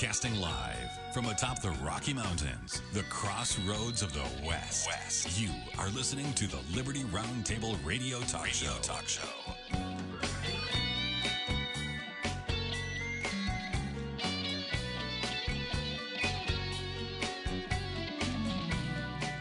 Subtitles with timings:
[0.00, 4.88] Broadcasting live from atop the Rocky Mountains, the crossroads of the West.
[4.88, 5.38] West.
[5.38, 8.80] You are listening to the Liberty Roundtable Radio Talk Radio Show.
[8.80, 9.28] Talk Show.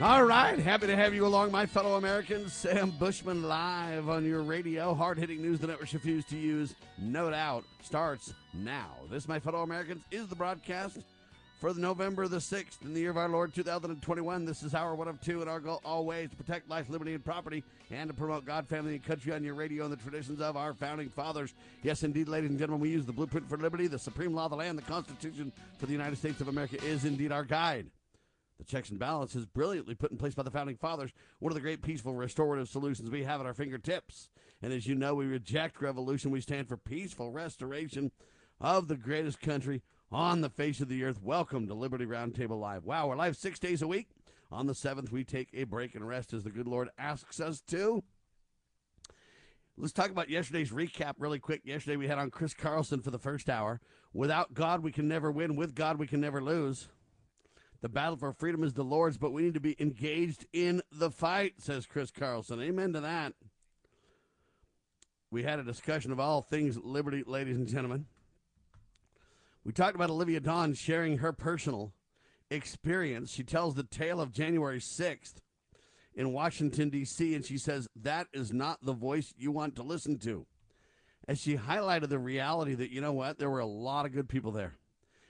[0.01, 2.53] All right, happy to have you along, my fellow Americans.
[2.53, 4.93] Sam Bushman live on your radio.
[4.93, 8.91] Hard hitting news the networks refuse to use, no doubt, starts now.
[9.11, 10.99] This, my fellow Americans, is the broadcast
[11.59, 14.45] for the November the 6th in the year of our Lord 2021.
[14.45, 17.25] This is our one of two, and our goal always to protect life, liberty, and
[17.25, 17.61] property,
[17.91, 20.73] and to promote God, family, and country on your radio and the traditions of our
[20.73, 21.53] founding fathers.
[21.83, 24.51] Yes, indeed, ladies and gentlemen, we use the blueprint for liberty, the supreme law of
[24.51, 27.87] the land, the Constitution for the United States of America is indeed our guide.
[28.59, 31.61] The checks and balances brilliantly put in place by the founding fathers, one of the
[31.61, 34.29] great peaceful restorative solutions we have at our fingertips.
[34.61, 36.29] And as you know, we reject revolution.
[36.29, 38.11] We stand for peaceful restoration
[38.59, 41.21] of the greatest country on the face of the earth.
[41.23, 42.83] Welcome to Liberty Roundtable Live.
[42.83, 44.09] Wow, we're live six days a week.
[44.51, 47.61] On the seventh, we take a break and rest as the good Lord asks us
[47.67, 48.03] to.
[49.77, 51.61] Let's talk about yesterday's recap really quick.
[51.63, 53.79] Yesterday, we had on Chris Carlson for the first hour.
[54.11, 55.55] Without God, we can never win.
[55.55, 56.89] With God, we can never lose.
[57.81, 61.09] The battle for freedom is the Lord's, but we need to be engaged in the
[61.09, 62.61] fight, says Chris Carlson.
[62.61, 63.33] Amen to that.
[65.31, 68.05] We had a discussion of all things liberty, ladies and gentlemen.
[69.63, 71.93] We talked about Olivia Dawn sharing her personal
[72.49, 73.31] experience.
[73.31, 75.35] She tells the tale of January 6th
[76.15, 80.17] in Washington, D.C., and she says that is not the voice you want to listen
[80.19, 80.45] to.
[81.27, 84.27] As she highlighted the reality that, you know what, there were a lot of good
[84.27, 84.78] people there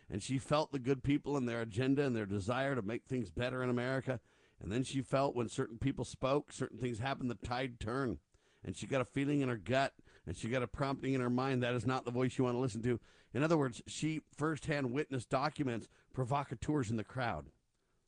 [0.10, 3.30] and she felt the good people and their agenda and their desire to make things
[3.30, 4.20] better in America.
[4.62, 8.18] And then she felt when certain people spoke, certain things happened, the tide turned.
[8.64, 9.94] And she got a feeling in her gut
[10.26, 12.56] and she got a prompting in her mind that is not the voice you want
[12.56, 13.00] to listen to.
[13.34, 17.48] In other words, she firsthand witnessed documents provocateurs in the crowd,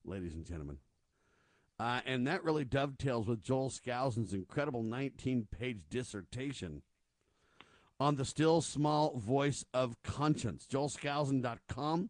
[0.03, 0.79] ladies and gentlemen.
[1.79, 6.81] Uh, and that really dovetails with Joel Skousen's incredible 19 page dissertation
[8.01, 10.65] on the still small voice of conscience.
[10.71, 12.09] JoelSkousen.com.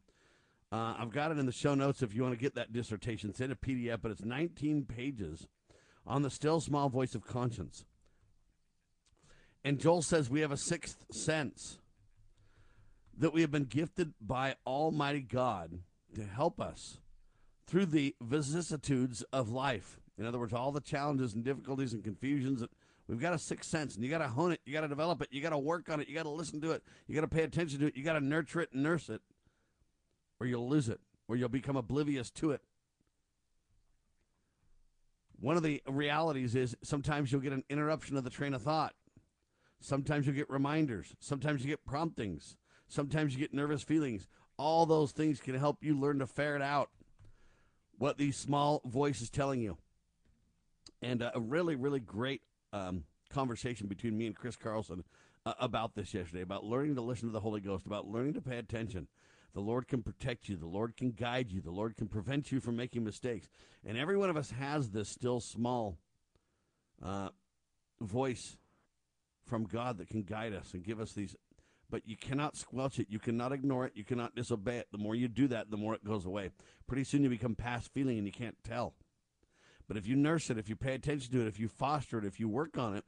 [0.71, 3.29] Uh, I've got it in the show notes if you want to get that dissertation.
[3.29, 5.49] It's in a PDF, but it's 19 pages
[6.07, 7.83] on the still small voice of conscience.
[9.65, 11.79] And Joel says we have a sixth sense
[13.17, 15.79] that we have been gifted by Almighty God
[16.15, 16.99] to help us
[17.67, 19.99] through the vicissitudes of life.
[20.17, 22.69] In other words, all the challenges and difficulties and confusions that
[23.11, 24.61] We've got a sixth sense, and you got to hone it.
[24.65, 25.27] You got to develop it.
[25.31, 26.07] You got to work on it.
[26.07, 26.81] You got to listen to it.
[27.07, 27.97] You got to pay attention to it.
[27.97, 29.19] You got to nurture it and nurse it,
[30.39, 32.61] or you'll lose it, or you'll become oblivious to it.
[35.41, 38.93] One of the realities is sometimes you'll get an interruption of the train of thought.
[39.81, 41.13] Sometimes you get reminders.
[41.19, 42.55] Sometimes you get promptings.
[42.87, 44.25] Sometimes you get nervous feelings.
[44.55, 46.91] All those things can help you learn to ferret out
[47.97, 49.77] what these small voices telling you.
[51.01, 55.03] And uh, a really, really great um, conversation between me and Chris Carlson
[55.45, 58.41] uh, about this yesterday, about learning to listen to the Holy Ghost, about learning to
[58.41, 59.07] pay attention.
[59.53, 60.55] The Lord can protect you.
[60.55, 61.61] The Lord can guide you.
[61.61, 63.49] The Lord can prevent you from making mistakes.
[63.85, 65.97] And every one of us has this still small
[67.03, 67.29] uh,
[67.99, 68.57] voice
[69.45, 71.35] from God that can guide us and give us these.
[71.89, 73.07] But you cannot squelch it.
[73.09, 73.91] You cannot ignore it.
[73.95, 74.87] You cannot disobey it.
[74.93, 76.51] The more you do that, the more it goes away.
[76.87, 78.93] Pretty soon you become past feeling and you can't tell.
[79.91, 82.23] But if you nurse it, if you pay attention to it, if you foster it,
[82.23, 83.03] if you work on it,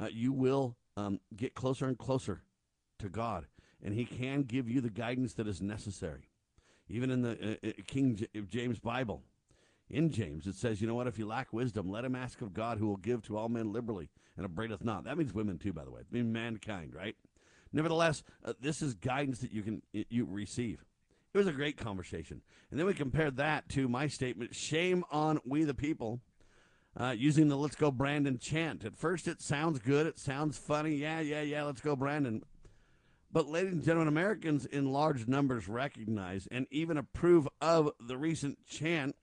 [0.00, 2.40] uh, you will um, get closer and closer
[3.00, 3.44] to God.
[3.84, 6.30] And He can give you the guidance that is necessary.
[6.88, 9.22] Even in the uh, uh King J- James Bible,
[9.90, 11.06] in James, it says, you know what?
[11.06, 13.70] If you lack wisdom, let him ask of God who will give to all men
[13.70, 15.04] liberally and upbraideth not.
[15.04, 16.00] That means women too, by the way.
[16.10, 17.14] Mankind, right?
[17.74, 20.82] Nevertheless, uh, this is guidance that you can you receive.
[21.34, 22.42] It was a great conversation.
[22.70, 26.20] And then we compared that to my statement shame on we the people.
[26.94, 28.84] Uh, using the Let's Go Brandon chant.
[28.84, 30.06] At first, it sounds good.
[30.06, 30.94] It sounds funny.
[30.94, 32.42] Yeah, yeah, yeah, let's go, Brandon.
[33.32, 38.58] But, ladies and gentlemen, Americans in large numbers recognize and even approve of the recent
[38.66, 39.16] chant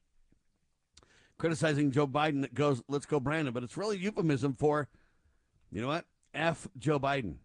[1.38, 3.53] criticizing Joe Biden that goes, let's go, Brandon.
[3.53, 4.88] But it's really euphemism for,
[5.71, 6.05] you know what?
[6.33, 7.35] F Joe Biden.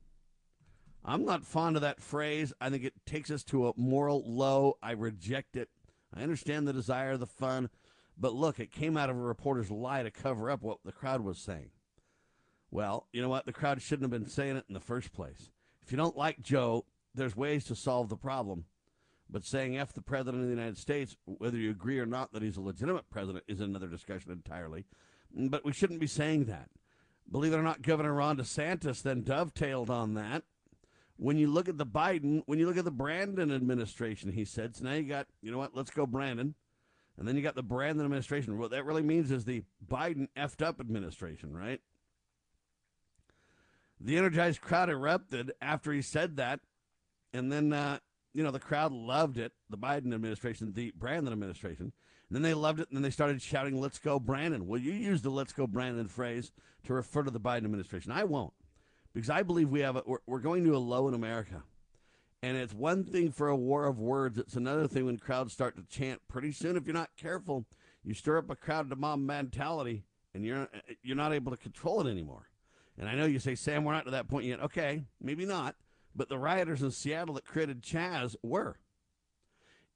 [1.04, 2.52] I'm not fond of that phrase.
[2.60, 4.78] I think it takes us to a moral low.
[4.82, 5.68] I reject it.
[6.14, 7.68] I understand the desire, the fun,
[8.16, 11.22] but look, it came out of a reporter's lie to cover up what the crowd
[11.22, 11.70] was saying.
[12.70, 13.46] Well, you know what?
[13.46, 15.50] The crowd shouldn't have been saying it in the first place.
[15.82, 18.64] If you don't like Joe, there's ways to solve the problem.
[19.28, 22.42] But saying F the President of the United States, whether you agree or not that
[22.42, 24.84] he's a legitimate president, is another discussion entirely.
[25.34, 26.68] But we shouldn't be saying that.
[27.30, 30.44] Believe it or not, Governor Ron DeSantis then dovetailed on that
[31.16, 34.76] when you look at the Biden, when you look at the Brandon administration, he said,
[34.76, 36.54] so now you got, you know what, let's go Brandon.
[37.16, 38.58] And then you got the Brandon administration.
[38.58, 41.80] What that really means is the Biden effed up administration, right?
[44.00, 46.60] The energized crowd erupted after he said that.
[47.32, 47.98] And then, uh,
[48.32, 51.92] you know, the crowd loved it, the Biden administration, the Brandon administration.
[52.28, 54.66] And then they loved it, and then they started shouting, Let's go, Brandon.
[54.66, 56.52] Well, you use the Let's go, Brandon phrase
[56.84, 58.10] to refer to the Biden administration.
[58.10, 58.54] I won't,
[59.14, 61.62] because I believe we have a, we're, we're going to a low in America.
[62.42, 64.36] And it's one thing for a war of words.
[64.36, 66.20] It's another thing when crowds start to chant.
[66.28, 67.64] Pretty soon, if you're not careful,
[68.02, 70.68] you stir up a crowd to mob mentality, and you're
[71.02, 72.50] you're not able to control it anymore.
[72.98, 74.60] And I know you say, Sam, we're not to that point yet.
[74.60, 75.74] Okay, maybe not.
[76.14, 78.78] But the rioters in Seattle that created Chaz were.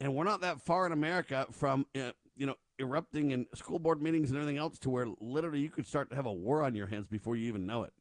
[0.00, 4.00] And we're not that far in America from, uh, you know, erupting in school board
[4.00, 6.74] meetings and everything else to where literally you could start to have a war on
[6.74, 7.92] your hands before you even know it.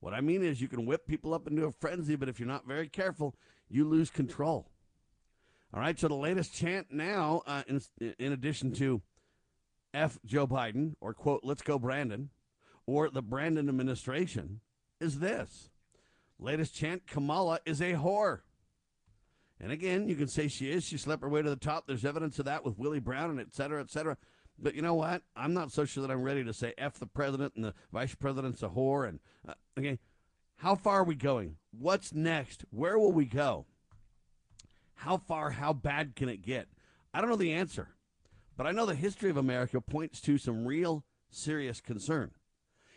[0.00, 2.48] What I mean is you can whip people up into a frenzy, but if you're
[2.48, 3.34] not very careful,
[3.68, 4.70] you lose control.
[5.74, 7.80] All right, so the latest chant now, uh, in,
[8.18, 9.02] in addition to
[9.92, 12.30] F Joe Biden or quote, let's go Brandon,
[12.86, 14.60] or the Brandon administration,
[15.00, 15.70] is this.
[16.38, 18.40] Latest chant Kamala is a whore.
[19.58, 20.84] And again, you can say she is.
[20.84, 21.86] She slept her way to the top.
[21.86, 24.18] There's evidence of that with Willie Brown and et cetera, et cetera.
[24.58, 25.22] But you know what?
[25.34, 28.14] I'm not so sure that I'm ready to say F the president and the vice
[28.14, 29.08] president's a whore.
[29.08, 29.98] And uh, okay,
[30.56, 31.56] how far are we going?
[31.70, 32.64] What's next?
[32.70, 33.66] Where will we go?
[34.94, 36.68] How far, how bad can it get?
[37.12, 37.90] I don't know the answer,
[38.56, 42.30] but I know the history of America points to some real serious concern.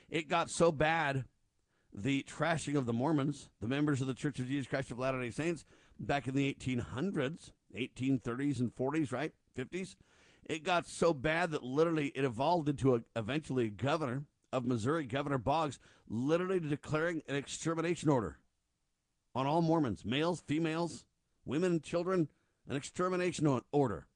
[0.09, 1.25] It got so bad,
[1.94, 5.21] the trashing of the Mormons, the members of the Church of Jesus Christ of Latter
[5.21, 5.65] day Saints,
[6.00, 9.33] back in the 1800s, 1830s and 40s, right?
[9.57, 9.95] 50s.
[10.50, 15.06] It got so bad that literally it evolved into a, eventually a governor of Missouri,
[15.06, 15.80] Governor Boggs,
[16.10, 18.40] literally declaring an extermination order
[19.36, 21.06] on all Mormons, males, females,
[21.46, 22.28] women, children,
[22.68, 24.07] an extermination order.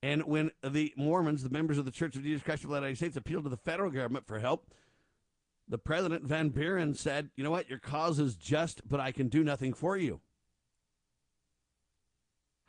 [0.00, 3.16] And when the Mormons, the members of the Church of Jesus Christ of Latter-day Saints,
[3.16, 4.70] appealed to the federal government for help,
[5.66, 7.68] the president, Van Buren, said, You know what?
[7.68, 10.20] Your cause is just, but I can do nothing for you.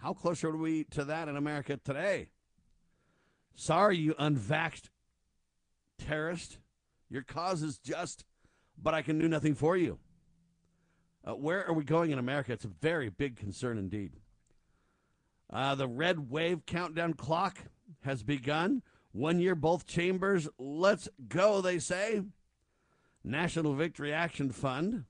[0.06, 2.28] How close are we to that in America today?
[3.56, 4.90] Sorry, you unvaxxed
[5.98, 6.60] terrorist.
[7.10, 8.24] Your cause is just,
[8.80, 9.98] but I can do nothing for you.
[11.28, 12.54] Uh, where are we going in America?
[12.54, 14.12] It's a very big concern indeed.
[15.52, 17.58] Uh, the red wave countdown clock
[18.02, 18.84] has begun.
[19.12, 20.48] One year, both chambers.
[20.60, 22.22] Let's go, they say.
[23.24, 25.06] National Victory Action Fund.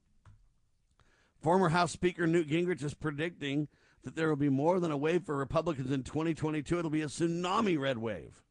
[1.41, 3.67] Former House Speaker Newt Gingrich is predicting
[4.05, 6.79] that there will be more than a wave for Republicans in 2022.
[6.79, 8.43] It'll be a tsunami red wave.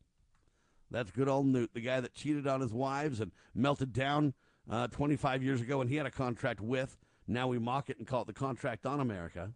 [0.90, 4.34] That's good old Newt, the guy that cheated on his wives and melted down
[4.68, 6.98] uh, 25 years ago when he had a contract with.
[7.26, 9.52] Now we mock it and call it the contract on America.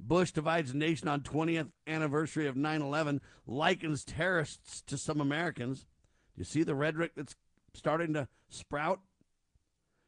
[0.00, 5.80] Bush divides the nation on 20th anniversary of 9/11, likens terrorists to some Americans.
[6.34, 7.36] Do you see the rhetoric that's
[7.74, 9.00] starting to sprout?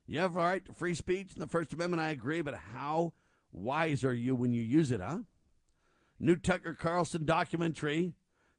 [0.07, 2.03] You have a right to free speech and the First Amendment.
[2.03, 3.13] I agree, but how
[3.53, 5.19] wise are you when you use it, huh?
[6.19, 8.13] New Tucker Carlson documentary,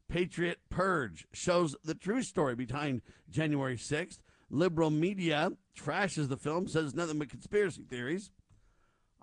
[0.09, 4.19] Patriot Purge, shows the true story behind January 6th.
[4.49, 8.31] Liberal media trashes the film, says nothing but conspiracy theories.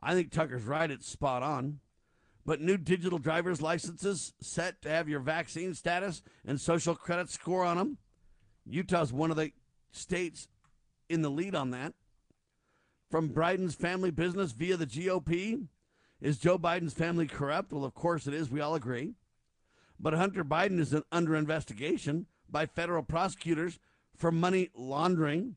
[0.01, 1.81] I think Tucker's right, it's spot on.
[2.47, 7.65] But new digital driver's licenses set to have your vaccine status and social credit score
[7.65, 7.99] on them.
[8.65, 9.53] Utah's one of the
[9.91, 10.49] states
[11.09, 11.93] in the lead on that
[13.11, 15.67] from Biden's family business via the GOP?
[16.21, 17.73] Is Joe Biden's family corrupt?
[17.73, 18.51] Well, of course it is.
[18.51, 19.15] We all agree.
[20.01, 23.79] But Hunter Biden is under investigation by federal prosecutors
[24.17, 25.57] for money laundering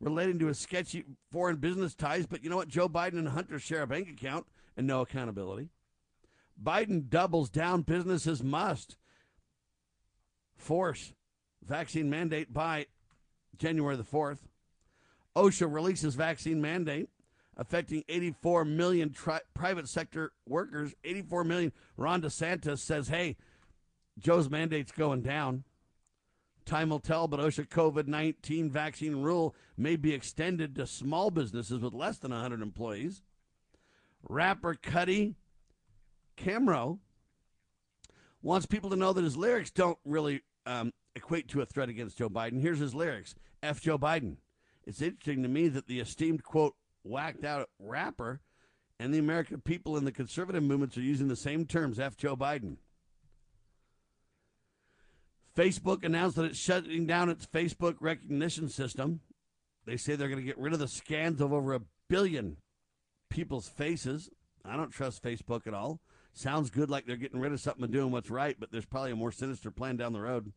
[0.00, 2.26] relating to his sketchy foreign business ties.
[2.26, 2.68] But you know what?
[2.68, 5.68] Joe Biden and Hunter share a bank account and no accountability.
[6.62, 8.96] Biden doubles down businesses must
[10.56, 11.12] force
[11.62, 12.86] vaccine mandate by
[13.56, 14.38] January the 4th.
[15.36, 17.08] OSHA releases vaccine mandate
[17.56, 20.94] affecting 84 million tri- private sector workers.
[21.04, 21.72] 84 million.
[21.96, 23.36] Ron DeSantis says, hey,
[24.18, 25.64] Joe's mandate's going down.
[26.64, 31.80] Time will tell, but OSHA COVID 19 vaccine rule may be extended to small businesses
[31.80, 33.22] with less than 100 employees.
[34.28, 35.34] Rapper Cudi
[36.36, 36.98] Camero
[38.42, 42.18] wants people to know that his lyrics don't really um, equate to a threat against
[42.18, 42.60] Joe Biden.
[42.60, 43.80] Here's his lyrics F.
[43.80, 44.36] Joe Biden.
[44.86, 48.40] It's interesting to me that the esteemed, quote, whacked out rapper
[48.98, 52.16] and the American people in the conservative movements are using the same terms, F.
[52.16, 52.76] Joe Biden.
[55.56, 59.20] Facebook announced that it's shutting down its Facebook recognition system.
[59.84, 62.58] They say they're going to get rid of the scans of over a billion
[63.30, 64.30] people's faces.
[64.64, 66.00] I don't trust Facebook at all.
[66.32, 69.12] Sounds good like they're getting rid of something and doing what's right, but there's probably
[69.12, 70.52] a more sinister plan down the road.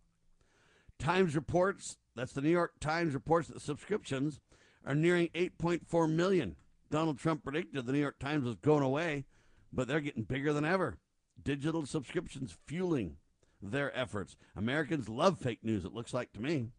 [1.04, 4.40] Times reports, that's the New York Times reports that subscriptions
[4.86, 6.56] are nearing 8.4 million.
[6.90, 9.26] Donald Trump predicted the New York Times was going away,
[9.74, 10.98] but they're getting bigger than ever.
[11.44, 13.18] Digital subscriptions fueling
[13.62, 14.38] their efforts.
[14.56, 16.70] Americans love fake news, it looks like to me.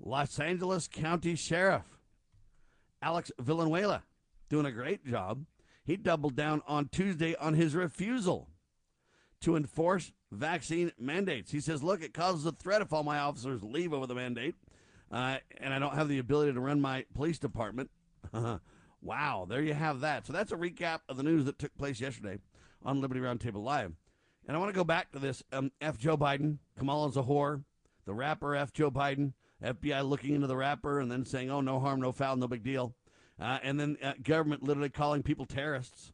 [0.00, 1.84] Los Angeles County Sheriff
[3.00, 4.02] Alex Villanueva
[4.48, 5.44] doing a great job.
[5.84, 8.48] He doubled down on Tuesday on his refusal
[9.42, 11.50] to enforce vaccine mandates.
[11.50, 14.54] He says, Look, it causes a threat if all my officers leave over the mandate,
[15.10, 17.90] uh, and I don't have the ability to run my police department.
[19.02, 20.26] wow, there you have that.
[20.26, 22.38] So that's a recap of the news that took place yesterday
[22.84, 23.92] on Liberty Roundtable Live.
[24.46, 25.98] And I want to go back to this um, F.
[25.98, 27.62] Joe Biden, Kamala Zahor,
[28.06, 28.72] the rapper F.
[28.72, 32.36] Joe Biden, FBI looking into the rapper and then saying, oh, no harm, no foul,
[32.36, 32.94] no big deal.
[33.40, 36.12] Uh, and then uh, government literally calling people terrorists.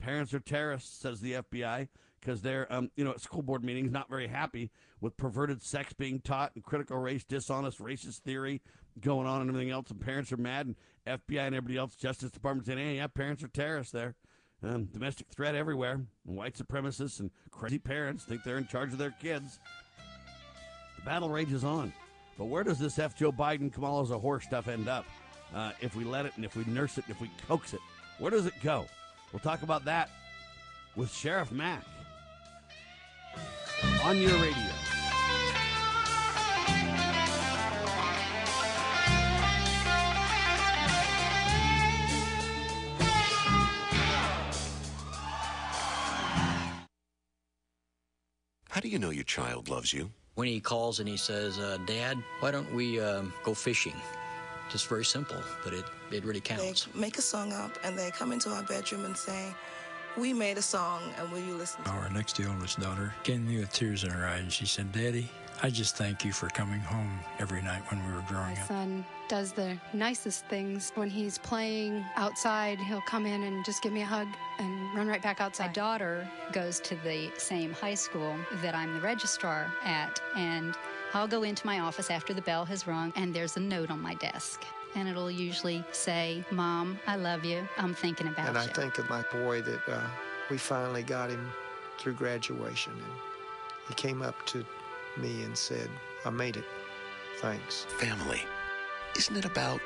[0.00, 1.88] Parents are terrorists, says the FBI,
[2.20, 5.92] because they're, um, you know, at school board meetings not very happy with perverted sex
[5.92, 8.60] being taught and critical race, dishonest racist theory
[9.00, 9.90] going on and everything else.
[9.90, 13.42] And parents are mad, and FBI and everybody else, Justice Department saying, hey, yeah, parents
[13.42, 14.14] are terrorists there.
[14.62, 16.02] Um, domestic threat everywhere.
[16.26, 19.58] And white supremacists and crazy parents think they're in charge of their kids.
[20.96, 21.92] The battle rages on.
[22.36, 23.16] But where does this F.
[23.16, 25.06] Joe Biden, Kamala as a horse stuff end up?
[25.54, 27.80] Uh, if we let it and if we nurse it and if we coax it,
[28.18, 28.86] where does it go?
[29.32, 30.10] We'll talk about that
[30.94, 31.84] with Sheriff Mack
[34.04, 34.54] on your radio.
[48.68, 50.10] How do you know your child loves you?
[50.36, 53.94] When he calls and he says, uh, Dad, why don't we um, go fishing?
[54.70, 56.86] Just very simple, but it, it really counts.
[56.86, 59.52] They make a song up and they come into our bedroom and say,
[60.16, 63.44] we made a song and will you listen to Our next to oldest daughter came
[63.44, 65.30] to me with tears in her eyes and she said, Daddy,
[65.62, 68.70] I just thank you for coming home every night when we were growing My up.
[68.70, 70.90] My son does the nicest things.
[70.94, 74.26] When he's playing outside, he'll come in and just give me a hug
[74.58, 75.74] and run right back My outside.
[75.74, 80.74] daughter goes to the same high school that I'm the registrar at, and
[81.12, 84.00] I'll go into my office after the bell has rung, and there's a note on
[84.00, 84.64] my desk.
[84.94, 87.66] And it'll usually say, Mom, I love you.
[87.76, 88.48] I'm thinking about it.
[88.48, 90.06] And I think of my boy that uh,
[90.50, 91.52] we finally got him
[91.98, 92.92] through graduation.
[92.92, 93.12] And
[93.88, 94.64] he came up to
[95.16, 95.88] me and said,
[96.24, 96.64] I made it.
[97.38, 97.86] Thanks.
[97.98, 98.42] Family.
[99.16, 99.80] Isn't it about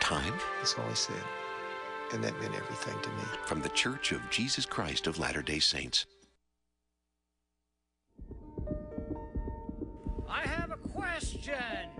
[0.00, 0.34] time?
[0.58, 1.22] That's all he said.
[2.12, 3.24] And that meant everything to me.
[3.46, 6.06] From the Church of Jesus Christ of Latter day Saints.
[10.28, 11.93] I have a question.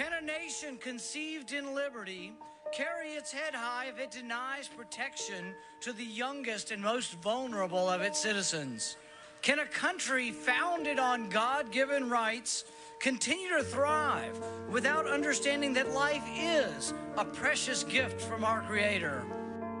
[0.00, 2.32] Can a nation conceived in liberty
[2.72, 8.00] carry its head high if it denies protection to the youngest and most vulnerable of
[8.00, 8.96] its citizens?
[9.42, 12.64] Can a country founded on God given rights
[12.98, 19.22] continue to thrive without understanding that life is a precious gift from our Creator?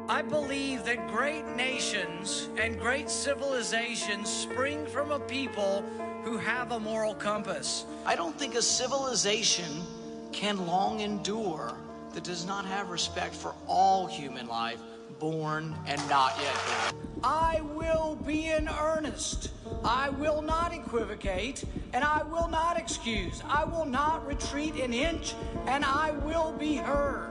[0.06, 5.82] I believe that great nations and great civilizations spring from a people
[6.24, 7.86] who have a moral compass.
[8.04, 9.82] I don't think a civilization
[10.32, 11.76] can long endure
[12.12, 14.80] that does not have respect for all human life,
[15.18, 16.54] born and not yet
[16.92, 17.06] born.
[17.22, 19.50] I will be in earnest.
[19.84, 23.42] I will not equivocate, and I will not excuse.
[23.46, 25.34] I will not retreat an inch,
[25.66, 27.30] and I will be heard.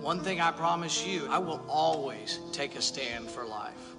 [0.00, 3.95] One thing I promise you, I will always take a stand for life.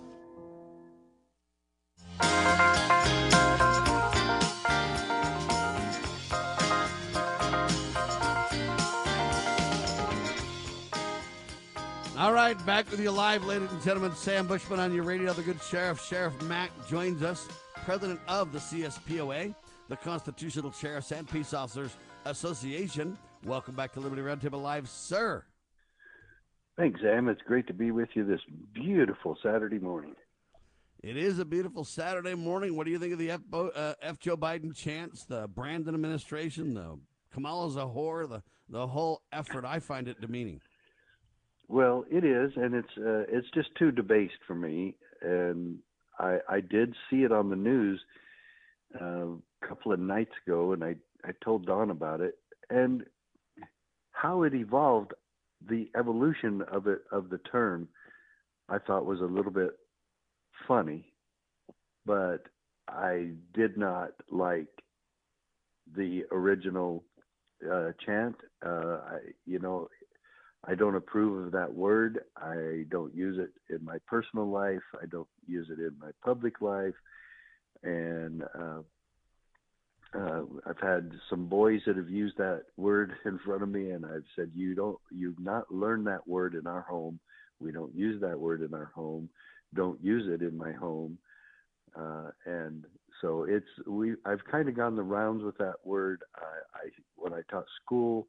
[12.48, 14.16] Right, back with you live, ladies and gentlemen.
[14.16, 15.34] Sam Bushman on your radio.
[15.34, 17.46] The good sheriff, Sheriff Mack, joins us,
[17.84, 19.54] president of the CSPOA,
[19.90, 23.18] the Constitutional Sheriffs and Peace Officers Association.
[23.44, 25.44] Welcome back to Liberty Roundtable Live, sir.
[26.78, 27.28] Thanks, Sam.
[27.28, 28.40] It's great to be with you this
[28.74, 30.16] beautiful Saturday morning.
[31.04, 32.78] It is a beautiful Saturday morning.
[32.78, 34.20] What do you think of the F, Bo- uh, F.
[34.20, 36.98] Joe Biden chants, the Brandon administration, the
[37.34, 39.66] Kamala Zahor, the the whole effort?
[39.66, 40.62] I find it demeaning.
[41.68, 44.96] Well, it is, and it's uh, it's just too debased for me.
[45.22, 45.80] And
[46.20, 48.02] I I did see it on the news
[49.00, 50.96] uh, a couple of nights ago, and I
[51.26, 52.36] I told Don about it,
[52.70, 53.04] and
[54.12, 55.14] how it evolved,
[55.70, 57.88] the evolution of it of the term,
[58.70, 59.72] I thought was a little bit
[60.68, 61.14] funny,
[62.06, 62.48] but
[62.88, 64.68] I did not like
[65.96, 67.04] the original
[67.72, 68.36] uh, chant.
[68.66, 69.90] Uh, I, you know,
[70.68, 72.20] I don't approve of that word.
[72.36, 74.84] I don't use it in my personal life.
[75.02, 76.94] I don't use it in my public life.
[77.84, 78.82] And uh,
[80.14, 84.06] uh, I've had some boys that have used that word in front of me, and
[84.06, 87.20] I've said, "You don't, you've not learned that word in our home.
[87.60, 89.30] We don't use that word in our home.
[89.74, 91.18] Don't use it in my home."
[91.98, 92.86] Uh, and
[93.22, 94.16] so it's we.
[94.26, 96.24] I've kind of gone the rounds with that word.
[96.36, 98.28] I, I when I taught school,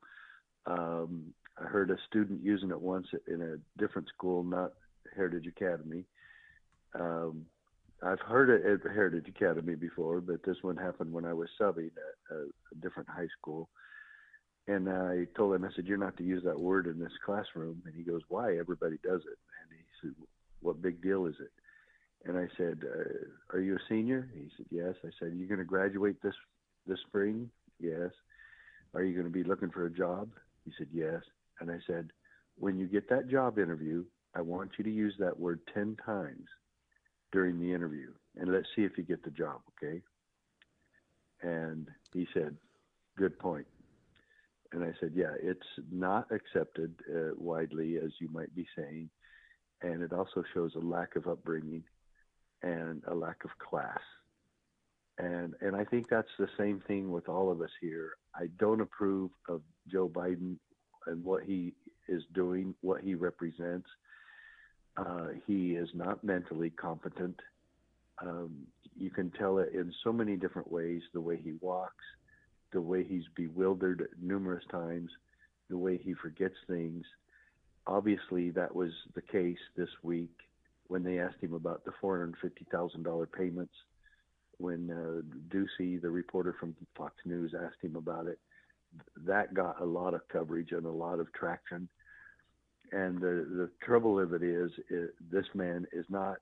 [0.66, 4.72] um, I heard a student using it once in a different school, not
[5.14, 6.04] Heritage Academy.
[6.94, 7.46] Um,
[8.02, 11.86] I've heard it at Heritage Academy before, but this one happened when I was subbing
[11.88, 13.68] at a, a different high school.
[14.68, 17.82] And I told him, I said, "You're not to use that word in this classroom."
[17.86, 18.56] And he goes, "Why?
[18.58, 20.14] Everybody does it." And he said,
[20.60, 21.50] "What big deal is it?"
[22.28, 25.58] And I said, uh, "Are you a senior?" He said, "Yes." I said, "You're going
[25.58, 26.34] to graduate this
[26.86, 27.50] this spring?"
[27.80, 28.10] "Yes."
[28.94, 30.30] "Are you going to be looking for a job?"
[30.64, 31.22] He said, "Yes."
[31.60, 32.10] And I said,
[32.56, 36.46] "When you get that job interview, I want you to use that word ten times
[37.32, 40.02] during the interview, and let's see if you get the job, okay?"
[41.42, 42.56] And he said,
[43.16, 43.66] "Good point."
[44.72, 49.10] And I said, "Yeah, it's not accepted uh, widely, as you might be saying,
[49.82, 51.84] and it also shows a lack of upbringing
[52.62, 54.00] and a lack of class.
[55.18, 58.12] And and I think that's the same thing with all of us here.
[58.34, 60.56] I don't approve of Joe Biden
[61.08, 61.72] and what he
[62.08, 63.88] is doing, what he represents.
[64.96, 67.38] Uh, he is not mentally competent.
[68.20, 72.04] Um, you can tell it in so many different ways the way he walks,
[72.72, 75.10] the way he's bewildered numerous times,
[75.70, 77.04] the way he forgets things.
[77.86, 80.34] Obviously, that was the case this week
[80.88, 83.74] when they asked him about the $450,000 payments.
[84.56, 88.38] When uh, Doocy, the reporter from Fox News, asked him about it,
[89.26, 91.88] that got a lot of coverage and a lot of traction.
[92.92, 96.38] And the the trouble of it is, is this man is not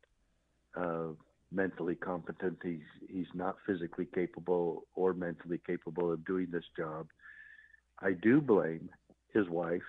[0.77, 1.09] uh,
[1.51, 2.59] mentally competent.
[2.63, 7.09] He's he's not physically capable or mentally capable of doing this job.
[8.01, 8.91] I do blame
[9.33, 9.83] his wife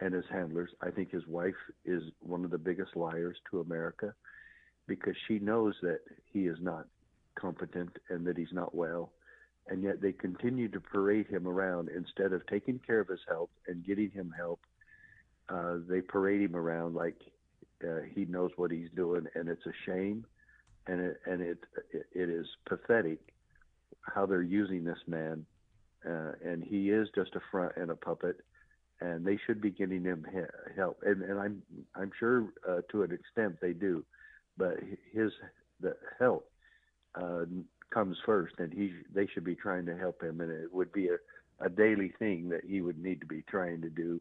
[0.00, 0.70] and his handlers.
[0.80, 4.14] I think his wife is one of the biggest liars to America
[4.86, 6.00] because she knows that
[6.32, 6.86] he is not
[7.34, 9.12] competent and that he's not well.
[9.68, 13.50] And yet they continue to parade him around instead of taking care of his health
[13.66, 14.60] and getting him help.
[15.48, 17.16] Uh, they parade him around like
[17.84, 20.26] uh, he knows what he's doing, and it's a shame,
[20.86, 21.58] and it and it
[22.12, 23.18] it is pathetic
[24.02, 25.46] how they're using this man,
[26.06, 28.40] uh, and he is just a front and a puppet
[29.00, 30.26] and they should be getting him
[30.76, 30.98] help.
[31.04, 31.62] And, and I'm
[31.94, 34.04] I'm sure uh, to an extent they do,
[34.56, 34.76] but
[35.12, 35.30] his
[35.80, 36.50] the help
[37.14, 37.44] uh,
[37.90, 41.08] comes first, and he they should be trying to help him, and it would be
[41.08, 41.16] a,
[41.64, 44.20] a daily thing that he would need to be trying to do.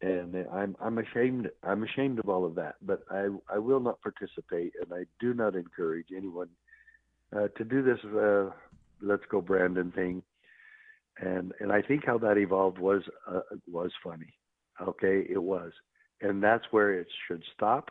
[0.00, 4.00] And I'm I'm ashamed I'm ashamed of all of that, but I I will not
[4.00, 6.48] participate, and I do not encourage anyone
[7.34, 7.98] uh, to do this.
[8.04, 8.50] Uh,
[9.00, 10.22] let's go Brandon thing
[11.20, 13.40] and and I think how that evolved was uh,
[13.70, 14.34] was funny.
[14.80, 15.72] Okay, it was,
[16.20, 17.90] and that's where it should stop.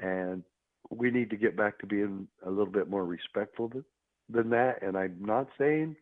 [0.00, 0.44] And
[0.90, 3.70] we need to get back to being a little bit more respectful
[4.28, 4.82] than that.
[4.82, 5.96] And I'm not saying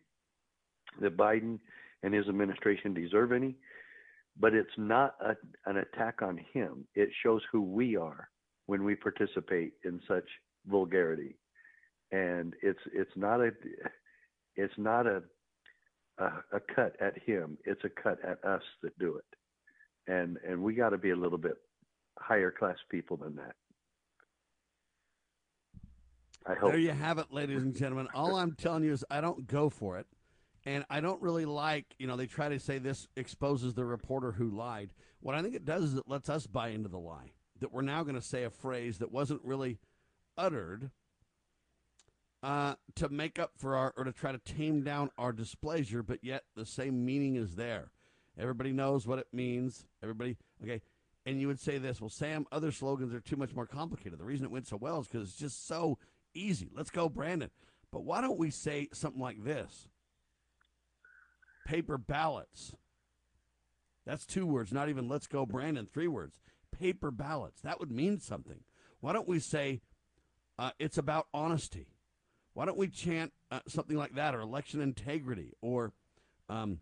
[1.01, 1.59] that Biden
[2.03, 3.55] and his administration deserve any,
[4.39, 5.35] but it's not a,
[5.69, 6.85] an attack on him.
[6.95, 8.29] It shows who we are
[8.65, 10.25] when we participate in such
[10.67, 11.35] vulgarity,
[12.11, 13.51] and it's it's not a
[14.55, 15.21] it's not a
[16.17, 17.57] a, a cut at him.
[17.65, 21.15] It's a cut at us that do it, and and we got to be a
[21.15, 21.57] little bit
[22.19, 23.55] higher class people than that.
[26.45, 26.71] I hope.
[26.71, 28.07] There you have it, ladies and gentlemen.
[28.13, 30.07] All I'm telling you is I don't go for it.
[30.65, 34.31] And I don't really like, you know, they try to say this exposes the reporter
[34.31, 34.91] who lied.
[35.19, 37.81] What I think it does is it lets us buy into the lie that we're
[37.81, 39.79] now going to say a phrase that wasn't really
[40.37, 40.91] uttered
[42.43, 46.19] uh, to make up for our or to try to tame down our displeasure, but
[46.21, 47.91] yet the same meaning is there.
[48.37, 49.85] Everybody knows what it means.
[50.01, 50.81] Everybody, okay.
[51.25, 54.19] And you would say this, well, Sam, other slogans are too much more complicated.
[54.19, 55.97] The reason it went so well is because it's just so
[56.33, 56.69] easy.
[56.75, 57.49] Let's go, Brandon.
[57.91, 59.87] But why don't we say something like this?
[61.65, 62.73] Paper ballots.
[64.05, 66.41] That's two words, not even let's go, Brandon, three words.
[66.77, 67.61] Paper ballots.
[67.61, 68.61] That would mean something.
[68.99, 69.81] Why don't we say
[70.59, 71.87] uh, it's about honesty?
[72.53, 75.93] Why don't we chant uh, something like that, or election integrity, or
[76.49, 76.79] um,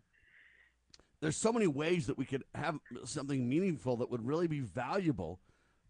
[1.20, 5.40] there's so many ways that we could have something meaningful that would really be valuable,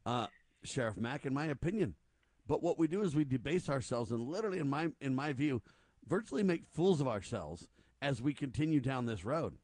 [0.04, 0.26] uh,
[0.62, 1.94] Sheriff Mack, in my opinion.
[2.52, 5.62] But what we do is we debase ourselves, and literally, in my in my view,
[6.06, 7.66] virtually make fools of ourselves
[8.02, 9.56] as we continue down this road.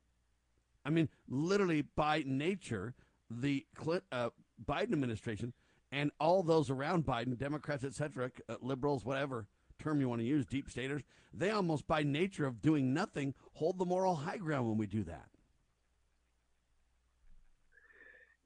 [0.86, 2.94] I mean, literally by nature,
[3.28, 3.66] the
[4.10, 4.30] uh,
[4.66, 5.52] Biden administration
[5.92, 9.48] and all those around Biden, Democrats, etc., uh, liberals, whatever
[9.78, 11.02] term you want to use, deep staters,
[11.34, 15.04] they almost by nature of doing nothing hold the moral high ground when we do
[15.04, 15.28] that.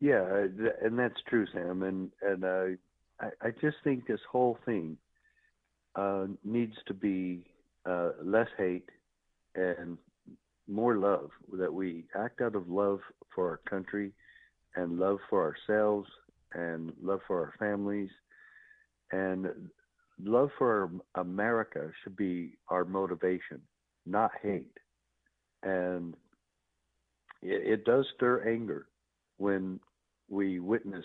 [0.00, 1.84] Yeah, uh, and that's true, Sam.
[1.84, 2.64] And and uh,
[3.22, 4.96] I, I just think this whole thing
[5.94, 7.44] uh, needs to be
[7.86, 8.88] uh, less hate
[9.54, 9.96] and
[10.68, 11.30] more love.
[11.58, 13.00] That we act out of love
[13.34, 14.12] for our country
[14.76, 16.08] and love for ourselves
[16.54, 18.10] and love for our families
[19.12, 19.46] and
[20.22, 23.60] love for America should be our motivation,
[24.06, 24.78] not hate.
[25.62, 26.14] And
[27.42, 28.86] it, it does stir anger
[29.36, 29.80] when
[30.28, 31.04] we witness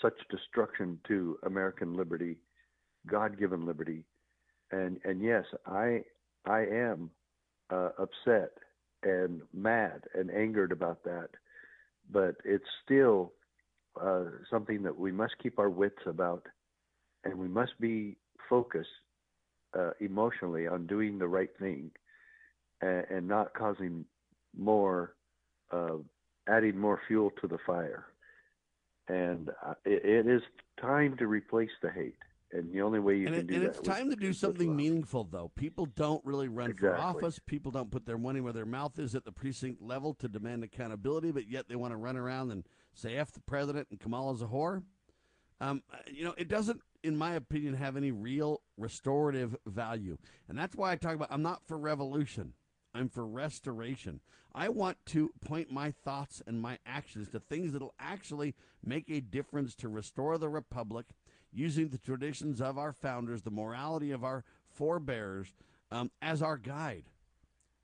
[0.00, 2.36] such destruction to American liberty,
[3.06, 4.04] God-given liberty,
[4.70, 6.04] and and yes, I
[6.46, 7.10] I am
[7.70, 8.52] uh, upset
[9.02, 11.28] and mad and angered about that,
[12.10, 13.32] but it's still
[14.00, 16.46] uh, something that we must keep our wits about,
[17.24, 18.16] and we must be
[18.48, 18.88] focused
[19.78, 21.90] uh, emotionally on doing the right thing,
[22.80, 24.04] and, and not causing
[24.56, 25.14] more,
[25.70, 25.96] uh,
[26.48, 28.06] adding more fuel to the fire.
[29.08, 30.42] And uh, it, it is
[30.80, 32.16] time to replace the hate.
[32.50, 34.32] And the only way you and can it, do and that it's time to do
[34.32, 35.50] something meaningful, though.
[35.54, 37.38] People don't really run for office.
[37.38, 40.64] People don't put their money where their mouth is at the precinct level to demand
[40.64, 44.40] accountability, but yet they want to run around and say "f the president" and Kamala's
[44.40, 44.82] a whore.
[45.60, 50.16] Um, you know, it doesn't, in my opinion, have any real restorative value,
[50.48, 51.28] and that's why I talk about.
[51.30, 52.54] I'm not for revolution.
[52.94, 54.20] I'm for restoration.
[54.58, 59.20] I want to point my thoughts and my actions to things that'll actually make a
[59.20, 61.06] difference to restore the republic
[61.52, 65.54] using the traditions of our founders, the morality of our forebears
[65.92, 67.04] um, as our guide,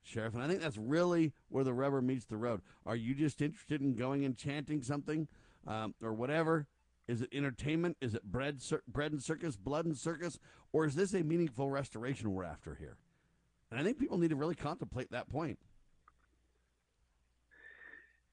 [0.02, 0.34] Sheriff.
[0.34, 2.60] And I think that's really where the rubber meets the road.
[2.84, 5.28] Are you just interested in going and chanting something
[5.68, 6.66] um, or whatever?
[7.06, 7.98] Is it entertainment?
[8.00, 10.40] Is it bread, cir- bread and circus, blood and circus?
[10.72, 12.96] Or is this a meaningful restoration we're after here?
[13.70, 15.60] And I think people need to really contemplate that point.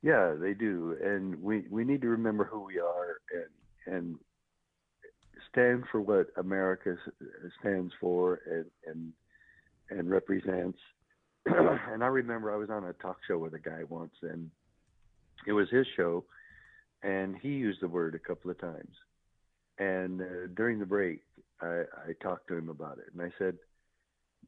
[0.04, 4.16] Yeah, they do, and we we need to remember who we are and and
[5.52, 6.96] stand for what America
[7.60, 9.14] stands for and and
[9.92, 10.80] and represents.
[11.46, 14.50] and I remember I was on a talk show with a guy once, and
[15.46, 16.24] it was his show,
[17.04, 18.96] and he used the word a couple of times.
[19.80, 21.22] And uh, during the break,
[21.62, 23.56] I, I talked to him about it, and I said,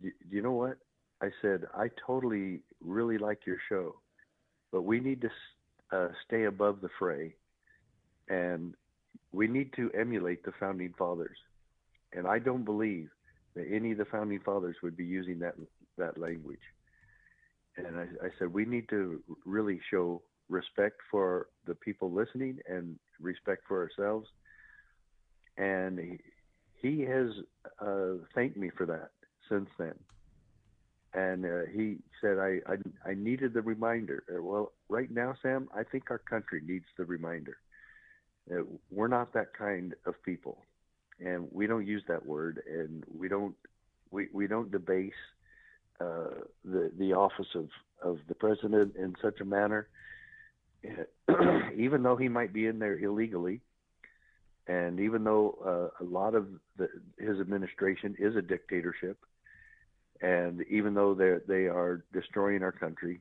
[0.01, 0.77] "Do do you know what?"
[1.21, 3.95] I said, "I totally really like your show."
[4.73, 5.29] But we need to
[5.95, 7.35] uh, stay above the fray.
[8.27, 8.73] And
[9.31, 11.37] we need to emulate the founding fathers.
[12.11, 13.09] And i don't believe
[13.55, 15.55] that any of the founding fathers would be using that
[15.97, 16.65] that language.
[17.77, 22.97] And i, I said we need to really show respect for the people listening and
[23.21, 24.27] respect for ourselves.
[25.57, 26.17] And he,
[26.81, 27.29] he has
[27.79, 29.11] uh, thanked me for that
[29.49, 29.93] since then
[31.13, 34.23] and uh, he said I, I I needed the reminder.
[34.29, 37.57] Uh, well, right now, Sam, I think our country needs the reminder.
[38.51, 40.57] Uh, we're not that kind of people,
[41.19, 43.55] and we don't use that word, and we don't
[44.11, 45.11] we, we don't debase
[46.01, 47.69] uh, the the office of
[48.01, 49.87] of the president in such a manner,
[50.85, 53.61] Uh, even though he might be in there illegally.
[54.65, 56.47] And even though a lot of
[56.77, 56.87] the,
[57.19, 59.17] his administration is a dictatorship,
[60.23, 63.19] and even though they they are destroying our country,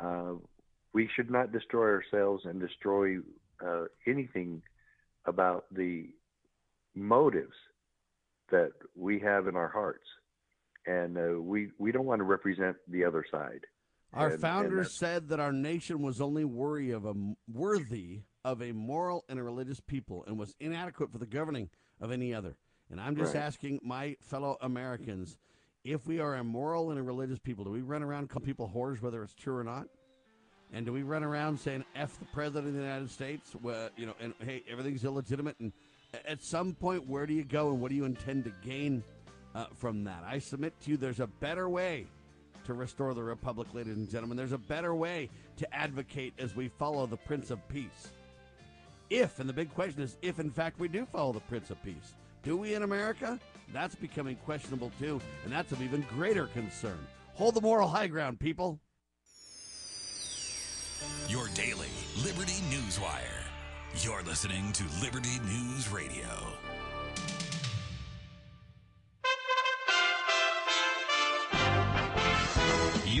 [0.00, 0.32] uh,
[0.92, 3.18] we should not destroy ourselves and destroy
[3.64, 4.60] uh, anything
[5.24, 6.10] about the
[6.94, 7.54] motives
[8.50, 10.04] that we have in our hearts,
[10.86, 13.60] and uh, we we don't want to represent the other side.
[14.12, 17.14] Our And- and founders said that our nation was only worthy of a
[17.52, 22.10] worthy of a moral and a religious people, and was inadequate for the governing of
[22.10, 22.56] any other.
[22.90, 23.42] And I'm just Right.
[23.42, 25.36] asking my fellow Americans,
[25.86, 28.70] if we are a moral and a religious people, do we run around call people
[28.74, 29.86] whores, whether it's true or not?
[30.72, 33.54] And do we run around saying "f the president of the United States"?
[33.62, 35.56] Well, you know, and hey, everything's illegitimate.
[35.60, 35.72] And
[36.26, 39.04] at some point, where do you go, and what do you intend to gain
[39.54, 40.24] uh, from that?
[40.26, 42.06] I submit to you, there's a better way
[42.64, 44.36] to restore the republic, ladies and gentlemen.
[44.36, 48.08] There's a better way to advocate as we follow the Prince of Peace.
[49.08, 51.80] If, and the big question is, if in fact we do follow the Prince of
[51.84, 53.38] Peace, do we in America?
[53.72, 56.98] That's becoming questionable too, and that's of even greater concern.
[57.34, 58.80] Hold the moral high ground, people.
[61.28, 61.88] Your daily
[62.24, 63.44] Liberty News Wire.
[64.00, 66.28] You're listening to Liberty News Radio.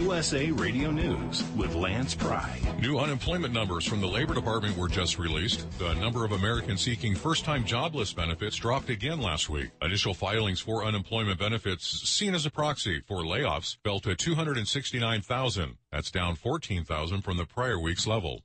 [0.06, 2.60] USA Radio News with Lance Pry.
[2.80, 5.66] New unemployment numbers from the Labor Department were just released.
[5.80, 9.70] The number of Americans seeking first-time jobless benefits dropped again last week.
[9.82, 15.76] Initial filings for unemployment benefits, seen as a proxy for layoffs, fell to 269,000.
[15.90, 18.42] That's down 14,000 from the prior week's level.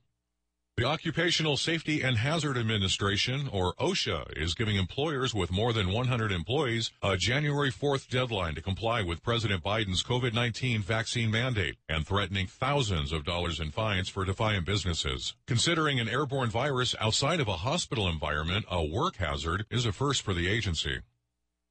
[0.78, 6.32] The Occupational Safety and Hazard Administration, or OSHA, is giving employers with more than 100
[6.32, 12.46] employees a January 4th deadline to comply with President Biden's COVID-19 vaccine mandate and threatening
[12.46, 15.34] thousands of dollars in fines for defiant businesses.
[15.46, 20.22] Considering an airborne virus outside of a hospital environment a work hazard is a first
[20.22, 21.00] for the agency.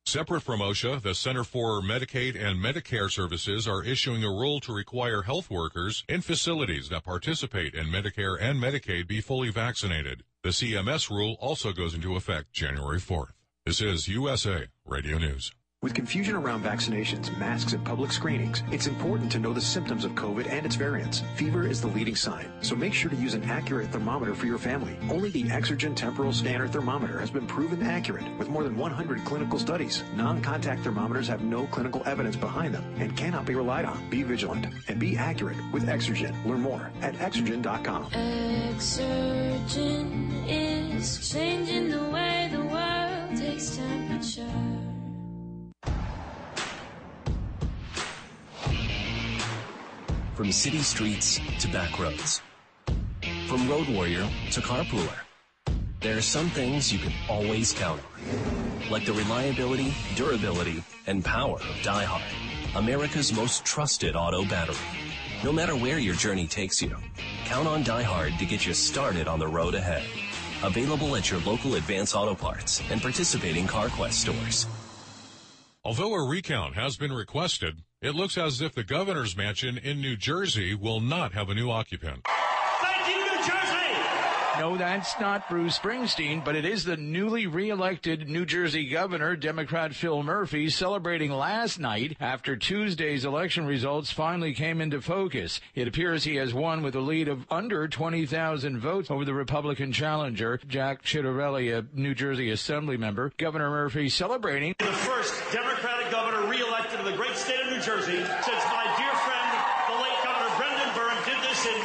[0.06, 4.74] Separate from OSHA, the Center for Medicaid and Medicare Services are issuing a rule to
[4.74, 10.24] require health workers in facilities that participate in Medicare and Medicaid be fully vaccinated.
[10.44, 13.34] The CMS rule also goes into effect January 4th.
[13.66, 15.52] This is USA Radio News.
[15.84, 20.12] With confusion around vaccinations, masks, and public screenings, it's important to know the symptoms of
[20.12, 21.24] COVID and its variants.
[21.36, 24.60] Fever is the leading sign, so make sure to use an accurate thermometer for your
[24.60, 24.96] family.
[25.10, 29.58] Only the Exergen Temporal Scanner Thermometer has been proven accurate with more than 100 clinical
[29.58, 30.04] studies.
[30.16, 34.08] Non-contact thermometers have no clinical evidence behind them and cannot be relied on.
[34.12, 36.46] Be vigilant and be accurate with Exergen.
[36.46, 38.12] Learn more at Exergen.com.
[38.12, 39.10] Exergen
[40.48, 44.81] is changing the way the world takes temperature.
[50.42, 52.42] From city streets to back roads.
[53.48, 55.20] From road warrior to carpooler.
[56.00, 58.90] There are some things you can always count on.
[58.90, 62.24] Like the reliability, durability, and power of DieHard.
[62.76, 64.76] America's most trusted auto battery.
[65.44, 66.98] No matter where your journey takes you,
[67.46, 70.08] count on DieHard to get you started on the road ahead.
[70.64, 74.66] Available at your local Advance Auto Parts and participating CarQuest stores.
[75.84, 80.16] Although a recount has been requested, it looks as if the governor's mansion in New
[80.16, 82.26] Jersey will not have a new occupant.
[82.82, 83.81] Thank you, New Jersey!
[84.60, 89.96] No, that's not Bruce Springsteen, but it is the newly reelected New Jersey governor, Democrat
[89.96, 95.62] Phil Murphy, celebrating last night after Tuesday's election results finally came into focus.
[95.74, 99.94] It appears he has won with a lead of under 20,000 votes over the Republican
[99.94, 103.32] challenger, Jack Ciattarelli, a New Jersey Assembly member.
[103.38, 108.18] Governor Murphy celebrating The first Democratic governor reelected in the great state of New Jersey
[108.18, 109.50] since my dear friend,
[109.88, 111.82] the late Governor Brendan Byrne, did this in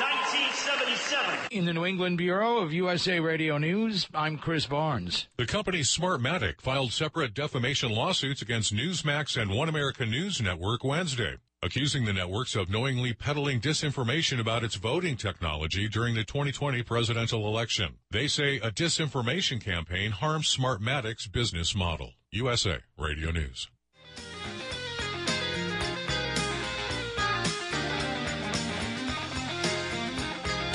[1.12, 1.58] 1977.
[1.58, 4.08] in the New England Bureau of USA Radio News.
[4.14, 5.28] I'm Chris Barnes.
[5.36, 11.36] The company Smartmatic filed separate defamation lawsuits against Newsmax and One America News Network Wednesday,
[11.62, 17.46] accusing the networks of knowingly peddling disinformation about its voting technology during the 2020 presidential
[17.46, 17.94] election.
[18.10, 22.12] They say a disinformation campaign harms Smartmatic's business model.
[22.32, 23.68] USA Radio News.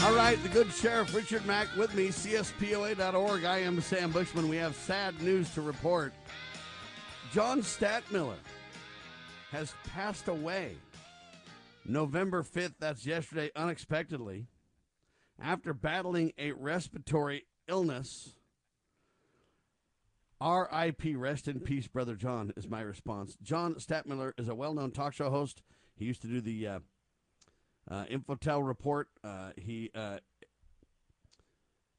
[0.03, 3.43] All right, the good Sheriff Richard Mack with me, CSPOA.org.
[3.45, 4.49] I am Sam Bushman.
[4.49, 6.11] We have sad news to report.
[7.31, 8.39] John Stadtmiller
[9.51, 10.75] has passed away
[11.85, 14.47] November 5th, that's yesterday, unexpectedly,
[15.39, 18.33] after battling a respiratory illness.
[20.41, 21.15] R.I.P.
[21.15, 23.37] Rest in peace, Brother John, is my response.
[23.43, 25.61] John Stadtmiller is a well known talk show host.
[25.95, 26.79] He used to do the uh,
[27.89, 29.09] uh, Infotel report.
[29.23, 30.19] Uh, he uh,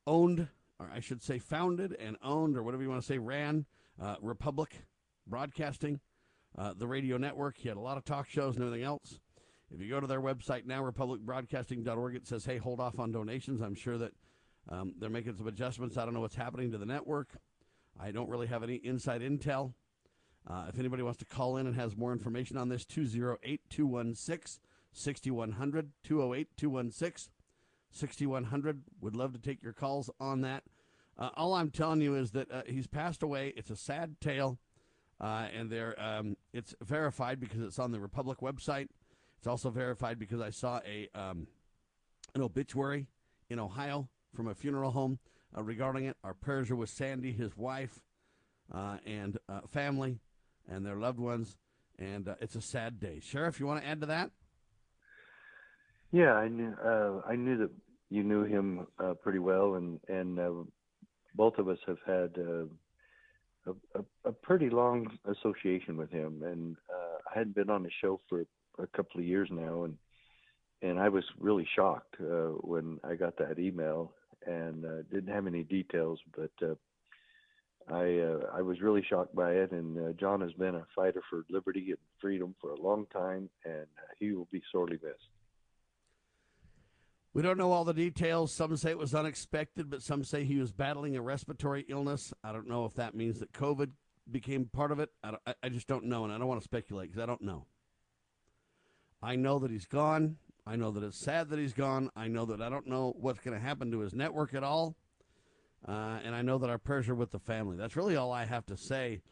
[0.07, 3.66] owned, or I should say, founded and owned, or whatever you want to say, ran
[4.01, 4.85] uh, Republic
[5.27, 6.01] Broadcasting,
[6.59, 7.57] uh, the radio network.
[7.57, 9.21] He had a lot of talk shows and everything else.
[9.75, 13.62] If you go to their website now, republicbroadcasting.org, it says, hey, hold off on donations.
[13.62, 14.12] I'm sure that
[14.68, 15.97] um, they're making some adjustments.
[15.97, 17.29] I don't know what's happening to the network.
[17.99, 19.73] I don't really have any inside intel.
[20.49, 24.61] Uh, if anybody wants to call in and has more information on this, 208 216
[24.92, 27.33] 6100, 208 216
[27.90, 28.83] 6100.
[29.00, 30.64] Would love to take your calls on that.
[31.18, 33.52] Uh, all I'm telling you is that uh, he's passed away.
[33.57, 34.59] It's a sad tale,
[35.20, 38.88] uh, and there um, it's verified because it's on the Republic website.
[39.38, 41.46] It's also verified because I saw a um,
[42.35, 43.09] an obituary
[43.50, 45.18] in Ohio from a funeral home
[45.57, 46.16] uh, regarding it.
[46.24, 48.00] Our prayers are with Sandy, his wife,
[48.72, 50.20] uh, and uh, family,
[50.66, 51.57] and their loved ones.
[51.98, 53.20] And it's a sad day.
[53.22, 54.31] Sheriff, you want to add to that?
[56.12, 57.70] Yeah, I knew uh, I knew that
[58.11, 60.51] you knew him uh, pretty well, and and uh,
[61.35, 62.66] both of us have had uh,
[63.66, 66.42] a, a, a pretty long association with him.
[66.44, 68.44] And uh, I hadn't been on the show for
[68.79, 69.96] a couple of years now, and
[70.83, 74.12] and I was really shocked uh, when I got that email,
[74.46, 76.77] and didn't have any details, but
[77.88, 81.87] I I was really shocked by it, and John has been a fighter for liberty
[81.88, 83.87] and freedom for a long time, and
[84.18, 85.31] he will be sorely missed.
[87.35, 88.53] We don't know all the details.
[88.53, 92.35] Some say it was unexpected, but some say he was battling a respiratory illness.
[92.45, 93.92] I don't know if that means that COVID
[94.31, 95.11] became part of it.
[95.25, 97.66] I, I, just don't know, and I don't want to speculate because I don't know.
[99.23, 100.37] I know that he's gone.
[100.66, 102.11] I know that it's sad that he's gone.
[102.14, 104.95] I know that I don't know what's going to happen to his network at all.
[105.87, 107.77] Uh, and I know that our prayers are with the family.
[107.77, 109.23] That's really all I have to say.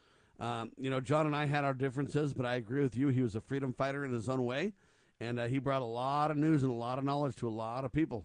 [0.40, 3.08] Um, you know, John and I had our differences, but I agree with you.
[3.08, 4.72] He was a freedom fighter in his own way,
[5.20, 7.50] and uh, he brought a lot of news and a lot of knowledge to a
[7.50, 8.24] lot of people,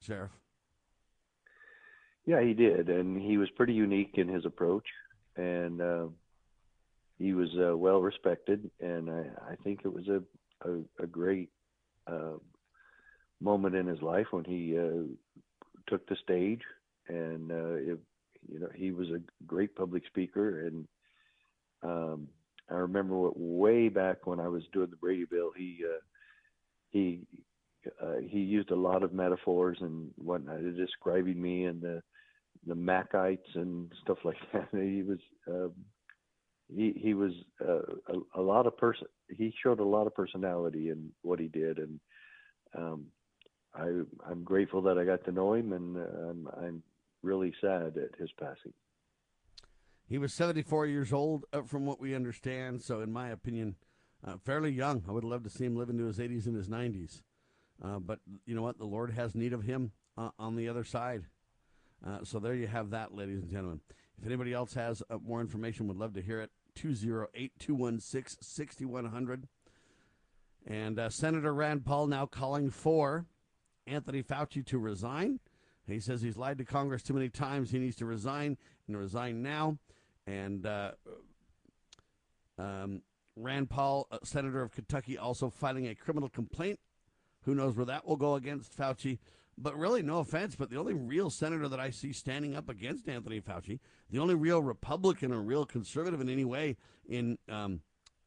[0.00, 0.32] Sheriff.
[2.26, 4.86] Yeah, he did, and he was pretty unique in his approach,
[5.36, 6.06] and uh,
[7.18, 10.22] he was uh, well respected, and I, I think it was a
[10.64, 11.50] a, a great
[12.06, 12.36] uh,
[13.40, 15.02] moment in his life when he uh,
[15.88, 16.62] took the stage,
[17.08, 17.98] and uh, it,
[18.48, 20.86] you know he was a great public speaker, and
[21.82, 22.28] um,
[22.70, 25.84] I remember what, way back when I was doing the Brady Bill, he
[26.92, 27.20] he
[28.00, 32.02] uh, he used a lot of metaphors and whatnot, describing me and the
[32.66, 34.68] the Macites and stuff like that.
[34.72, 35.72] He was um,
[36.74, 39.06] he he was uh, a, a lot of person.
[39.28, 42.00] He showed a lot of personality in what he did, and
[42.76, 43.06] um,
[43.74, 43.88] I
[44.30, 46.82] I'm grateful that I got to know him, and uh, I'm I'm
[47.22, 48.72] really sad at his passing.
[50.08, 52.82] He was 74 years old, uh, from what we understand.
[52.82, 53.76] So, in my opinion,
[54.26, 55.02] uh, fairly young.
[55.08, 57.22] I would love to see him live into his 80s and his 90s.
[57.82, 58.78] Uh, but you know what?
[58.78, 61.24] The Lord has need of him uh, on the other side.
[62.06, 63.80] Uh, so there you have that, ladies and gentlemen.
[64.20, 66.50] If anybody else has uh, more information, would love to hear it.
[66.74, 69.48] 208 216 6100.
[70.66, 73.26] And uh, Senator Rand Paul now calling for
[73.86, 75.40] Anthony Fauci to resign.
[75.86, 77.72] He says he's lied to Congress too many times.
[77.72, 78.56] He needs to resign
[78.86, 79.78] and resign now.
[80.26, 80.64] And
[82.58, 83.02] um,
[83.36, 86.78] Rand Paul, Senator of Kentucky, also filing a criminal complaint.
[87.44, 89.18] Who knows where that will go against Fauci?
[89.58, 93.08] But really, no offense, but the only real senator that I see standing up against
[93.08, 97.80] Anthony Fauci, the only real Republican or real conservative in any way in, um,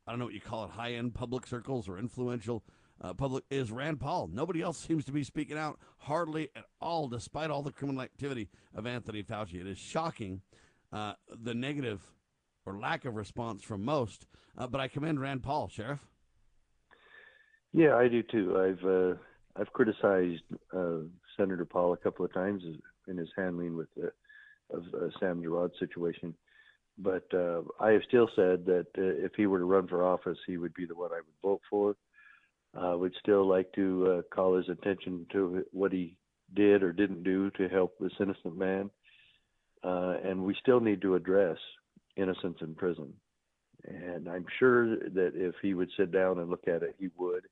[0.06, 2.64] I don't know what you call it, high end public circles or influential
[3.02, 4.30] uh, public, is Rand Paul.
[4.32, 8.50] Nobody else seems to be speaking out hardly at all, despite all the criminal activity
[8.76, 9.60] of Anthony Fauci.
[9.60, 10.42] It is shocking
[10.94, 12.02] uh, the negative
[12.66, 14.26] or lack of response from most,
[14.58, 16.06] uh, but I commend Rand Paul, Sheriff.
[17.74, 18.58] Yeah, I do too.
[18.58, 19.16] I've uh,
[19.60, 20.44] I've criticized
[20.76, 21.00] uh,
[21.38, 22.64] Senator Paul a couple of times
[23.08, 24.12] in his handling with the
[24.72, 26.34] of uh, Sam Girod situation,
[26.98, 30.40] but uh, I have still said that uh, if he were to run for office,
[30.48, 31.96] he would be the one I would vote for.
[32.74, 36.18] I would still like to call his attention to what he
[36.54, 38.90] did or didn't do to help this innocent man,
[39.84, 41.58] and we still need to address
[42.18, 43.14] innocence in prison.
[43.88, 47.46] And I'm sure that if he would sit down and look at it, he would.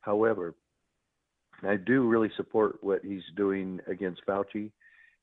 [0.00, 0.54] However,
[1.62, 4.70] I do really support what he's doing against Fauci,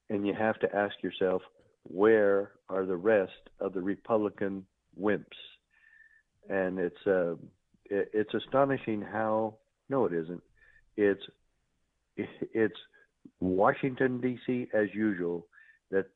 [0.10, 1.41] and you have to ask yourself,
[1.84, 4.65] where are the rest of the Republican
[5.00, 5.24] wimps?
[6.50, 7.36] And it's uh,
[7.86, 9.56] it's astonishing how
[9.89, 10.43] no, it isn't.
[10.98, 11.24] It's
[12.17, 12.78] it's
[13.39, 14.67] Washington D.C.
[14.74, 15.48] as usual
[15.91, 16.08] that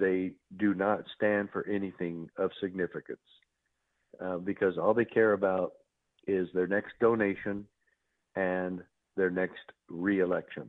[0.00, 3.18] they do not stand for anything of significance
[4.24, 5.72] uh, because all they care about
[6.26, 7.66] is their next donation
[8.34, 8.82] and
[9.16, 10.68] their next reelection.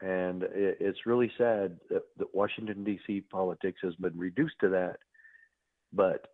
[0.00, 3.22] And it, it's really sad that, that Washington, D.C.
[3.30, 4.96] politics has been reduced to that,
[5.92, 6.26] but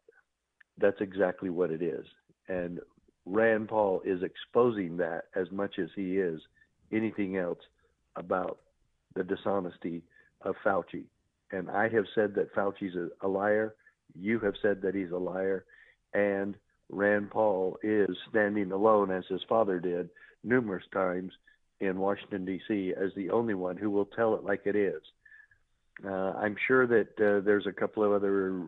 [0.78, 2.06] that's exactly what it is.
[2.48, 2.80] And
[3.26, 6.40] Rand Paul is exposing that as much as he is
[6.92, 7.58] anything else
[8.16, 8.58] about
[9.14, 10.02] the dishonesty
[10.42, 11.04] of Fauci.
[11.50, 13.74] And I have said that Fauci's a, a liar.
[14.18, 15.64] You have said that he's a liar.
[16.14, 16.54] And
[16.90, 20.10] Rand Paul is standing alone, as his father did
[20.44, 21.32] numerous times
[21.80, 25.00] in Washington, D.C., as the only one who will tell it like it is.
[26.04, 28.62] Uh, I'm sure that uh, there's a couple of other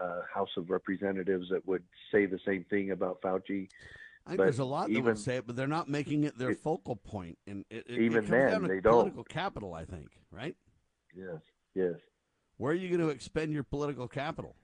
[0.00, 1.82] uh, House of Representatives that would
[2.12, 3.68] say the same thing about Fauci.
[4.24, 6.50] I think there's a lot that would say it, but they're not making it their
[6.50, 9.28] it, focal point, and it, it, even it then they political don't.
[9.28, 9.74] capital.
[9.74, 10.56] I think, right?
[11.16, 11.40] Yes,
[11.74, 11.94] yes.
[12.56, 14.56] Where are you going to expend your political capital?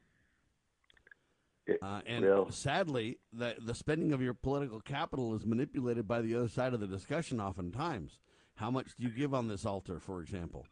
[1.80, 6.34] Uh, and well- sadly, the the spending of your political capital is manipulated by the
[6.34, 7.40] other side of the discussion.
[7.40, 8.18] Oftentimes,
[8.56, 10.66] how much do you give on this altar, for example?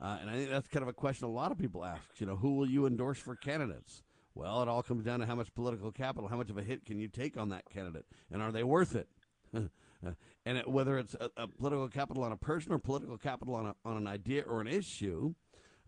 [0.00, 2.02] Uh, and I think that's kind of a question a lot of people ask.
[2.18, 4.02] You know, who will you endorse for candidates?
[4.34, 6.84] Well, it all comes down to how much political capital, how much of a hit
[6.84, 9.08] can you take on that candidate, and are they worth it?
[9.54, 13.66] and it, whether it's a, a political capital on a person or political capital on
[13.66, 15.34] a, on an idea or an issue,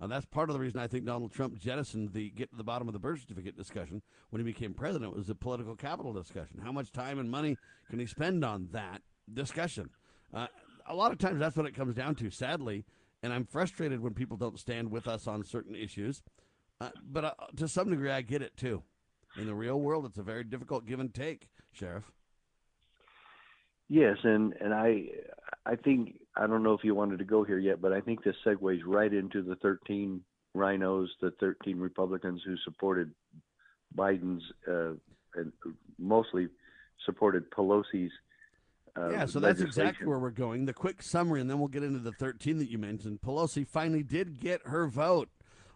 [0.01, 2.65] Uh, that's part of the reason I think Donald Trump jettisoned the get to the
[2.65, 6.61] bottom of the birth certificate discussion when he became president was the political capital discussion.
[6.63, 7.57] How much time and money
[7.89, 9.01] can he spend on that
[9.33, 9.91] discussion?
[10.35, 10.49] Uh,
[10.87, 12.85] a lot of times that's what it comes down to, sadly.
[13.23, 16.23] And I'm frustrated when people don't stand with us on certain issues.
[16.81, 18.83] Uh, but uh, to some degree, I get it too.
[19.39, 22.13] In the real world, it's a very difficult give and take, Sheriff.
[23.89, 25.09] Yes, and and I
[25.65, 28.23] I think I don't know if you wanted to go here yet, but I think
[28.23, 30.21] this segues right into the 13
[30.55, 33.13] RINOs, the 13 Republicans who supported
[33.97, 34.95] Biden's uh,
[35.35, 35.53] and
[35.99, 36.49] mostly
[37.05, 38.13] supported Pelosi's.
[38.97, 40.65] Uh, yeah, so that's exactly where we're going.
[40.65, 43.21] The quick summary, and then we'll get into the 13 that you mentioned.
[43.21, 45.29] Pelosi finally did get her vote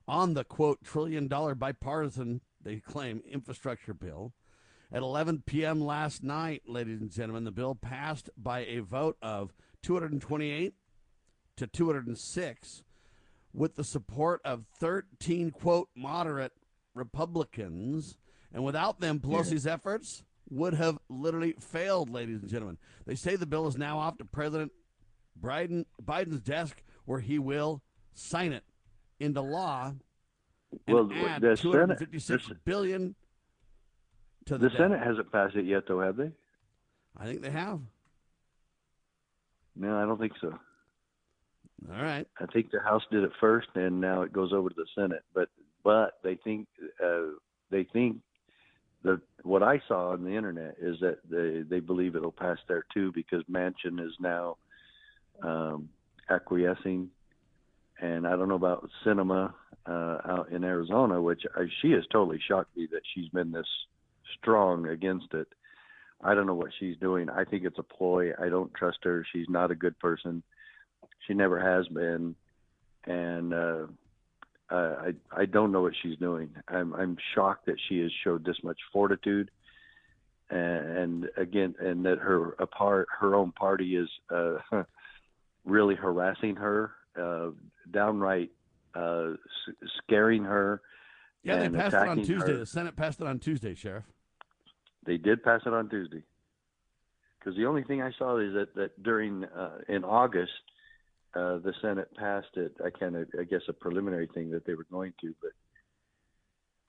[0.09, 4.33] on the quote trillion dollar bipartisan, they claim, infrastructure bill.
[4.93, 5.81] At 11 p.m.
[5.81, 9.53] last night, ladies and gentlemen, the bill passed by a vote of
[9.83, 10.75] 228
[11.57, 12.83] to 206
[13.53, 16.53] with the support of 13, quote, moderate
[16.95, 18.17] Republicans.
[18.53, 19.75] And without them, Pelosi's yeah.
[19.75, 22.79] efforts would have literally failed, ladies and gentlemen.
[23.07, 24.73] They say the bill is now off to President
[25.41, 27.83] Biden, Biden's desk where he will
[28.15, 28.65] sign it
[29.19, 29.95] into law
[30.87, 33.15] and well, add the 256 Senate, billion
[34.47, 36.31] to the, the Senate hasn't passed it yet, though, have they?
[37.17, 37.81] I think they have.
[39.81, 40.53] No, I don't think so.
[41.91, 42.27] All right.
[42.39, 45.25] I think the House did it first, and now it goes over to the Senate.
[45.35, 45.49] But
[45.83, 46.69] but they think
[47.03, 47.33] uh,
[47.71, 48.19] they think
[49.03, 52.85] that what I saw on the internet is that they they believe it'll pass there
[52.93, 54.59] too because Manchin is now
[55.43, 55.89] um,
[56.29, 57.09] acquiescing,
[58.03, 59.55] and I don't know about Sinema
[59.87, 63.67] uh, out in Arizona, which I, she has totally shocked me that she's been this
[64.39, 65.49] strong against it.
[66.23, 67.31] I don't know what she's doing.
[67.31, 68.33] I think it's a ploy.
[68.39, 69.25] I don't trust her.
[69.33, 70.43] She's not a good person.
[71.27, 72.35] She never has been,
[73.05, 73.87] and uh,
[74.71, 76.51] I I don't know what she's doing.
[76.69, 79.51] I'm I'm shocked that she has showed this much fortitude,
[80.51, 84.57] and, and again, and that her a part her own party is uh,
[85.65, 87.51] really harassing her, uh,
[87.91, 88.51] downright
[88.95, 89.33] uh,
[89.99, 90.81] scaring her.
[91.43, 92.53] Yeah, they passed it on Tuesday.
[92.53, 92.59] Her.
[92.59, 94.05] The Senate passed it on Tuesday, Sheriff.
[95.07, 96.23] They did pass it on Tuesday.
[97.39, 100.53] Because the only thing I saw is that that during uh, in August,
[101.35, 102.77] uh, the Senate passed it.
[102.85, 105.51] I kind of I guess a preliminary thing that they were going to, but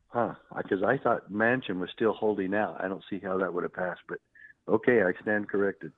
[0.07, 0.33] huh?
[0.57, 2.83] Because I thought Manchin was still holding out.
[2.83, 4.19] I don't see how that would have passed, but
[4.67, 5.93] okay, I stand corrected.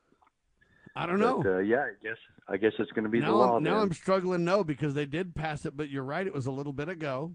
[0.96, 1.56] I don't but, know.
[1.56, 3.58] Uh, yeah, I guess I guess it's going to be now the law.
[3.58, 3.82] I'm, now then.
[3.84, 4.46] I'm struggling.
[4.46, 6.28] No, because they did pass it, but you're right.
[6.28, 7.34] It was a little bit ago.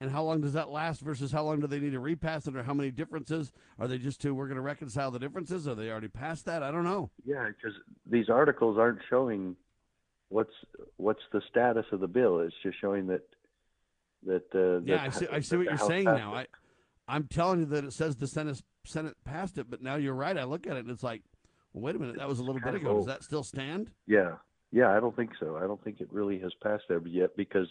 [0.00, 2.54] And how long does that last versus how long do they need to repass it
[2.54, 3.50] or how many differences?
[3.78, 5.66] Are they just to, we're going to reconcile the differences?
[5.66, 6.62] Are they already past that?
[6.62, 7.10] I don't know.
[7.24, 7.74] Yeah, because
[8.04, 9.56] these articles aren't showing
[10.28, 10.52] what's
[10.96, 12.40] what's the status of the bill.
[12.40, 13.22] It's just showing that
[14.24, 16.36] that uh, Yeah, that, I see, I see what you're House saying now.
[16.36, 16.50] it.
[17.08, 20.12] I, I'm telling you that it says the Senate, Senate passed it, but now you're
[20.12, 20.36] right.
[20.36, 21.22] I look at it and it's like,
[21.72, 22.96] well, wait a minute, that was a little bit ago.
[22.96, 23.90] Does that still stand?
[24.06, 24.34] Yeah,
[24.72, 25.56] yeah, I don't think so.
[25.56, 27.68] I don't think it really has passed there yet because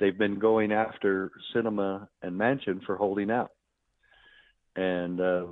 [0.00, 3.50] they've been going after Sinema and Manchin for holding out.
[4.76, 5.46] And uh,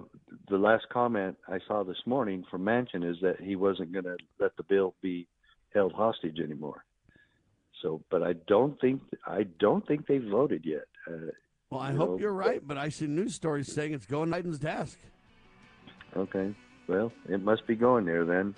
[0.48, 4.16] the last comment I saw this morning from Manchin is that he wasn't going to
[4.38, 5.26] let the bill be
[5.74, 6.84] held hostage anymore.
[7.82, 10.84] So, but I don't think I don't think they've voted yet.
[11.10, 11.32] Uh,
[11.70, 14.30] Well, I you hope know, you're right, but I see news stories saying it's going
[14.30, 14.98] to Biden's desk.
[16.16, 16.54] Okay,
[16.88, 18.54] well, it must be going there then.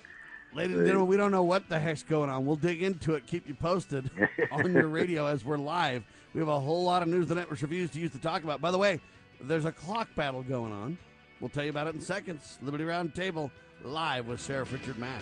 [0.53, 2.45] Ladies and gentlemen, we don't know what the heck's going on.
[2.45, 4.09] We'll dig into it, keep you posted
[4.51, 6.03] on your radio as we're live.
[6.33, 8.59] We have a whole lot of news the networks refuse to use to talk about.
[8.59, 8.99] By the way,
[9.41, 10.97] there's a clock battle going on.
[11.39, 12.57] We'll tell you about it in seconds.
[12.63, 13.51] Liberty Round Table
[13.83, 15.21] live with Sheriff Richard Mack.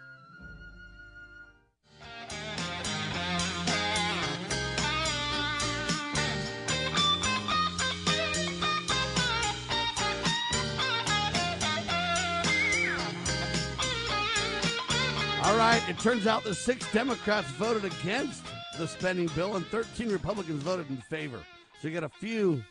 [15.51, 18.41] All right, it turns out the six Democrats voted against
[18.77, 21.41] the spending bill and 13 Republicans voted in favor.
[21.81, 22.63] So you got a few,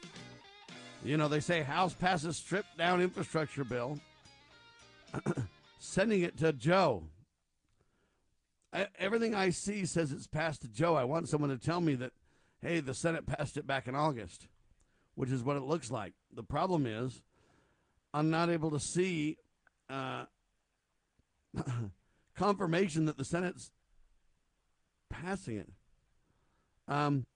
[1.05, 4.01] you know, they say House passes stripped down infrastructure bill,
[5.79, 7.03] sending it to Joe.
[8.73, 10.95] I, everything I see says it's passed to Joe.
[10.95, 12.13] I want someone to tell me that,
[12.63, 14.47] hey, the Senate passed it back in August,
[15.17, 16.15] which is what it looks like.
[16.35, 17.21] The problem is,
[18.15, 19.37] I'm not able to see.
[19.91, 20.25] Uh,
[22.45, 23.71] confirmation that the Senate's
[25.11, 25.69] passing it.
[26.89, 27.27] Um,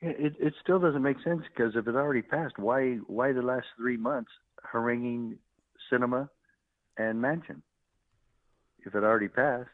[0.00, 3.66] it it still doesn't make sense because if it already passed, why why the last
[3.76, 4.30] three months
[4.72, 5.38] haranguing
[5.90, 6.28] Sinema
[6.98, 7.62] and Manchin?
[8.84, 9.70] If it already passed,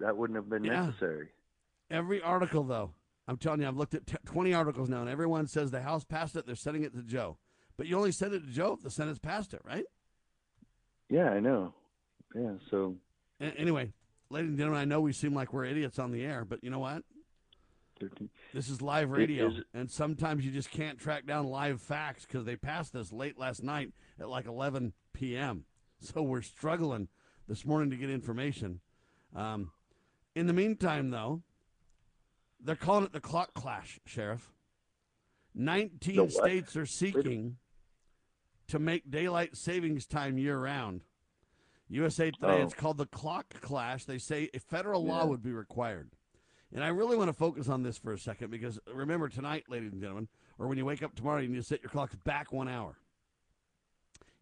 [0.00, 0.86] that wouldn't have been Yeah.
[0.86, 1.28] necessary.
[1.90, 2.92] every article, though,
[3.28, 6.02] I'm telling you, I've looked at t- 20 articles now, and everyone says the House
[6.04, 6.44] passed it.
[6.44, 7.38] They're sending it to Joe,
[7.76, 9.84] but you only send it to Joe if the Senate's passed it, right?
[11.08, 11.72] Yeah, I know.
[12.34, 12.96] Yeah, so
[13.56, 13.92] anyway,
[14.30, 16.70] ladies and gentlemen, I know we seem like we're idiots on the air, but you
[16.70, 17.02] know what?
[18.52, 22.44] This is live radio, is- and sometimes you just can't track down live facts because
[22.44, 25.64] they passed this late last night at like 11 p.m.
[26.00, 27.08] So we're struggling
[27.48, 28.80] this morning to get information.
[29.34, 29.70] Um,
[30.34, 31.42] in the meantime, though,
[32.60, 34.50] they're calling it the clock clash, Sheriff.
[35.54, 37.56] 19 states are seeking
[38.68, 41.02] to make daylight savings time year round.
[41.88, 42.62] USA Today, Oh.
[42.62, 44.04] it's called the clock clash.
[44.04, 46.10] They say a federal law would be required.
[46.72, 49.92] And I really want to focus on this for a second because remember tonight, ladies
[49.92, 50.28] and gentlemen,
[50.58, 52.96] or when you wake up tomorrow, you need to set your clocks back one hour.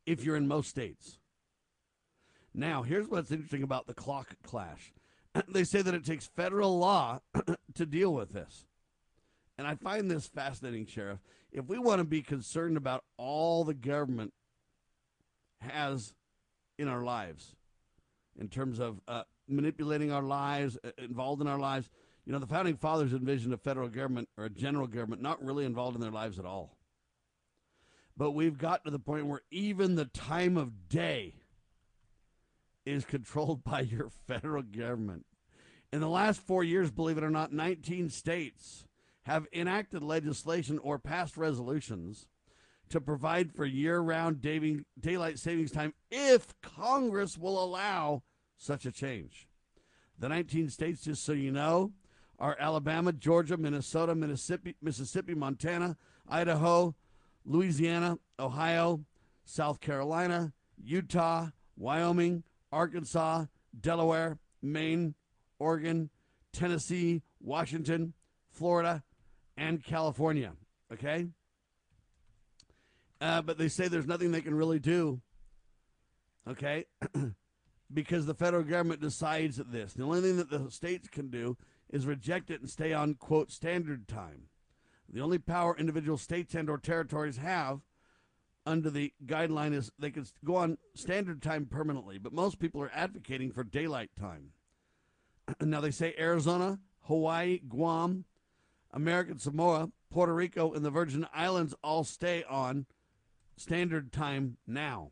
[0.07, 1.19] If you're in most states.
[2.55, 4.93] Now, here's what's interesting about the clock clash.
[5.49, 7.21] they say that it takes federal law
[7.75, 8.67] to deal with this.
[9.59, 11.21] And I find this fascinating, Sheriff.
[11.53, 14.33] If we want to be concerned about all the government
[15.61, 16.15] has
[16.83, 17.55] in our lives,
[18.39, 21.89] in terms of uh, manipulating our lives, uh, involved in our lives,
[22.25, 25.65] you know, the founding fathers envisioned a federal government or a general government not really
[25.65, 26.77] involved in their lives at all.
[28.17, 31.35] But we've got to the point where even the time of day
[32.85, 35.27] is controlled by your federal government.
[35.93, 38.87] In the last four years, believe it or not, 19 states
[39.25, 42.29] have enacted legislation or passed resolutions
[42.93, 44.41] to provide for year round
[45.01, 48.23] daylight savings time if Congress will allow
[48.57, 49.49] such a change.
[50.19, 51.93] The 19 states, just so you know,
[52.39, 55.97] are Alabama, Georgia, Minnesota, Mississippi, Mississippi, Montana,
[56.29, 56.95] Idaho,
[57.45, 59.05] Louisiana, Ohio,
[59.45, 63.47] South Carolina, Utah, Wyoming, Arkansas,
[63.81, 65.15] Delaware, Maine,
[65.59, 66.11] Oregon,
[66.53, 68.13] Tennessee, Washington,
[68.51, 69.03] Florida,
[69.57, 70.53] and California.
[70.93, 71.29] Okay?
[73.23, 75.21] Uh, but they say there's nothing they can really do.
[76.49, 76.87] Okay?
[77.95, 79.93] because the federal government decides this.
[79.93, 81.57] The only thing that the states can do
[81.89, 84.49] is reject it and stay on, quote, standard time.
[85.09, 87.83] The only power individual states and or territories have
[88.67, 92.91] under the guideline is they can go on standard time permanently, but most people are
[92.93, 94.51] advocating for daylight time.
[95.61, 98.25] now they say Arizona, Hawaii, Guam,
[98.91, 102.87] American Samoa, Puerto Rico, and the Virgin Islands all stay on
[103.57, 105.11] standard time now.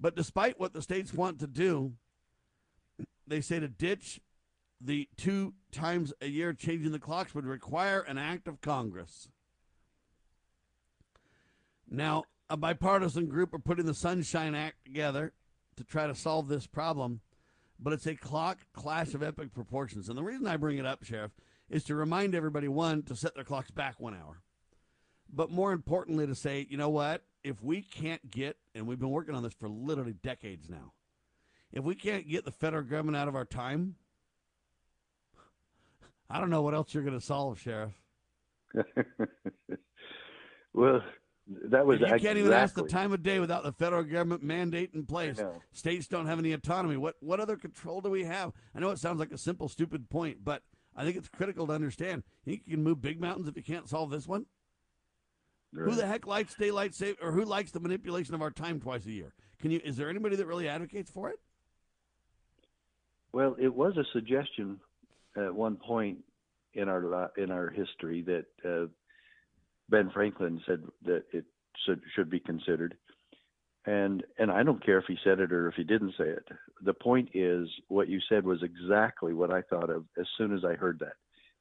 [0.00, 1.92] But despite what the states want to do,
[3.26, 4.20] they say to ditch
[4.80, 9.28] the two times a year changing the clocks would require an act of Congress.
[11.90, 15.32] Now, a bipartisan group are putting the Sunshine Act together
[15.76, 17.20] to try to solve this problem,
[17.78, 20.08] but it's a clock clash of epic proportions.
[20.08, 21.32] And the reason I bring it up, Sheriff,
[21.68, 24.42] is to remind everybody one, to set their clocks back one hour.
[25.32, 27.22] But more importantly, to say, you know what?
[27.44, 30.92] If we can't get, and we've been working on this for literally decades now,
[31.72, 33.96] if we can't get the federal government out of our time,
[36.30, 37.92] I don't know what else you're going to solve, Sheriff.
[40.74, 41.02] well,
[41.46, 44.02] that was If you exactly, can't even ask the time of day without the federal
[44.02, 45.38] government mandate in place.
[45.72, 46.96] States don't have any autonomy.
[46.96, 48.52] What what other control do we have?
[48.74, 50.62] I know it sounds like a simple, stupid point, but
[50.94, 52.24] I think it's critical to understand.
[52.44, 54.46] You think you can move big mountains if you can't solve this one?
[55.74, 59.04] Who the heck likes daylight save or who likes the manipulation of our time twice
[59.06, 59.34] a year?
[59.60, 59.80] Can you?
[59.84, 61.38] Is there anybody that really advocates for it?
[63.32, 64.80] Well, it was a suggestion
[65.36, 66.18] at one point
[66.74, 68.86] in our in our history that uh,
[69.88, 71.44] Ben Franklin said that it
[71.84, 72.96] should, should be considered,
[73.84, 76.48] and and I don't care if he said it or if he didn't say it.
[76.82, 80.64] The point is, what you said was exactly what I thought of as soon as
[80.64, 81.14] I heard that.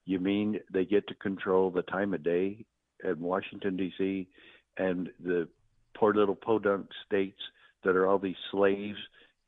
[0.05, 2.65] You mean they get to control the time of day
[3.03, 4.27] at Washington D.C.
[4.77, 5.47] and the
[5.95, 7.39] poor little podunk states
[7.83, 8.97] that are all these slaves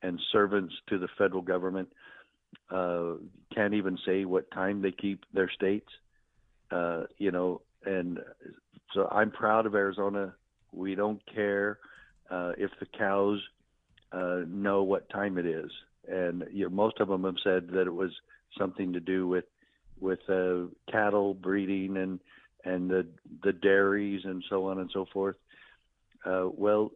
[0.02, 1.90] and servants to the federal government
[2.72, 3.14] uh,
[3.54, 5.90] can't even say what time they keep their states.
[6.72, 8.20] Uh, you know, and
[8.94, 10.34] so I'm proud of Arizona.
[10.72, 11.80] We don't care
[12.30, 13.40] uh, if the cows
[14.12, 15.72] uh, know what time it is,
[16.08, 18.12] and you know, most of them have said that it was
[18.58, 19.46] something to do with
[20.00, 22.20] with uh, cattle breeding and
[22.66, 23.06] and the
[23.44, 25.36] the dairies and so on and so forth.
[26.26, 26.92] Uh, well,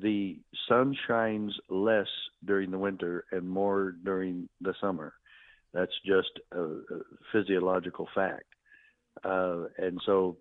[0.00, 2.08] the sun shines less
[2.44, 5.14] during the winter and more during the summer.
[5.72, 6.80] That's just a, a
[7.32, 8.46] physiological fact.
[9.24, 10.36] Uh, and so,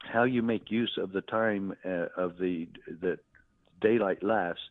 [0.00, 2.68] how you make use of the time uh, of the
[3.00, 3.18] that
[3.80, 4.62] daylight lasts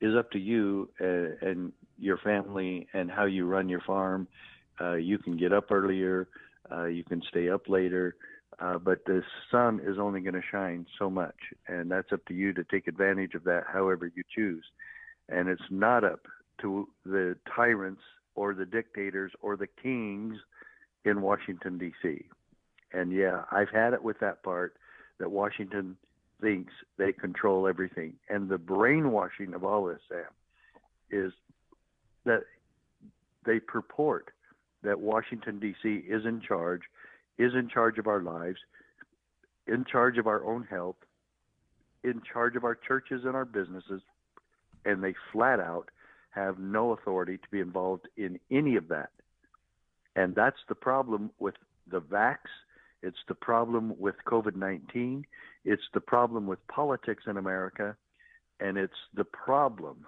[0.00, 4.28] is up to you uh, and your family and how you run your farm.
[4.80, 6.28] Uh, you can get up earlier,
[6.70, 8.14] uh, you can stay up later,
[8.60, 11.36] uh, but the sun is only going to shine so much,
[11.66, 14.64] and that's up to you to take advantage of that however you choose.
[15.28, 16.26] And it's not up
[16.62, 18.02] to the tyrants
[18.34, 20.36] or the dictators or the kings
[21.04, 22.24] in Washington, D.C.
[22.92, 24.76] And yeah, I've had it with that part
[25.18, 25.96] that Washington
[26.40, 28.14] thinks they control everything.
[28.28, 30.24] And the brainwashing of all this, Sam,
[31.10, 31.32] is
[32.24, 32.44] that
[33.44, 34.30] they purport
[34.82, 36.04] that Washington, D.C.
[36.08, 36.82] is in charge,
[37.38, 38.58] is in charge of our lives,
[39.66, 40.96] in charge of our own health,
[42.04, 44.02] in charge of our churches and our businesses,
[44.84, 45.90] and they flat out
[46.30, 49.10] have no authority to be involved in any of that.
[50.14, 51.54] And that's the problem with
[51.90, 52.38] the vax.
[53.02, 55.24] It's the problem with COVID 19.
[55.64, 57.96] It's the problem with politics in America.
[58.60, 60.06] And it's the problem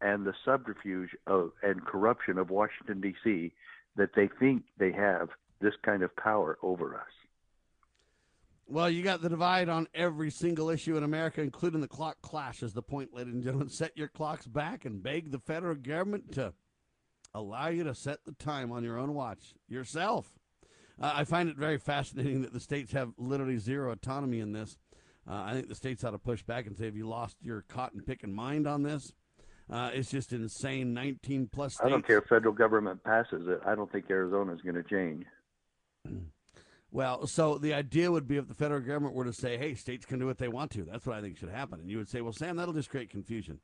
[0.00, 3.52] and the subterfuge of, and corruption of Washington, D.C.,
[3.96, 5.28] that they think they have
[5.62, 7.06] this kind of power over us.
[8.66, 12.62] Well, you got the divide on every single issue in America, including the clock clash,
[12.62, 13.68] is the point, ladies and gentlemen.
[13.70, 16.54] Set your clocks back and beg the federal government to
[17.34, 20.38] allow you to set the time on your own watch yourself.
[21.00, 24.76] Uh, I find it very fascinating that the states have literally zero autonomy in this.
[25.28, 27.64] Uh, I think the states ought to push back and say, have you lost your
[27.68, 29.12] cotton picking mind on this?
[29.70, 30.92] Uh, it's just insane.
[30.92, 31.86] 19 plus states.
[31.86, 33.60] I don't care if federal government passes it.
[33.66, 35.24] I don't think Arizona is going to change.
[36.90, 40.04] Well, so the idea would be if the federal government were to say, hey, states
[40.04, 40.84] can do what they want to.
[40.84, 41.80] That's what I think should happen.
[41.80, 43.60] And you would say, well, Sam, that'll just create confusion.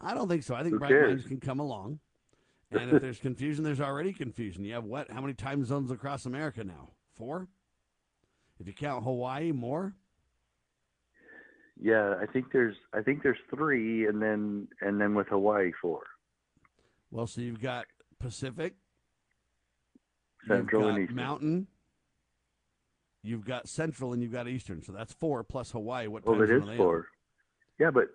[0.00, 0.54] I don't think so.
[0.54, 1.08] I think Who bright cares?
[1.08, 1.98] minds can come along.
[2.70, 4.64] And if there's confusion, there's already confusion.
[4.64, 5.10] You have what?
[5.10, 6.90] How many time zones across America now?
[7.16, 7.48] Four?
[8.60, 9.94] If you count Hawaii, more?
[11.82, 16.02] Yeah, I think there's I think there's three, and then and then with Hawaii four.
[17.10, 17.86] Well, so you've got
[18.20, 18.74] Pacific,
[20.46, 21.16] Central and Eastern.
[21.16, 21.66] Mountain,
[23.22, 24.82] you've got Central, and you've got Eastern.
[24.82, 26.06] So that's four plus Hawaii.
[26.08, 26.76] What Well, it is are on?
[26.76, 27.06] four.
[27.78, 28.08] Yeah, but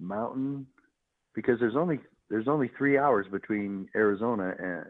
[0.00, 0.66] Mountain,
[1.34, 2.00] because there's only
[2.30, 4.84] there's only three hours between Arizona and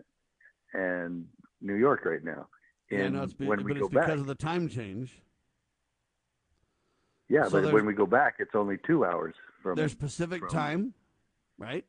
[0.74, 1.26] and
[1.60, 2.48] New York right now.
[2.90, 5.22] Yeah, no, it's be, when but we go because back, of the time change.
[7.28, 9.76] yeah, so but when we go back, it's only two hours from.
[9.76, 10.94] There's Pacific from- time,
[11.58, 11.84] right?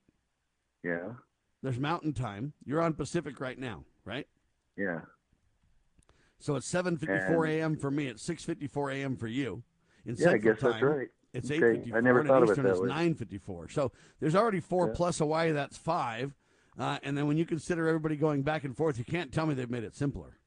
[0.84, 1.14] Yeah,
[1.62, 2.54] There's Mountain time.
[2.66, 4.28] You're on Pacific right now, right?
[4.78, 5.02] yeah.
[6.40, 7.78] So it's 7:54 a.m.
[7.78, 8.08] for me.
[8.08, 9.16] It's 6:54 a.m.
[9.16, 9.64] for you.
[10.06, 11.08] In Yeah, I guess that's right.
[11.34, 11.96] It's Okay, 8:54.
[11.96, 12.90] I never thought in of it Eastern that it's way.
[12.90, 13.72] 9:54.
[13.72, 14.94] So there's already four Yeah.
[14.94, 15.52] plus Hawaii.
[15.54, 16.36] That's five.
[16.78, 19.54] Uh, and then when you consider everybody going back and forth, you can't tell me
[19.54, 20.40] they've made it simpler.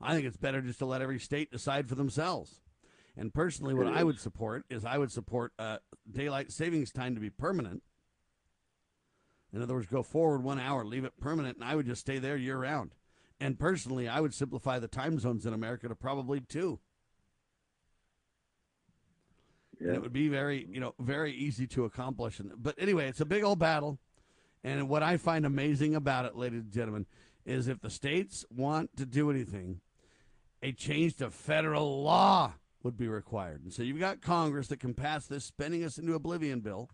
[0.00, 2.62] I think it's better just to let every state decide for themselves.
[3.16, 5.78] And personally, what I would support is I would support uh,
[6.10, 7.82] daylight savings time to be permanent.
[9.54, 12.18] In other words, go forward one hour, leave it permanent, and I would just stay
[12.18, 12.92] there year round.
[13.40, 16.80] And personally, I would simplify the time zones in America to probably two.
[19.80, 22.40] And it would be very, you know, very easy to accomplish.
[22.56, 23.98] But anyway, it's a big old battle.
[24.62, 27.06] And what I find amazing about it, ladies and gentlemen,
[27.44, 29.80] is if the states want to do anything,
[30.62, 33.62] a change to federal law would be required.
[33.62, 36.88] And so you've got Congress that can pass this spending us into oblivion bill.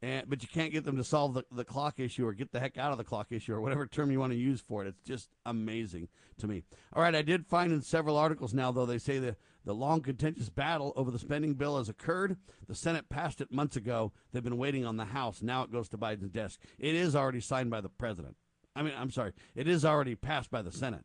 [0.00, 2.60] And, but you can't get them to solve the, the clock issue or get the
[2.60, 4.88] heck out of the clock issue or whatever term you want to use for it.
[4.88, 6.62] It's just amazing to me.
[6.92, 9.34] All right, I did find in several articles now, though, they say the,
[9.64, 12.36] the long contentious battle over the spending bill has occurred.
[12.68, 14.12] The Senate passed it months ago.
[14.32, 15.42] They've been waiting on the House.
[15.42, 16.60] Now it goes to Biden's desk.
[16.78, 18.36] It is already signed by the president.
[18.76, 21.04] I mean, I'm sorry, it is already passed by the Senate,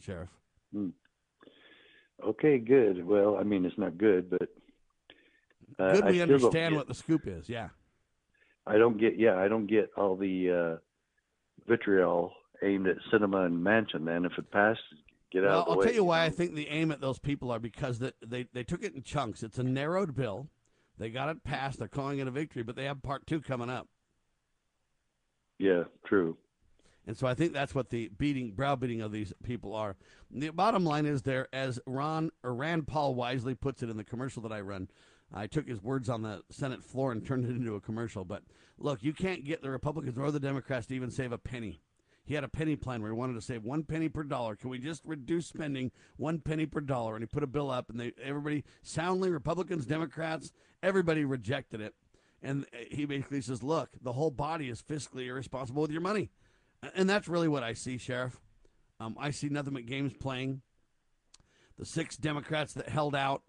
[0.00, 0.28] Sheriff.
[0.70, 0.90] Hmm.
[2.22, 3.06] Okay, good.
[3.06, 4.48] Well, I mean, it's not good, but
[5.78, 7.68] uh, Good I we understand what the scoop is, yeah.
[8.66, 9.18] I don't get.
[9.18, 14.04] Yeah, I don't get all the uh, vitriol aimed at Sinema and Manchin.
[14.04, 14.82] Then, if it passes,
[15.30, 15.84] get well, out of the I'll way.
[15.86, 18.62] tell you why I think the aim at those people are because the, they, they
[18.64, 19.42] took it in chunks.
[19.42, 20.48] It's a narrowed bill.
[20.98, 21.78] They got it passed.
[21.78, 23.88] They're calling it a victory, but they have part two coming up.
[25.58, 26.36] Yeah, true.
[27.06, 29.96] And so I think that's what the beating, browbeating of these people are.
[30.30, 34.04] The bottom line is there, as Ron or Rand Paul wisely puts it in the
[34.04, 34.88] commercial that I run.
[35.34, 38.24] I took his words on the Senate floor and turned it into a commercial.
[38.24, 38.44] But
[38.78, 41.80] look, you can't get the Republicans or the Democrats to even save a penny.
[42.24, 44.56] He had a penny plan where he wanted to save one penny per dollar.
[44.56, 47.14] Can we just reduce spending one penny per dollar?
[47.16, 51.94] And he put a bill up, and they everybody soundly Republicans, Democrats, everybody rejected it.
[52.42, 56.30] And he basically says, "Look, the whole body is fiscally irresponsible with your money,"
[56.94, 58.40] and that's really what I see, Sheriff.
[59.00, 60.62] Um, I see nothing but games playing.
[61.76, 63.42] The six Democrats that held out,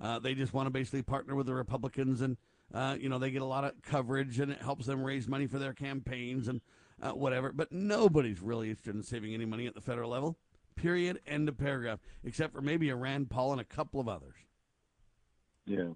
[0.00, 2.36] uh, they just want to basically partner with the Republicans, and
[2.72, 5.46] uh, you know they get a lot of coverage, and it helps them raise money
[5.46, 6.60] for their campaigns and
[7.02, 7.52] uh, whatever.
[7.52, 10.38] But nobody's really interested in saving any money at the federal level.
[10.76, 11.20] Period.
[11.26, 11.98] End of paragraph.
[12.24, 14.34] Except for maybe a Rand Paul and a couple of others.
[15.66, 15.88] Yeah.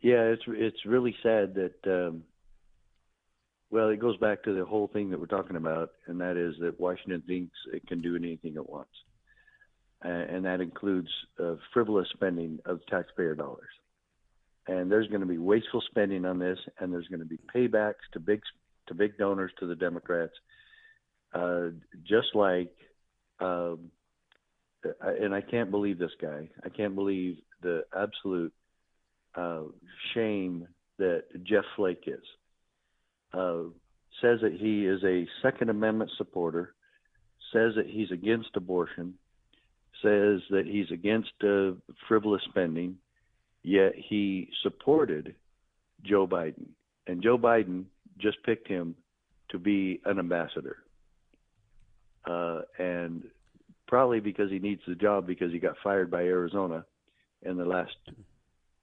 [0.00, 2.06] Yeah, it's it's really sad that.
[2.08, 2.24] Um,
[3.68, 6.54] well, it goes back to the whole thing that we're talking about, and that is
[6.60, 8.92] that Washington thinks it can do anything it wants,
[10.08, 11.08] and that includes
[11.42, 13.68] uh, frivolous spending of taxpayer dollars.
[14.68, 18.04] And there's going to be wasteful spending on this, and there's going to be paybacks
[18.12, 18.42] to big
[18.88, 20.34] to big donors to the Democrats,
[21.32, 21.68] uh,
[22.04, 22.72] just like.
[23.40, 23.90] Um,
[25.00, 26.48] and I can't believe this guy.
[26.64, 28.52] I can't believe the absolute
[29.34, 29.62] uh,
[30.14, 32.22] shame that Jeff Flake is.
[33.32, 33.64] Uh,
[34.22, 36.74] says that he is a Second Amendment supporter,
[37.52, 39.14] says that he's against abortion,
[40.02, 41.72] says that he's against uh,
[42.08, 42.96] frivolous spending,
[43.62, 45.34] yet he supported
[46.04, 46.66] Joe Biden.
[47.06, 47.84] And Joe Biden
[48.18, 48.94] just picked him
[49.50, 50.78] to be an ambassador.
[52.28, 53.24] Uh, and
[53.86, 56.84] probably because he needs the job because he got fired by Arizona
[57.42, 57.96] in the last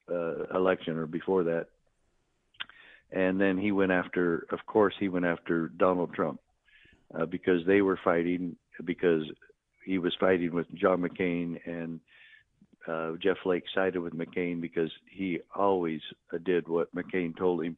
[0.09, 1.67] uh, election or before that.
[3.11, 6.39] And then he went after, of course, he went after Donald Trump
[7.17, 8.55] uh, because they were fighting
[8.85, 9.23] because
[9.85, 11.99] he was fighting with John McCain and
[12.87, 16.01] uh, Jeff Flake sided with McCain because he always
[16.33, 17.77] uh, did what McCain told him.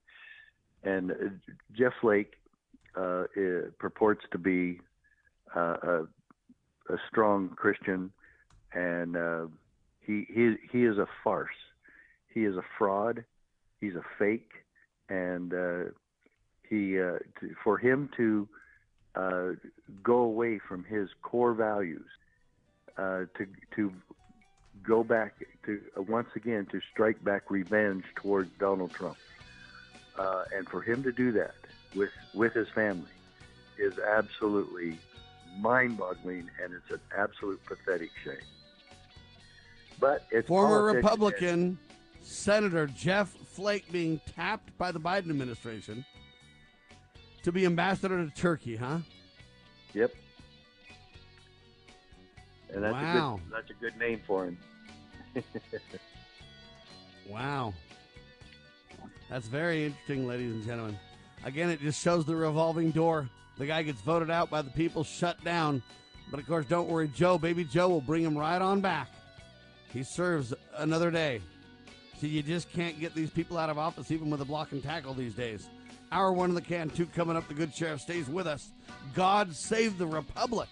[0.83, 1.15] And uh,
[1.77, 2.33] Jeff Flake
[2.97, 4.79] uh, uh, purports to be
[5.55, 6.03] uh, a,
[6.89, 8.11] a strong Christian,
[8.73, 9.45] and uh,
[9.99, 11.49] he he he is a farce.
[12.33, 13.23] He is a fraud.
[13.81, 14.51] He's a fake,
[15.09, 15.51] and
[16.69, 17.19] he to,
[17.63, 18.47] for him to
[19.15, 19.51] uh,
[20.03, 22.05] go away from his core values,
[22.97, 23.93] uh, to to
[24.83, 25.35] go back
[25.65, 29.17] to uh, once again to strike back revenge towards Donald Trump,
[30.17, 31.55] uh, and for him to do that
[31.95, 33.09] with with his family
[33.77, 34.97] is absolutely
[35.59, 38.35] mind-boggling, and it's an absolute pathetic shame.
[39.99, 41.77] But it's Former Republican
[42.21, 46.05] Senator Jeff Flake being tapped by the Biden administration
[47.45, 48.97] to be ambassador to Turkey, huh?
[49.93, 50.13] Yep.
[52.73, 53.35] And that's Wow.
[53.35, 54.57] a good that's a good name for him.
[57.27, 57.73] Wow.
[59.31, 60.99] That's very interesting, ladies and gentlemen.
[61.43, 63.27] Again, it just shows the revolving door.
[63.57, 65.81] The guy gets voted out by the people, shut down.
[66.29, 69.09] But of course, don't worry, Joe, baby Joe will bring him right on back.
[69.91, 71.41] He serves another day.
[72.19, 74.83] See, you just can't get these people out of office even with a block and
[74.83, 75.67] tackle these days.
[76.11, 77.47] Hour one of the can two coming up.
[77.47, 78.71] The good sheriff stays with us.
[79.13, 80.69] God save the Republic.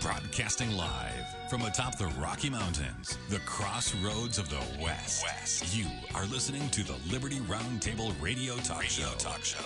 [0.00, 1.09] Broadcasting live
[1.50, 5.24] from atop the Rocky Mountains, the crossroads of the West.
[5.24, 5.76] West.
[5.76, 9.18] You are listening to the Liberty Roundtable Radio Talk radio Show.
[9.18, 9.58] Talk Show.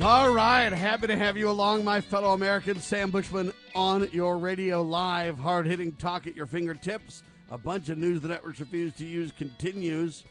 [0.00, 2.82] All right, happy to have you along, my fellow Americans.
[2.82, 7.22] Sam Bushman on your radio live, hard hitting talk at your fingertips.
[7.52, 10.24] A bunch of news the networks refuse to use continues.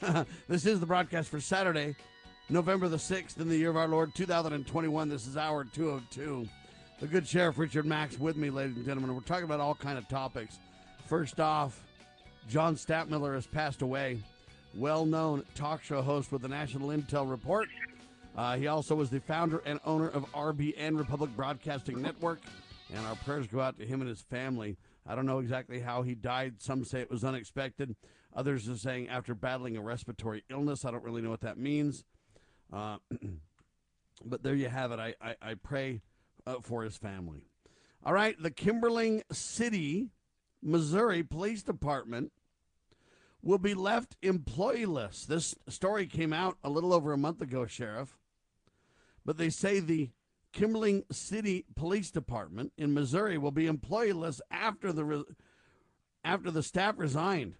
[0.46, 1.96] this is the broadcast for Saturday,
[2.48, 5.08] November the 6th, in the year of our Lord 2021.
[5.08, 6.48] This is hour 202.
[7.00, 9.14] The good Sheriff Richard Max with me, ladies and gentlemen.
[9.14, 10.58] We're talking about all kind of topics.
[11.06, 11.82] First off,
[12.46, 14.18] John Stadtmiller has passed away.
[14.74, 17.70] Well known talk show host with the National Intel Report.
[18.36, 22.42] Uh, he also was the founder and owner of RBN Republic Broadcasting Network,
[22.94, 24.76] and our prayers go out to him and his family.
[25.06, 26.60] I don't know exactly how he died.
[26.60, 27.96] Some say it was unexpected.
[28.36, 30.84] Others are saying after battling a respiratory illness.
[30.84, 32.04] I don't really know what that means.
[32.70, 32.98] Uh,
[34.26, 35.00] but there you have it.
[35.00, 36.02] I, I, I pray
[36.50, 37.44] uh, for his family.
[38.04, 40.08] All right, the Kimberling City,
[40.62, 42.32] Missouri Police Department
[43.42, 45.26] will be left employeeless.
[45.26, 48.18] This story came out a little over a month ago, Sheriff.
[49.24, 50.10] But they say the
[50.54, 55.24] Kimberling City Police Department in Missouri will be employeeless after the re-
[56.22, 57.54] after the staff resigned,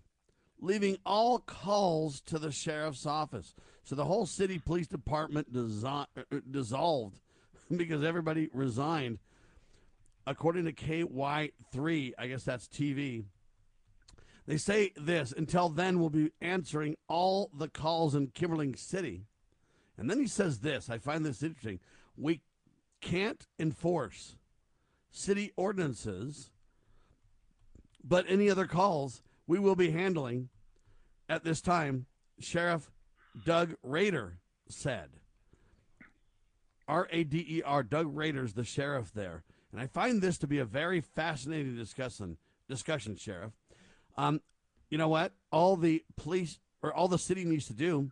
[0.61, 3.55] leaving all calls to the sheriff's office.
[3.85, 7.21] So the whole city police department disi- uh, dissolved
[7.77, 9.19] because everybody resigned.
[10.27, 13.25] According to KY3, I guess that's TV.
[14.47, 19.25] They say this until then, we'll be answering all the calls in Kimberling City.
[19.97, 21.81] And then he says this I find this interesting.
[22.17, 22.41] We
[23.01, 24.37] can't enforce
[25.11, 26.51] city ordinances,
[28.03, 30.49] but any other calls we will be handling
[31.29, 32.07] at this time,
[32.39, 32.91] Sheriff
[33.45, 35.20] Doug Rader said.
[36.91, 39.45] R A D E R, Doug Rader's the sheriff there.
[39.71, 42.37] And I find this to be a very fascinating discussion,
[42.69, 43.53] discussion Sheriff.
[44.17, 44.41] Um,
[44.91, 45.33] you know what?
[45.53, 48.11] All the police or all the city needs to do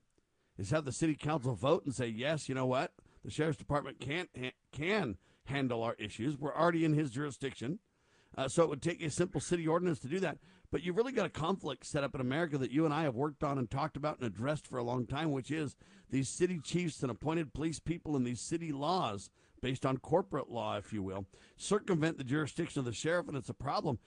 [0.57, 2.93] is have the city council vote and say, yes, you know what?
[3.24, 4.31] The sheriff's department can't
[4.70, 5.16] can
[5.47, 6.39] handle our issues.
[6.39, 7.81] We're already in his jurisdiction.
[8.37, 10.39] Uh, so it would take a simple city ordinance to do that.
[10.71, 13.14] But you've really got a conflict set up in America that you and I have
[13.14, 15.77] worked on and talked about and addressed for a long time, which is
[16.11, 19.31] these city chiefs and appointed police people and these city laws,
[19.62, 23.49] based on corporate law, if you will, circumvent the jurisdiction of the sheriff, and it's
[23.49, 23.99] a problem.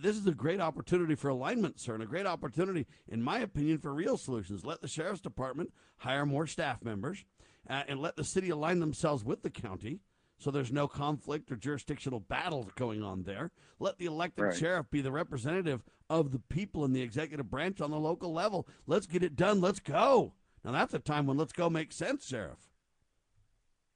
[0.00, 3.78] This is a great opportunity for alignment, sir, and a great opportunity, in my opinion,
[3.78, 4.64] for real solutions.
[4.64, 7.24] Let the sheriff's department hire more staff members
[7.68, 10.00] uh, and let the city align themselves with the county
[10.38, 13.50] so there's no conflict or jurisdictional battle going on there.
[13.78, 14.54] Let the elected Right.
[14.56, 18.66] sheriff be the representative of the people in the executive branch on the local level.
[18.86, 19.60] Let's get it done.
[19.60, 20.34] Let's go.
[20.64, 22.58] Now that's a time when let's go makes sense, sheriff.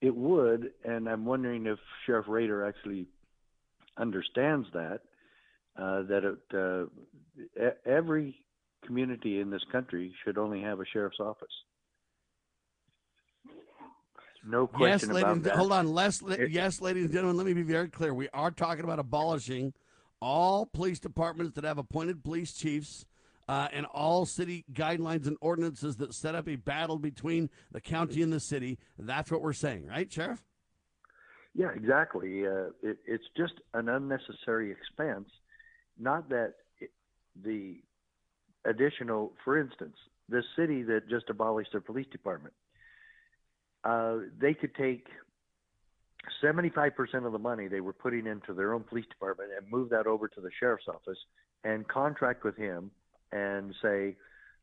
[0.01, 3.07] It would, and I'm wondering if Sheriff Rader actually
[3.97, 5.01] understands that.
[5.77, 6.91] Uh, that it,
[7.63, 8.45] uh, every
[8.85, 11.53] community in this country should only have a sheriff's office.
[14.45, 15.23] No Yes, question ladies.
[15.23, 15.57] about and- that.
[15.57, 16.31] Hold on.
[16.33, 17.37] It- yes, ladies and gentlemen.
[17.37, 18.15] Let me be very clear.
[18.15, 19.75] We are talking about abolishing
[20.21, 23.05] all police departments that have appointed police chiefs.
[23.49, 28.21] Uh, and all city guidelines and ordinances that set up a battle between the county
[28.21, 28.79] and the city.
[28.99, 30.45] That's what we're saying, right, Sheriff?
[31.55, 32.47] Yeah, exactly.
[32.47, 35.31] Uh, it, it's just an unnecessary expense.
[35.99, 36.91] Not that it,
[37.43, 37.81] the
[38.67, 39.97] additional, for instance,
[40.29, 42.53] the city that just abolished their police department,
[43.89, 45.07] uh, they could take
[46.43, 46.93] 75%
[47.25, 50.29] of the money they were putting into their own police department and move that over
[50.29, 51.19] to the sheriff's office
[51.65, 52.91] and contract with him
[53.33, 54.15] and say,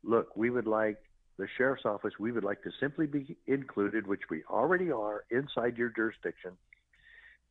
[0.04, 0.98] look, we would like
[1.38, 5.76] the sheriff's office, we would like to simply be included, which we already are inside
[5.76, 6.52] your jurisdiction.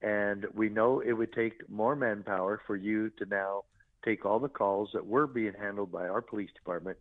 [0.01, 3.64] And we know it would take more manpower for you to now
[4.05, 6.99] take all the calls that were being handled by our police department,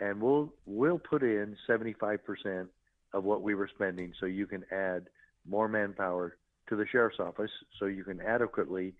[0.00, 2.68] and we'll we'll put in 75%
[3.12, 5.08] of what we were spending, so you can add
[5.48, 6.36] more manpower
[6.68, 8.94] to the sheriff's office, so you can adequately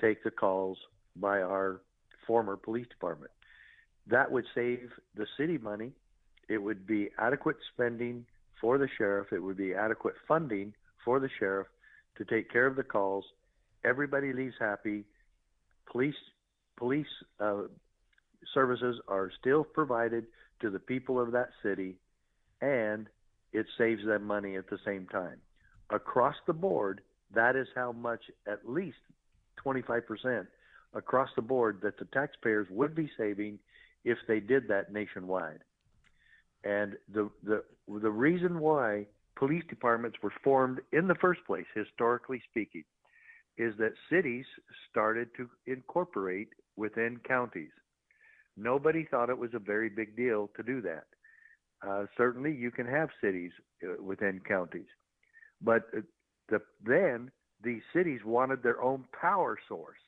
[0.00, 0.78] take the calls
[1.16, 1.82] by our
[2.26, 3.30] former police department.
[4.06, 5.92] That would save the city money.
[6.48, 8.24] It would be adequate spending
[8.60, 9.32] for the sheriff.
[9.32, 10.72] It would be adequate funding
[11.04, 11.66] for the sheriff
[12.16, 13.24] to take care of the calls.
[13.84, 15.04] Everybody leaves happy.
[15.90, 16.14] Police
[16.76, 17.06] police
[17.40, 17.62] uh,
[18.54, 20.26] services are still provided
[20.60, 21.96] to the people of that city,
[22.60, 23.06] and
[23.52, 25.38] it saves them money at the same time.
[25.90, 27.00] Across the board,
[27.34, 28.98] that is how much, at least
[29.64, 30.46] 25%
[30.94, 33.58] across the board, that the taxpayers would be saving
[34.04, 35.60] if they did that nationwide.
[36.64, 42.42] And the the the reason why police departments were formed in the first place, historically
[42.50, 42.84] speaking,
[43.56, 44.44] is that cities
[44.90, 47.70] started to incorporate within counties.
[48.56, 51.04] Nobody thought it was a very big deal to do that.
[51.86, 53.52] Uh, certainly, you can have cities
[53.82, 54.88] uh, within counties,
[55.62, 56.00] but uh,
[56.48, 57.30] the, then
[57.62, 59.98] these cities wanted their own power source,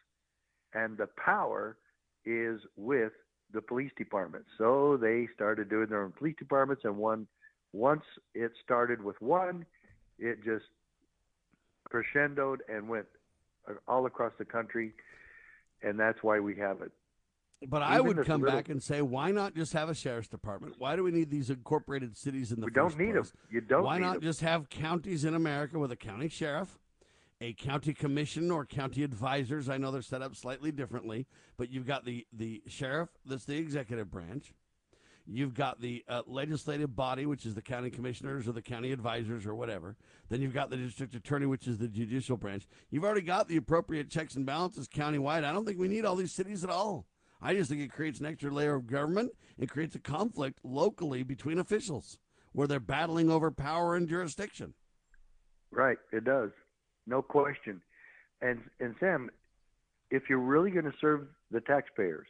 [0.75, 1.77] and the power
[2.25, 3.13] is with
[3.53, 4.49] the police departments.
[4.59, 7.27] So they started doing their own police departments, and one
[7.73, 8.03] once
[8.35, 9.65] it started with one,
[10.19, 10.65] it just
[11.91, 13.07] crescendoed and went
[13.89, 14.93] all across the country,
[15.83, 16.93] and that's why we have it.
[17.69, 20.75] But I would come little, back and say, why not just have a sheriff's department?
[20.79, 23.31] Why do we need these incorporated cities in the we first don't need place?
[23.31, 23.39] them.
[23.51, 23.85] You don't.
[23.85, 24.23] Why not them.
[24.23, 26.79] just have counties in America with a county sheriff,
[27.41, 29.69] a county commission or county advisors?
[29.69, 33.57] I know they're set up slightly differently, but you've got the the sheriff, that's the
[33.57, 34.53] executive branch.
[35.27, 39.47] You've got the uh, legislative body, which is the county commissioners or the county advisors
[39.47, 39.97] or whatever.
[40.29, 42.67] Then you've got the district attorney, which is the judicial branch.
[42.91, 45.45] You've already got the appropriate checks and balances countywide.
[45.45, 47.07] I don't think we need all these cities at all.
[47.43, 49.33] I just think it creates an extra layer of government.
[49.59, 52.19] It creates a conflict locally between officials
[52.53, 54.75] where they're battling over power and jurisdiction.
[55.71, 56.51] Right, it does.
[57.07, 57.83] No question.
[58.41, 59.31] And and Sam,
[60.11, 62.27] if you're really going to serve the taxpayers,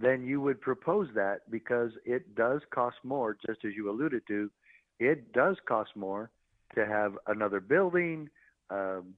[0.00, 4.50] then you would propose that because it does cost more, just as you alluded to.
[4.98, 6.30] It does cost more
[6.74, 8.30] to have another building,
[8.70, 9.14] um,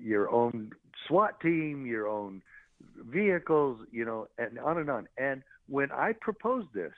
[0.00, 0.72] your own
[1.06, 2.42] SWAT team, your own
[2.80, 5.08] vehicles, you know, and on and on.
[5.18, 6.92] And when I proposed this,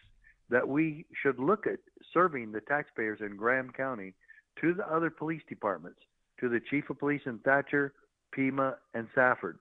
[0.50, 1.78] that we should look at
[2.12, 4.14] serving the taxpayers in Graham County
[4.60, 6.00] to the other police departments,
[6.40, 7.92] to the chief of police in Thatcher,
[8.32, 9.58] Pima, and Safford,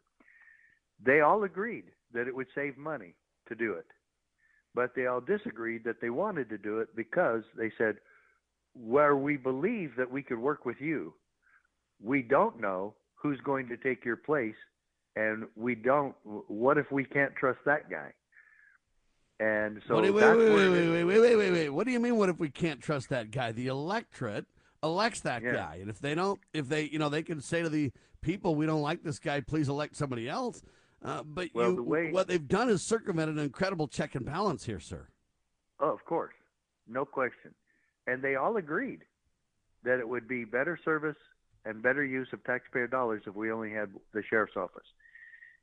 [1.03, 3.13] they all agreed that it would save money
[3.47, 3.85] to do it.
[4.73, 7.97] But they all disagreed that they wanted to do it because they said,
[8.73, 11.13] where we believe that we could work with you,
[12.01, 14.55] we don't know who's going to take your place
[15.17, 16.15] and we don't.
[16.23, 18.13] What if we can't trust that guy?
[19.39, 21.69] And so wait, wait, that's wait, where wait, wait, wait, wait, wait, wait.
[21.69, 22.17] What do you mean?
[22.17, 23.51] What if we can't trust that guy?
[23.51, 24.45] The electorate
[24.83, 25.53] elects that Yeah.
[25.53, 27.91] guy, and if they don't, if they, you know, they can say to the
[28.21, 29.41] people, "We don't like this guy.
[29.41, 30.63] Please elect somebody else."
[31.03, 34.25] Uh, but Well, you, the way- what they've done is circumvent an incredible check and
[34.25, 35.07] balance here, sir.
[35.79, 36.33] Oh, of course,
[36.87, 37.53] no question.
[38.07, 39.03] And they all agreed
[39.83, 41.17] that it would be better service
[41.65, 44.87] and better use of taxpayer dollars if we only had the sheriff's office.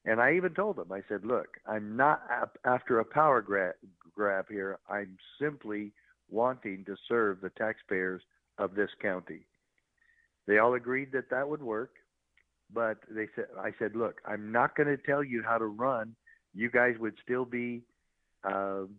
[0.05, 2.23] And I even told them, I said, look, I'm not
[2.65, 3.75] after a power grab,
[4.15, 4.79] grab here.
[4.89, 5.93] I'm simply
[6.31, 8.23] wanting to serve the taxpayers
[8.59, 9.47] of this county.
[10.47, 11.93] They all agreed that that would work,
[12.73, 16.15] but they said, I said, look, I'm not going to tell you how to run.
[16.55, 17.83] You guys would still be
[18.45, 18.91] um,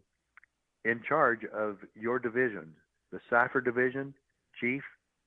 [0.85, 2.75] in charge of your divisions.
[3.11, 4.13] The Safford division,
[4.59, 4.81] chief,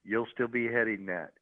[0.05, 1.33] you'll still be heading that.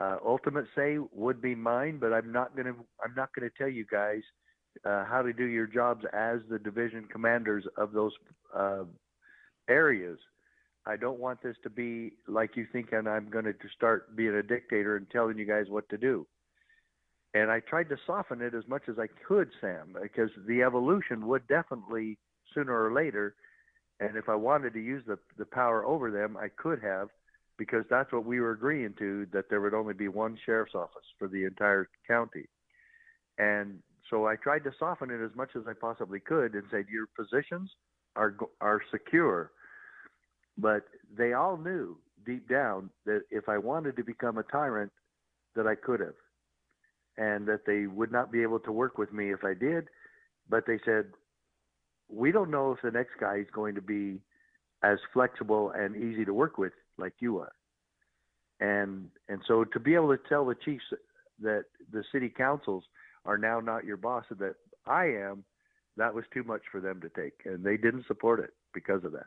[0.00, 2.74] Uh, ultimate say would be mine, but I'm not gonna
[3.04, 4.22] I'm not gonna tell you guys
[4.84, 8.12] uh, how to do your jobs as the division commanders of those
[8.54, 8.84] uh,
[9.68, 10.18] areas.
[10.86, 14.34] I don't want this to be like you think, and I'm going to start being
[14.34, 16.26] a dictator and telling you guys what to do.
[17.34, 21.26] And I tried to soften it as much as I could, Sam, because the evolution
[21.26, 22.18] would definitely
[22.54, 23.34] sooner or later.
[24.00, 27.08] And if I wanted to use the the power over them, I could have,
[27.58, 31.04] because that's what we were agreeing to that there would only be one sheriff's office
[31.18, 32.46] for the entire county.
[33.36, 36.86] And so I tried to soften it as much as I possibly could and said
[36.90, 37.70] your positions
[38.16, 39.50] are are secure.
[40.56, 40.84] But
[41.16, 44.92] they all knew deep down that if I wanted to become a tyrant,
[45.54, 46.14] that I could have,
[47.16, 49.88] and that they would not be able to work with me if I did.
[50.48, 51.06] But they said,
[52.08, 54.20] we don't know if the next guy is going to be
[54.82, 57.52] as flexible and easy to work with like you are.
[58.60, 60.84] And and so to be able to tell the chiefs
[61.40, 62.84] that the city councils
[63.24, 65.44] are now not your boss and that I am,
[65.96, 69.12] that was too much for them to take, and they didn't support it because of
[69.12, 69.26] that.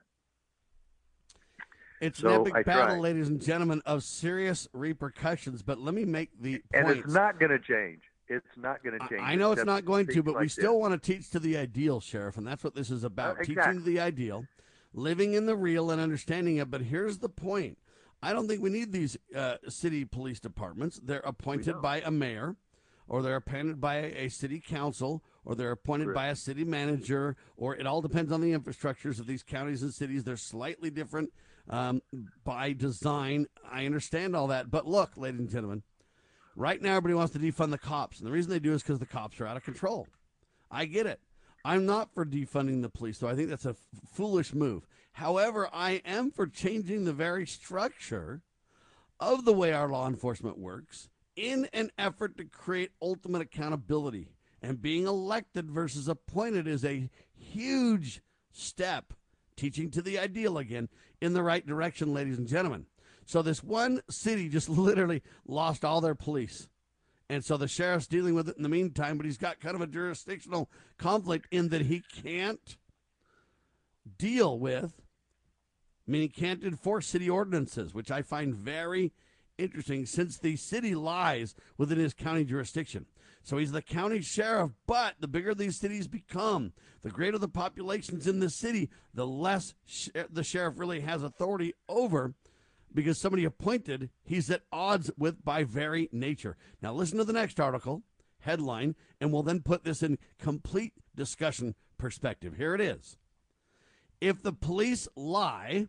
[2.01, 2.99] It's So an epic I battle, tried.
[3.01, 5.61] ladies and gentlemen, of serious repercussions.
[5.61, 8.01] But let me make the And it's not going to change.
[8.27, 9.21] It's not going to change.
[9.21, 10.81] I know it's not going to, but we still this.
[10.81, 13.57] want to teach to the ideal, Sheriff, and that's what this is about Uh, teaching
[13.57, 13.93] exactly.
[13.93, 14.45] the ideal,
[14.93, 16.69] living in the real, and understanding it.
[16.69, 17.77] But here's the point
[18.23, 20.99] I don't think we need these uh, city police departments.
[21.03, 22.55] They're appointed by a mayor,
[23.07, 26.15] or they're appointed by a, city council, or they're appointed Correct.
[26.15, 29.93] by a city manager, or it all depends on the infrastructures of these counties and
[29.93, 30.23] cities.
[30.23, 31.31] They're slightly different
[31.69, 32.01] um,
[32.43, 33.47] by design.
[33.69, 34.69] I understand all that.
[34.69, 35.81] But look, ladies and gentlemen,
[36.55, 38.19] right now everybody wants to defund the cops.
[38.19, 40.07] And the reason they do is because the cops are out of control.
[40.69, 41.19] I get it.
[41.63, 43.27] I'm not for defunding the police, though.
[43.27, 43.77] I think that's a f-
[44.11, 44.87] foolish move.
[45.13, 48.41] However, I am for changing the very structure
[49.19, 54.29] of the way our law enforcement works in an effort to create ultimate accountability.
[54.61, 59.13] And being elected versus appointed is a huge step,
[59.55, 60.89] teaching to the ideal again,
[61.19, 62.85] in the right direction, ladies and gentlemen.
[63.25, 66.67] So this one city just literally lost all their police.
[67.31, 69.79] And so the sheriff's dealing with it in the meantime, but he's got kind of
[69.79, 72.75] a jurisdictional conflict in that he can't
[74.17, 75.01] deal with,
[76.05, 79.13] meaning can't enforce city ordinances, which I find very
[79.57, 83.05] interesting since the city lies within his county jurisdiction.
[83.43, 88.27] So he's the county sheriff, but the bigger these cities become, the greater the populations
[88.27, 92.33] in the city, the less sh- the sheriff really has authority over
[92.93, 96.57] because somebody appointed he's at odds with by very nature.
[96.81, 98.03] Now, listen to the next article,
[98.39, 102.55] headline, and we'll then put this in complete discussion perspective.
[102.57, 103.17] Here it is.
[104.19, 105.87] If the police lie,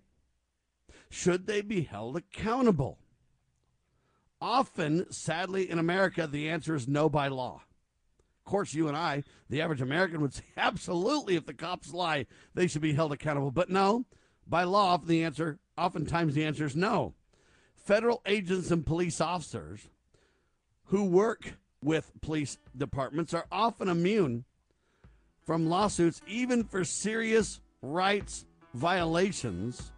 [1.11, 2.99] should they be held accountable?
[4.41, 7.63] Often, sadly, in America, the answer is no by law.
[8.45, 12.27] Of course, you and I, the average American, would say absolutely if the cops lie,
[12.55, 13.53] they should be held accountable.
[13.53, 14.05] But no,
[14.47, 17.15] by law, the answer, oftentimes the answer is no.
[17.75, 19.89] Federal agents and police officers
[20.87, 24.45] who work with police departments are often immune
[25.45, 29.93] from lawsuits, even for serious rights violations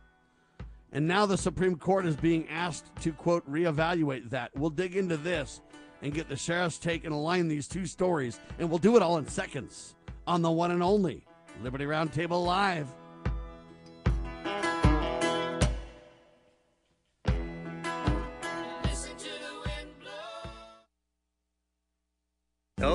[0.95, 4.53] and now the Supreme Court is being asked to, quote, reevaluate that.
[4.55, 5.61] We'll dig into this
[6.03, 8.39] and get the sheriff's take and align these two stories.
[8.61, 9.97] And we'll do it all in seconds
[10.29, 11.27] on the one and only
[11.65, 12.87] Liberty Roundtable Live.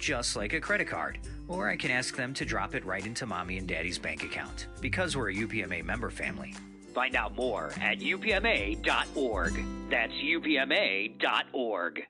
[0.00, 1.18] just like a credit card.
[1.46, 4.66] Or I can ask them to drop it right into mommy and daddy's bank account,
[4.80, 6.54] because we're a UPMA member family.
[6.94, 9.64] Find out more at upma.org.
[9.90, 12.06] That's upma.org.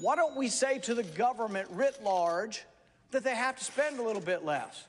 [0.00, 2.64] Why don't we say to the government writ large
[3.12, 4.86] that they have to spend a little bit less?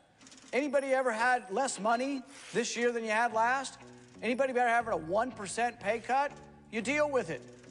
[0.54, 2.22] Anybody ever had less money
[2.54, 3.78] this year than you had last?
[4.22, 6.32] Anybody ever having a 1% pay cut?
[6.72, 7.42] You deal with it.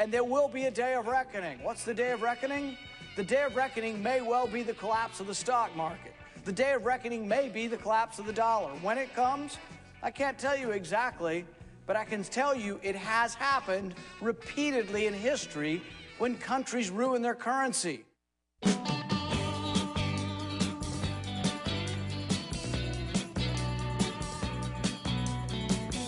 [0.00, 1.62] and there will be a day of reckoning.
[1.62, 2.78] What's the day of reckoning?
[3.16, 6.14] The day of reckoning may well be the collapse of the stock market.
[6.46, 8.70] The day of reckoning may be the collapse of the dollar.
[8.80, 9.58] When it comes,
[10.02, 11.44] I can't tell you exactly,
[11.86, 15.82] but I can tell you it has happened repeatedly in history
[16.16, 18.06] when countries ruin their currency.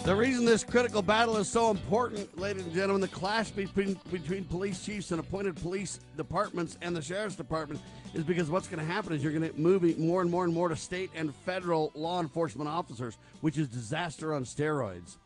[0.05, 4.45] The reason this critical battle is so important, ladies and gentlemen, the clash between between
[4.45, 7.81] police chiefs and appointed police departments and the sheriff's department
[8.13, 10.53] is because what's going to happen is you're going to move more and more and
[10.53, 15.19] more to state and federal law enforcement officers, which is disaster on steroids.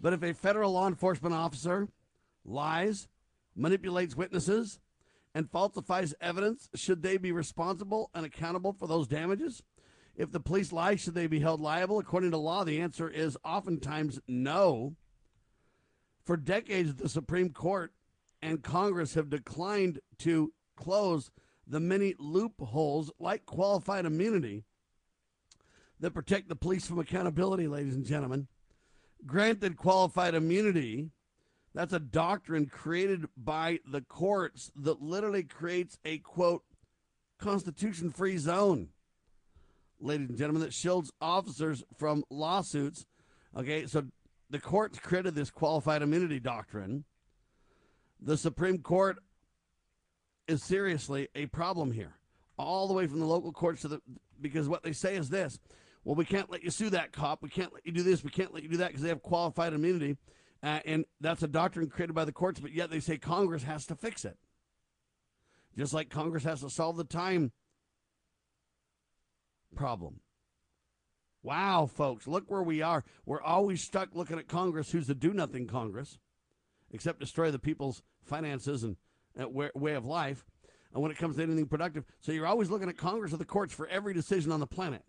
[0.00, 1.88] But if a federal law enforcement officer
[2.42, 3.08] lies,
[3.54, 4.80] manipulates witnesses,
[5.34, 9.62] and falsifies evidence, should they be responsible and accountable for those damages?
[10.16, 11.98] If the police lie, should they be held liable?
[11.98, 14.96] According to law, the answer is oftentimes no.
[16.24, 17.92] For decades, the Supreme Court
[18.42, 21.30] and Congress have declined to close
[21.66, 24.64] the many loopholes like qualified immunity
[26.00, 28.48] that protect the police from accountability, ladies and gentlemen.
[29.24, 31.10] Granted qualified immunity,
[31.74, 36.64] that's a doctrine created by the courts that literally creates a quote,
[37.38, 38.88] constitution free zone
[40.02, 43.06] ladies and gentlemen, that shields officers from lawsuits.
[43.56, 44.04] Okay, so
[44.50, 47.04] the courts created this qualified immunity doctrine.
[48.20, 49.18] The Supreme Court
[50.48, 52.14] is seriously a problem here,
[52.58, 54.00] all the way from the local courts to the
[54.40, 55.58] because what they say is this:
[56.04, 58.30] well, we can't let you sue that cop, we can't let you do this, we
[58.30, 60.16] can't let you do that because they have qualified immunity,
[60.62, 62.60] uh, and that's a doctrine created by the courts.
[62.60, 64.36] But yet they say Congress has to fix it,
[65.76, 67.52] just like Congress has to solve the time
[69.74, 70.20] problem.
[71.42, 73.04] Wow, folks, look where we are.
[73.26, 76.18] We're always stuck looking at Congress, who's the do nothing Congress,
[76.92, 78.96] except destroy the people's finances and
[79.40, 80.44] uh, way, of life.
[80.92, 83.44] And when it comes to anything productive, so you're always looking at Congress or the
[83.44, 85.02] courts for every decision on the planet.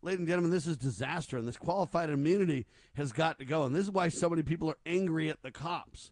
[0.00, 3.64] Ladies and gentlemen, this is disaster, and this qualified immunity has got to go.
[3.64, 6.10] And this is why so many people are angry at the cops,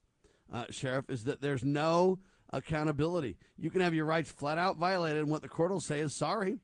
[0.53, 2.19] uh, Sheriff, is that there's no
[2.53, 3.39] accountability.
[3.57, 6.15] You can have your rights flat out violated, and what the court will say is
[6.15, 6.59] sorry.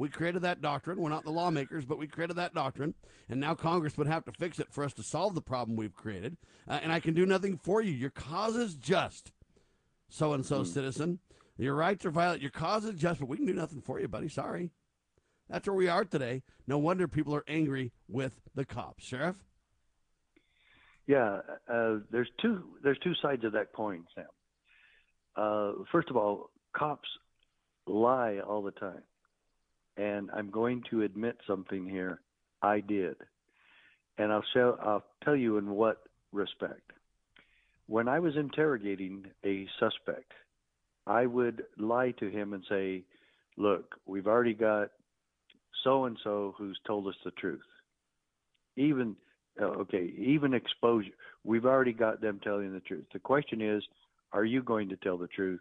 [0.00, 0.98] We created that doctrine.
[0.98, 2.94] We're not the lawmakers, but we created that doctrine.
[3.28, 5.94] And now Congress would have to fix it for us to solve the problem we've
[5.94, 6.38] created.
[6.66, 7.92] Uh, and I can do nothing for you.
[7.92, 9.30] Your cause is just,
[10.08, 11.18] so and so citizen.
[11.58, 12.40] Your rights are violated.
[12.40, 14.30] Your cause is just, but we can do nothing for you, buddy.
[14.30, 14.70] Sorry.
[15.50, 16.44] That's where we are today.
[16.66, 19.04] No wonder people are angry with the cops.
[19.04, 19.36] Sheriff?
[21.06, 21.40] Yeah,
[21.70, 24.24] uh, there's two there's two sides of that coin, Sam.
[25.36, 27.08] Uh, first of all, cops
[27.86, 29.02] lie all the time
[30.00, 32.20] and I'm going to admit something here.
[32.62, 33.16] I did,
[34.18, 34.78] and I'll show.
[34.82, 36.02] I'll tell you in what
[36.32, 36.92] respect.
[37.86, 40.32] When I was interrogating a suspect,
[41.06, 43.04] I would lie to him and say,
[43.56, 44.90] "Look, we've already got
[45.84, 47.60] so and so who's told us the truth.
[48.76, 49.16] Even
[49.60, 51.10] uh, okay, even exposure.
[51.44, 53.04] We've already got them telling the truth.
[53.12, 53.82] The question is,
[54.32, 55.60] are you going to tell the truth?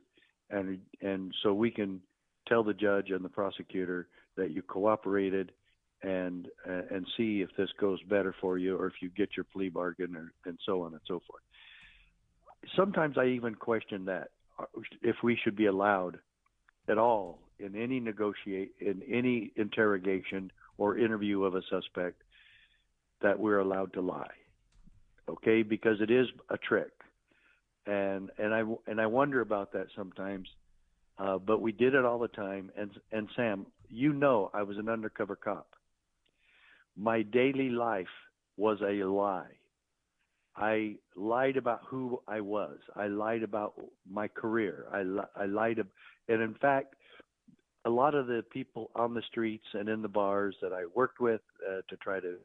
[0.50, 2.02] And and so we can
[2.48, 4.08] tell the judge and the prosecutor
[4.40, 5.52] that you cooperated
[6.02, 9.44] and uh, and see if this goes better for you or if you get your
[9.44, 11.44] plea bargain or, and so on and so forth.
[12.76, 14.30] Sometimes I even question that
[15.02, 16.20] if we should be allowed
[16.88, 22.22] at all in any negotiate in any interrogation or interview of a suspect
[23.22, 24.38] that we're allowed to lie.
[25.28, 26.92] Okay, because it is a trick.
[27.86, 30.48] And and I and I wonder about that sometimes
[31.20, 32.72] uh, but we did it all the time.
[32.78, 35.68] And and Sam, you know, I was an undercover cop.
[36.98, 38.08] My daily life
[38.58, 39.52] was a lie.
[40.56, 42.78] I lied about who I was.
[42.96, 43.74] I lied about
[44.10, 44.86] my career.
[44.92, 45.04] I,
[45.42, 45.80] I lied,
[46.28, 46.96] and in fact,
[47.86, 51.22] a lot of the people on the streets and in the bars that I worked
[51.22, 52.36] with uh, to try to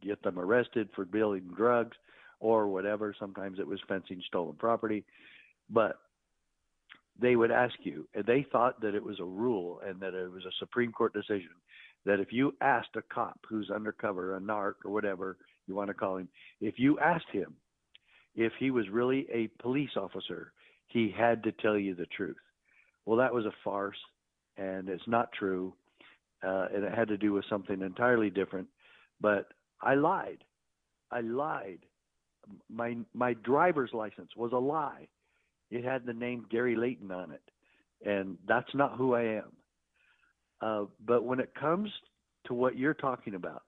[0.00, 1.96] get them arrested for dealing drugs
[2.40, 3.14] or whatever.
[3.18, 5.04] Sometimes it was fencing stolen property,
[5.68, 5.98] but
[7.20, 10.30] they would ask you, and they thought that it was a rule and that it
[10.30, 11.50] was a Supreme Court decision
[12.04, 15.36] that if you asked a cop who's undercover, a narc or whatever
[15.66, 16.28] you want to call him,
[16.60, 17.54] if you asked him
[18.34, 20.52] if he was really a police officer,
[20.86, 22.36] he had to tell you the truth.
[23.04, 23.98] Well, that was a farce,
[24.56, 25.74] and it's not true,
[26.44, 28.68] uh, and it had to do with something entirely different.
[29.20, 29.48] But
[29.82, 30.44] I lied.
[31.10, 31.80] I lied.
[32.70, 35.08] My my driver's license was a lie.
[35.70, 37.42] It had the name Gary Layton on it,
[38.08, 39.52] and that's not who I am.
[40.60, 41.90] Uh, but when it comes
[42.46, 43.62] to what you're talking about,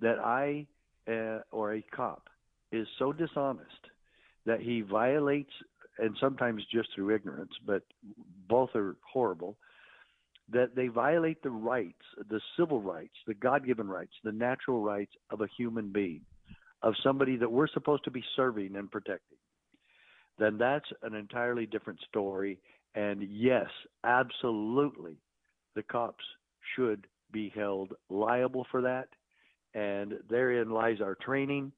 [0.00, 0.66] that I
[1.08, 2.28] uh, or a cop
[2.70, 3.70] is so dishonest
[4.44, 5.50] that he violates,
[5.98, 7.82] and sometimes just through ignorance, but
[8.48, 9.56] both are horrible,
[10.52, 15.12] that they violate the rights, the civil rights, the God given rights, the natural rights
[15.30, 16.20] of a human being,
[16.82, 19.38] of somebody that we're supposed to be serving and protecting
[20.38, 22.58] then that's an entirely different story.
[22.94, 23.66] And yes,
[24.04, 25.16] absolutely,
[25.74, 26.24] the cops
[26.74, 29.08] should be held liable for that.
[29.74, 31.72] And therein lies our training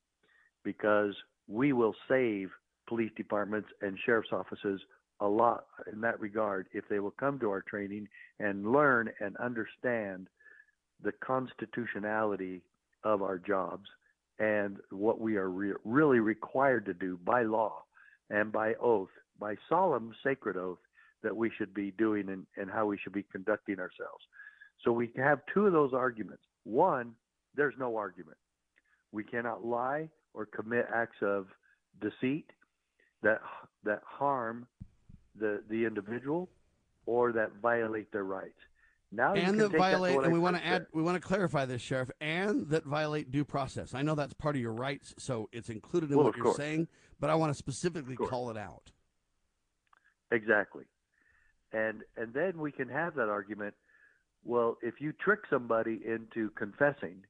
[0.65, 1.15] because
[1.49, 2.51] we will save
[2.89, 4.81] police departments and sheriff's offices
[5.21, 8.09] a lot in that regard if they will come to our training
[8.39, 10.29] and learn and understand
[11.03, 12.63] the constitutionality
[13.05, 13.89] of our jobs
[14.39, 17.83] and what we are re- really required to do by law
[18.31, 20.79] and by oath, by solemn sacred oath,
[21.23, 24.25] that we should be doing and, and how we should be conducting ourselves.
[24.85, 26.43] So we have two of those arguments.
[26.65, 27.13] One,
[27.57, 28.37] there's no argument.
[29.11, 31.47] We cannot lie or commit acts of
[32.01, 32.51] deceit
[33.23, 33.41] that
[33.85, 34.67] that harm
[35.39, 36.49] the the individual
[37.07, 38.61] or that violate their rights.
[39.11, 42.11] Now and that violate, and we want to add, we want to clarify this, Sheriff,
[42.21, 43.95] and that violate due process.
[43.95, 46.59] I know that's part of your rights, so it's included in well, what you're course.
[46.59, 48.93] saying, but I want to specifically call it out.
[50.31, 50.85] Exactly,
[51.73, 53.75] and and then we can have that argument.
[54.45, 57.25] Well, if you trick somebody into confessing,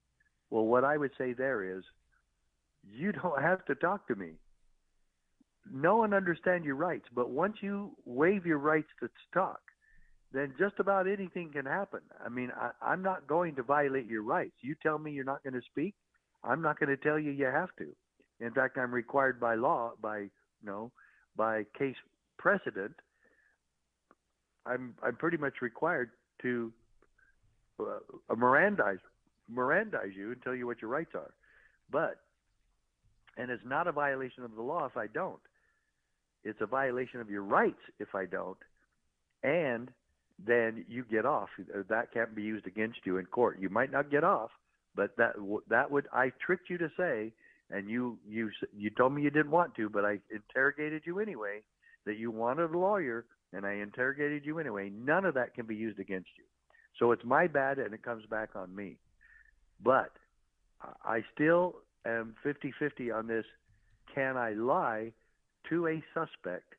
[0.51, 1.85] well, what I would say there is,
[2.85, 4.33] you don't have to talk to me.
[5.71, 7.07] know and understand your rights.
[7.15, 9.61] But once you waive your rights to talk,
[10.33, 12.01] then just about anything can happen.
[12.25, 14.55] I mean, I, I'm not going to violate your rights.
[14.61, 15.95] You tell me you're not going to speak,
[16.45, 17.87] I'm not going to tell you you have to.
[18.41, 20.31] In fact, I'm required by law, by you
[20.65, 20.93] know,
[21.37, 21.97] by case
[22.39, 22.95] precedent.
[24.67, 26.11] I'm I'm pretty much required
[26.43, 26.73] to
[27.81, 27.99] uh,
[28.31, 29.01] Mirandize
[29.53, 31.33] Mirandize you and tell you what your rights are.
[31.91, 32.21] But
[33.37, 35.41] and it's not a violation of the law if I don't.
[36.45, 38.59] It's a violation of your rights if I don't.
[39.43, 39.91] And
[40.45, 41.49] then you get off.
[41.89, 43.59] That can't be used against you in court.
[43.61, 44.51] You might not get off,
[44.95, 45.35] but that
[45.69, 47.33] that would I tricked you to say,
[47.71, 51.63] and you you you told me you didn't want to, but I interrogated you anyway
[52.07, 54.91] that you wanted a lawyer, and I interrogated you anyway.
[54.91, 56.45] None of that can be used against you.
[56.99, 58.97] So it's my bad, and it comes back on me.
[59.83, 60.13] But
[61.05, 63.45] I still am 50-50 on this.
[64.15, 65.13] Can I lie
[65.69, 66.75] to a suspect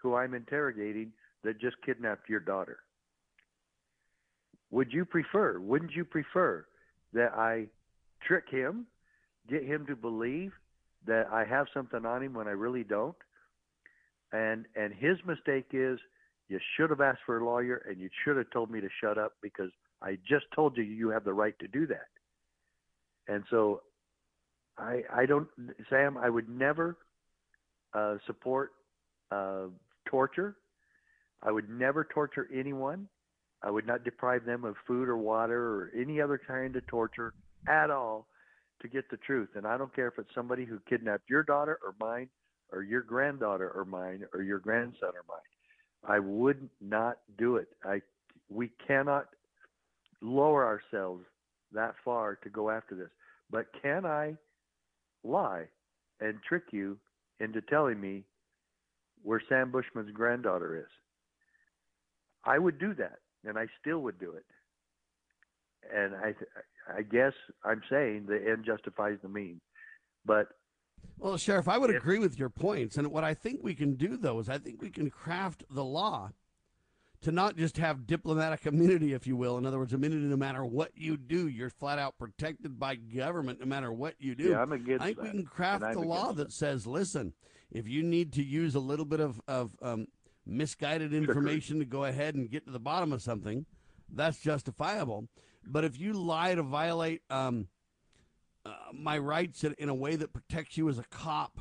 [0.00, 1.12] who I'm interrogating
[1.42, 2.78] that just kidnapped your daughter?
[4.76, 6.66] Would you prefer, wouldn't you prefer
[7.14, 7.64] that I
[8.26, 8.84] trick him,
[9.48, 10.52] get him to believe
[11.06, 13.16] that I have something on him when I really don't?
[14.34, 15.98] And and his mistake is
[16.50, 19.16] you should have asked for a lawyer and you should have told me to shut
[19.16, 19.70] up because
[20.02, 22.08] I just told you you have the right to do that.
[23.28, 23.80] And so
[24.76, 25.48] I I don't
[25.88, 26.98] Sam, I would never
[27.94, 28.72] uh, support
[29.30, 29.68] uh,
[30.04, 30.54] torture.
[31.42, 33.08] I would never torture anyone.
[33.66, 37.34] I would not deprive them of food or water or any other kind of torture
[37.66, 38.28] at all
[38.80, 39.48] to get the truth.
[39.56, 42.28] And I don't care if it's somebody who kidnapped your daughter or mine
[42.70, 45.40] or your granddaughter or mine or your grandson or mine.
[46.08, 47.66] I would not do it.
[47.84, 48.02] I
[48.48, 49.26] we cannot
[50.22, 51.24] lower ourselves
[51.72, 53.10] that far to go after this.
[53.50, 54.36] But can I
[55.24, 55.64] lie
[56.20, 56.98] and trick you
[57.40, 58.22] into telling me
[59.24, 60.92] where Sam Bushman's granddaughter is?
[62.44, 64.44] I would do that and I still would do it.
[65.94, 66.34] And I,
[66.92, 67.32] I guess
[67.64, 69.60] I'm saying the end justifies the means,
[70.24, 70.48] but.
[71.18, 72.96] Well, Sheriff, I would if, agree with your points.
[72.96, 75.84] And what I think we can do, though, is I think we can craft the
[75.84, 76.30] law
[77.22, 79.58] to not just have diplomatic immunity, if you will.
[79.58, 83.60] In other words, immunity no matter what you do, you're flat out protected by government
[83.60, 84.50] no matter what you do.
[84.50, 85.22] Yeah, I'm against I think that.
[85.24, 87.32] we can craft the law that says, listen,
[87.70, 90.06] if you need to use a little bit of, of um,
[90.46, 93.66] misguided information to go ahead and get to the bottom of something,
[94.12, 95.28] that's justifiable.
[95.66, 97.68] But if you lie to violate um,
[98.64, 101.60] uh, my rights in, in a way that protects you as a cop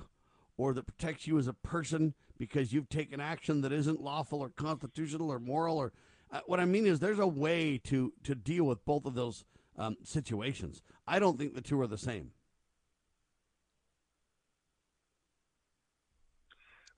[0.57, 4.49] or that protects you as a person because you've taken action that isn't lawful or
[4.49, 5.91] constitutional or moral or
[6.31, 9.45] uh, what I mean is there's a way to to deal with both of those
[9.77, 10.81] um, situations.
[11.07, 12.31] I don't think the two are the same.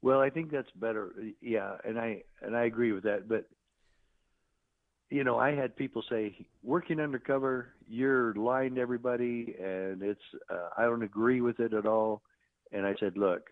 [0.01, 1.11] Well, I think that's better.
[1.41, 3.27] Yeah, and I and I agree with that.
[3.27, 3.45] But
[5.09, 10.69] you know, I had people say, "Working undercover, you're lying to everybody, and it's uh,
[10.77, 12.21] I don't agree with it at all."
[12.71, 13.49] And I said, "Look,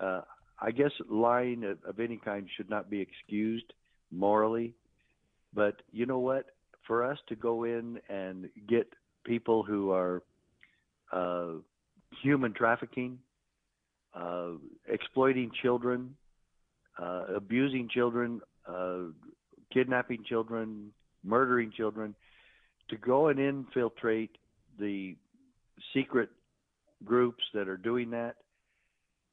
[0.00, 0.22] uh,
[0.60, 3.72] I guess lying of, of any kind should not be excused
[4.10, 4.74] morally,
[5.54, 6.46] but you know what?
[6.86, 8.92] For us to go in and get
[9.24, 10.22] people who are
[11.12, 11.54] uh,
[12.22, 13.18] human trafficking."
[14.14, 14.50] Uh,
[14.88, 16.14] exploiting children,
[16.98, 18.98] uh, abusing children, uh,
[19.72, 20.90] kidnapping children,
[21.24, 22.14] murdering children,
[22.88, 24.36] to go and infiltrate
[24.78, 25.14] the
[25.94, 26.30] secret
[27.04, 28.36] groups that are doing that.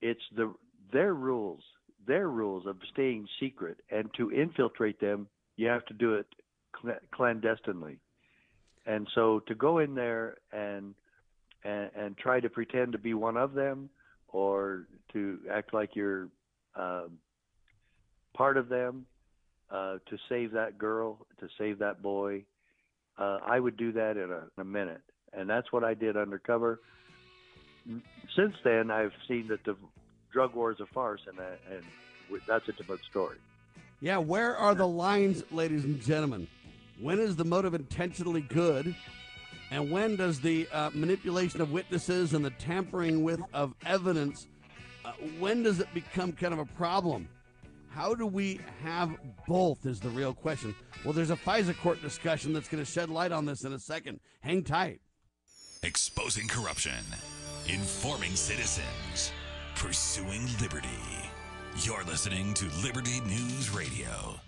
[0.01, 0.53] It's the
[0.91, 1.63] their rules,
[2.05, 5.27] their rules of staying secret, and to infiltrate them,
[5.57, 6.27] you have to do it
[6.81, 7.99] cl- clandestinely.
[8.85, 10.93] And so to go in there and,
[11.63, 13.89] and and try to pretend to be one of them
[14.35, 16.27] or to act like you're
[16.75, 17.19] um,
[18.35, 19.05] part of them
[19.71, 22.43] uh, to save that girl, to save that boy.
[23.17, 25.01] Uh, I would do that in a, in a minute,
[25.31, 26.81] and that's what I did undercover.
[28.35, 29.77] Since then, I've seen that the
[30.33, 33.37] drug war is a farce, and, uh, and that's a different story.
[34.01, 36.49] Yeah, where are the lines, ladies and gentlemen?
[36.99, 38.93] When is the motive intentionally good?
[39.71, 44.47] And when does the uh, manipulation of witnesses and the tampering with of evidence,
[45.03, 47.27] uh, when does it become kind of a problem?
[47.89, 49.15] How do we have
[49.47, 50.75] both is the real question.
[51.03, 53.79] Well, there's a FISA court discussion that's going to shed light on this in a
[53.79, 54.19] second.
[54.41, 54.99] Hang tight.
[55.81, 57.05] Exposing corruption,
[57.69, 59.31] informing citizens,
[59.75, 60.89] pursuing liberty.
[61.83, 64.39] You're listening to Liberty News Radio.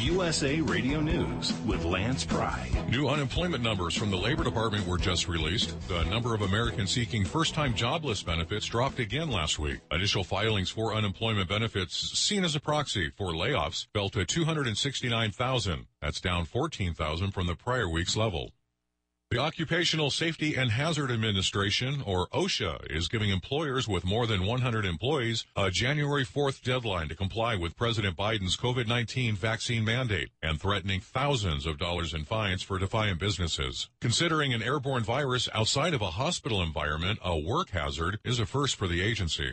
[0.00, 2.70] USA Radio News with Lance Pry.
[2.88, 5.76] New unemployment numbers from the Labor Department were just released.
[5.88, 9.80] The number of Americans seeking first-time jobless benefits dropped again last week.
[9.92, 15.86] Initial filings for unemployment benefits, seen as a proxy for layoffs, fell to 269,000.
[16.00, 18.52] That's down 14,000 from the prior week's level.
[19.30, 24.84] The Occupational Safety and Hazard Administration, or OSHA, is giving employers with more than 100
[24.84, 31.00] employees a January 4th deadline to comply with President Biden's COVID-19 vaccine mandate and threatening
[31.00, 33.88] thousands of dollars in fines for defiant businesses.
[34.00, 38.74] Considering an airborne virus outside of a hospital environment a work hazard is a first
[38.74, 39.52] for the agency.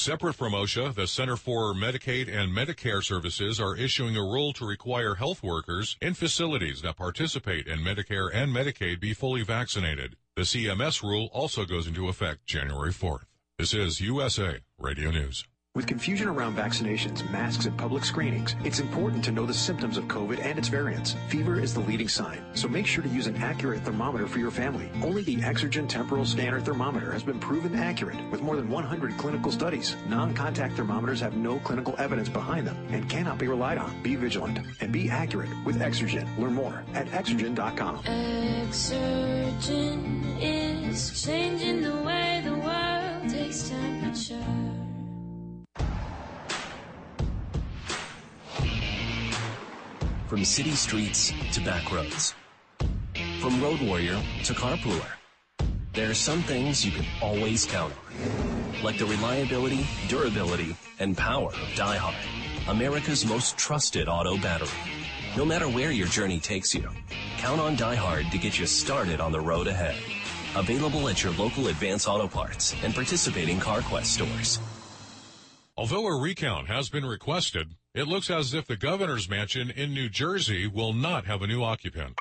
[0.00, 4.64] Separate from OSHA, the Center for Medicaid and Medicare Services are issuing a rule to
[4.64, 10.14] require health workers in facilities that participate in Medicare and Medicaid be fully vaccinated.
[10.36, 13.24] The CMS rule also goes into effect January 4th.
[13.58, 15.44] This is USA Radio News.
[15.78, 20.06] With confusion around vaccinations, masks, and public screenings, it's important to know the symptoms of
[20.06, 21.14] COVID and its variants.
[21.28, 24.50] Fever is the leading sign, so make sure to use an accurate thermometer for your
[24.50, 24.90] family.
[25.04, 29.52] Only the Exergen Temporal Scanner Thermometer has been proven accurate with more than 100 clinical
[29.52, 29.94] studies.
[30.08, 34.02] Non-contact thermometers have no clinical evidence behind them and cannot be relied on.
[34.02, 36.26] Be vigilant and be accurate with Exergen.
[36.38, 37.98] Learn more at Exergen.com.
[38.02, 39.62] Exergen
[40.40, 44.67] is changing the way the world takes temperature.
[50.28, 52.34] From city streets to back roads.
[53.40, 55.08] From road warrior to carpooler.
[55.94, 58.82] There are some things you can always count on.
[58.82, 64.68] Like the reliability, durability, and power of DieHard, America's most trusted auto battery.
[65.34, 66.86] No matter where your journey takes you,
[67.38, 69.96] count on DieHard to get you started on the road ahead.
[70.54, 74.60] Available at your local Advance Auto Parts and participating CarQuest stores.
[75.74, 80.08] Although a recount has been requested, it looks as if the governor's mansion in New
[80.08, 82.16] Jersey will not have a new occupant.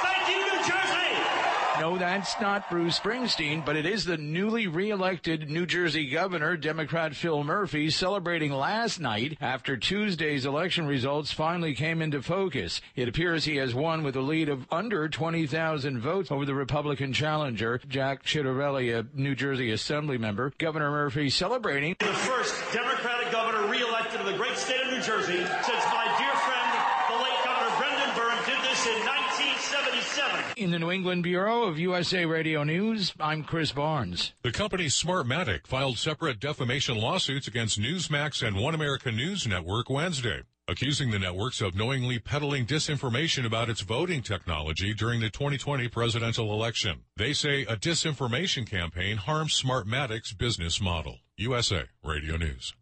[0.00, 1.65] Thank you, New Jersey!
[1.78, 7.14] No, that's not Bruce Springsteen, but it is the newly reelected New Jersey governor, Democrat
[7.14, 12.80] Phil Murphy, celebrating last night after Tuesday's election results finally came into focus.
[12.94, 17.12] It appears he has won with a lead of under 20,000 votes over the Republican
[17.12, 20.54] challenger, Jack Ciattarelli, a New Jersey Assembly member.
[20.58, 21.94] Governor Murphy celebrating.
[21.98, 26.34] The first Democratic governor reelected in the great state of New Jersey since my dear
[26.40, 26.72] friend,
[27.10, 30.45] the late Governor Brendan Byrne, did this in 1977.
[30.56, 34.32] In the New England Bureau of USA Radio News, I'm Chris Barnes.
[34.40, 40.44] The company Smartmatic filed separate defamation lawsuits against Newsmax and One America News Network Wednesday,
[40.66, 46.50] accusing the networks of knowingly peddling disinformation about its voting technology during the 2020 presidential
[46.50, 47.00] election.
[47.18, 51.18] They say a disinformation campaign harms Smartmatic's business model.
[51.36, 52.72] USA Radio News.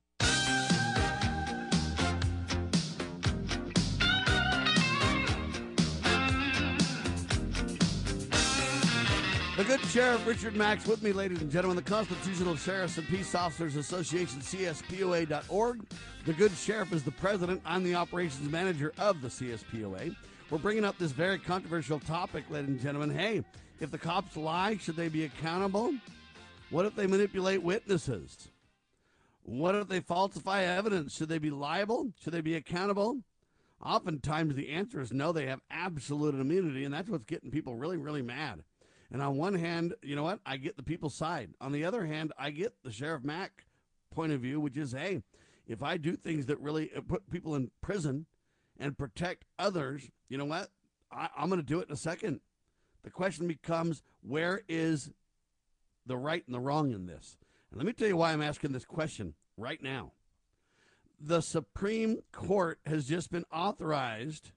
[9.67, 11.77] Good Sheriff Richard Mack's with me, ladies and gentlemen.
[11.77, 15.81] The Constitutional Sheriffs and Peace Officers Association, CSPOA.org.
[16.27, 17.63] The good Sheriff is the president.
[17.65, 20.15] I'm the operations manager of the CSPOA.
[20.51, 23.17] We're bringing up this very controversial topic, ladies and gentlemen.
[23.17, 23.43] Hey,
[23.81, 25.95] if the cops lie, should they be accountable?
[26.69, 28.49] What if they manipulate witnesses?
[29.45, 31.17] What if they falsify evidence?
[31.17, 32.13] Should they be liable?
[32.23, 33.21] Should they be accountable?
[33.83, 37.97] Oftentimes, the answer is no, they have absolute immunity, and that's what's getting people really,
[37.97, 38.63] really mad.
[39.15, 40.41] And on one hand, you know what?
[40.45, 41.51] I get the people's side.
[41.61, 43.65] On the other hand, I get the Sheriff Mack
[44.13, 45.23] point of view, which is hey,
[45.69, 48.27] if I do things that really uh, put people in prison
[48.77, 50.69] and protect others, you know what?
[51.13, 52.41] I, I'm going to do it in a second.
[53.05, 55.13] The question becomes where is
[56.05, 57.37] the right and the wrong in this?
[57.71, 60.11] And let me tell you why I'm asking this question right now.
[61.21, 64.51] The Supreme Court has just been authorized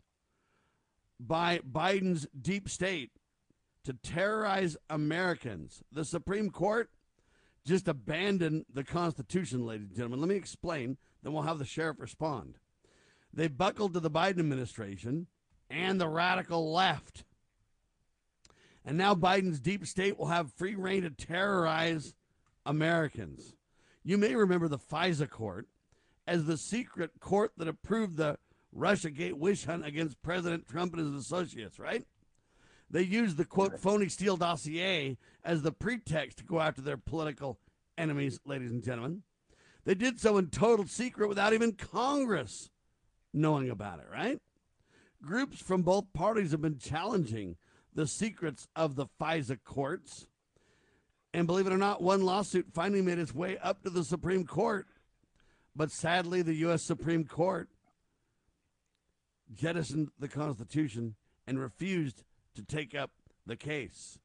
[1.20, 3.12] by Biden's deep state
[3.88, 5.82] to terrorize Americans.
[5.94, 6.90] The Supreme Court
[7.66, 10.20] just abandoned the Constitution, ladies and gentlemen.
[10.20, 12.58] Let me explain, then we'll have the sheriff respond.
[13.34, 15.28] They buckled to the Biden administration
[15.70, 17.24] and the radical left.
[18.84, 22.14] And now Biden's deep state will have free rein to terrorize
[22.66, 23.54] Americans.
[24.04, 25.70] You may remember the FISA court
[26.28, 28.38] as the secret court that approved the
[28.78, 32.06] Russiagate witch hunt against President Trump and his associates, right?
[32.90, 37.60] They used the quote phony Steele dossier as the pretext to go after their political
[37.98, 39.24] enemies, ladies and gentlemen.
[39.84, 42.70] They did so in total secret without even Congress
[43.34, 44.40] knowing about it, right?
[45.22, 47.58] Groups from both parties have been challenging
[47.94, 50.28] the secrets of the FISA courts.
[51.34, 54.46] And believe it or not, one lawsuit finally made its way up to the Supreme
[54.46, 54.88] Court.
[55.76, 56.84] But sadly, the U.S.
[56.84, 57.70] Supreme Court
[59.54, 61.16] jettisoned the Constitution
[61.46, 62.24] and refused
[62.58, 63.12] to take up
[63.46, 64.20] the case.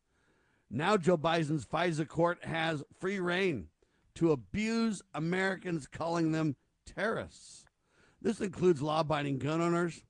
[0.71, 3.69] Now, Joe Biden's FISA court has free rein
[4.15, 6.57] to abuse Americans, calling them
[6.87, 7.65] terrorists.
[8.21, 10.05] This includes law abiding gun owners,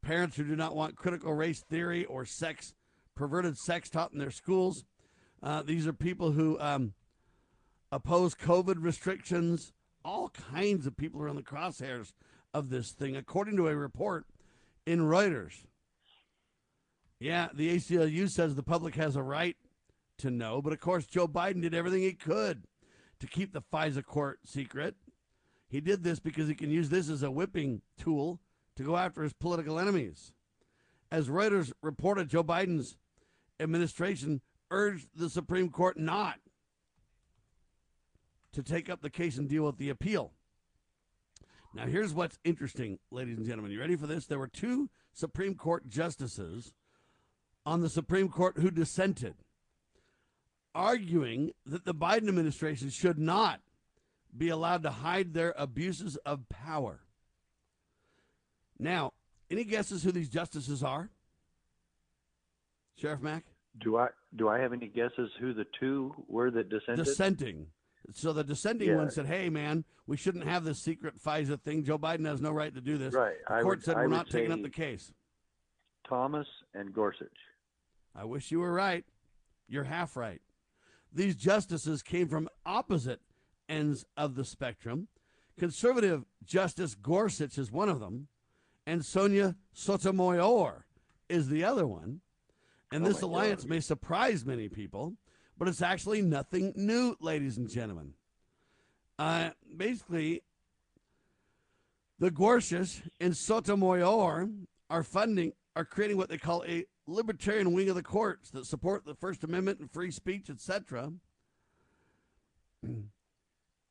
[0.00, 2.72] parents who do not want critical race theory or sex,
[3.14, 4.84] perverted sex taught in their schools.
[5.42, 6.94] Uh, these are people who um,
[7.92, 9.72] oppose COVID restrictions.
[10.04, 12.12] All kinds of people are in the crosshairs
[12.54, 14.24] of this thing, according to a report
[14.86, 15.66] in Reuters.
[17.20, 19.56] Yeah, the ACLU says the public has a right
[20.18, 22.64] to know, but of course, Joe Biden did everything he could
[23.20, 24.94] to keep the FISA court secret.
[25.68, 28.40] He did this because he can use this as a whipping tool
[28.76, 30.32] to go after his political enemies.
[31.10, 32.96] As Reuters reported, Joe Biden's
[33.58, 34.40] administration
[34.70, 36.36] urged the Supreme Court not
[38.52, 40.32] to take up the case and deal with the appeal.
[41.74, 43.72] Now, here's what's interesting, ladies and gentlemen.
[43.72, 44.26] You ready for this?
[44.26, 46.72] There were two Supreme Court justices
[47.68, 49.34] on the Supreme Court who dissented,
[50.74, 53.60] arguing that the Biden administration should not
[54.34, 57.00] be allowed to hide their abuses of power.
[58.78, 59.12] Now,
[59.50, 61.10] any guesses who these justices are?
[62.96, 63.44] Sheriff Mack?
[63.78, 67.04] Do I do I have any guesses who the two were that dissented?
[67.04, 67.66] Dissenting.
[68.14, 68.96] So the dissenting Yeah.
[68.96, 71.84] one said, "Hey, man, we shouldn't have this secret FISA thing.
[71.84, 73.36] Joe Biden has no right to do this." Right.
[73.46, 75.12] The I court would- said we're not taking up the case.
[76.08, 77.28] Thomas and Gorsuch.
[78.18, 79.04] I wish you were right.
[79.68, 80.40] You're half right.
[81.12, 83.20] These justices came from opposite
[83.68, 85.06] ends of the spectrum.
[85.56, 88.26] Conservative Justice Gorsuch is one of them,
[88.86, 90.86] and Sonia Sotomayor
[91.28, 92.20] is the other one.
[92.90, 95.14] And Oh this alliance may surprise many people,
[95.56, 98.14] but it's actually nothing new, ladies and gentlemen.
[99.18, 100.42] Uh, basically,
[102.18, 104.48] the Gorsuch and Sotomayor
[104.90, 109.04] are funding, are creating what they call a libertarian wing of the courts that support
[109.04, 111.12] the First Amendment and free speech, etc.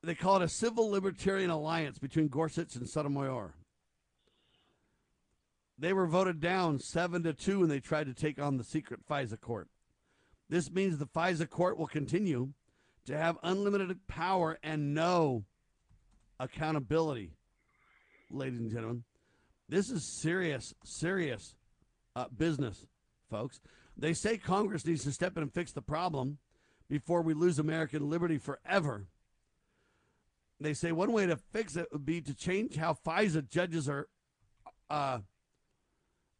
[0.03, 3.56] They call it a civil libertarian alliance between Gorsuch and Sotomayor.
[5.77, 9.02] They were voted down seven to two when they tried to take on the secret
[9.10, 9.68] FISA court.
[10.49, 12.53] This means the FISA court will continue
[13.06, 15.44] to have unlimited power and no
[16.39, 17.31] accountability,
[18.31, 19.03] ladies and gentlemen.
[19.68, 21.56] This is serious, serious
[22.15, 22.85] uh, business,
[23.29, 23.59] folks.
[23.97, 26.37] They say Congress needs to step in and fix the problem
[26.89, 29.07] before we lose American liberty forever.
[30.59, 34.07] They say one way to fix it would be to change how FISA judges are
[34.89, 35.19] uh,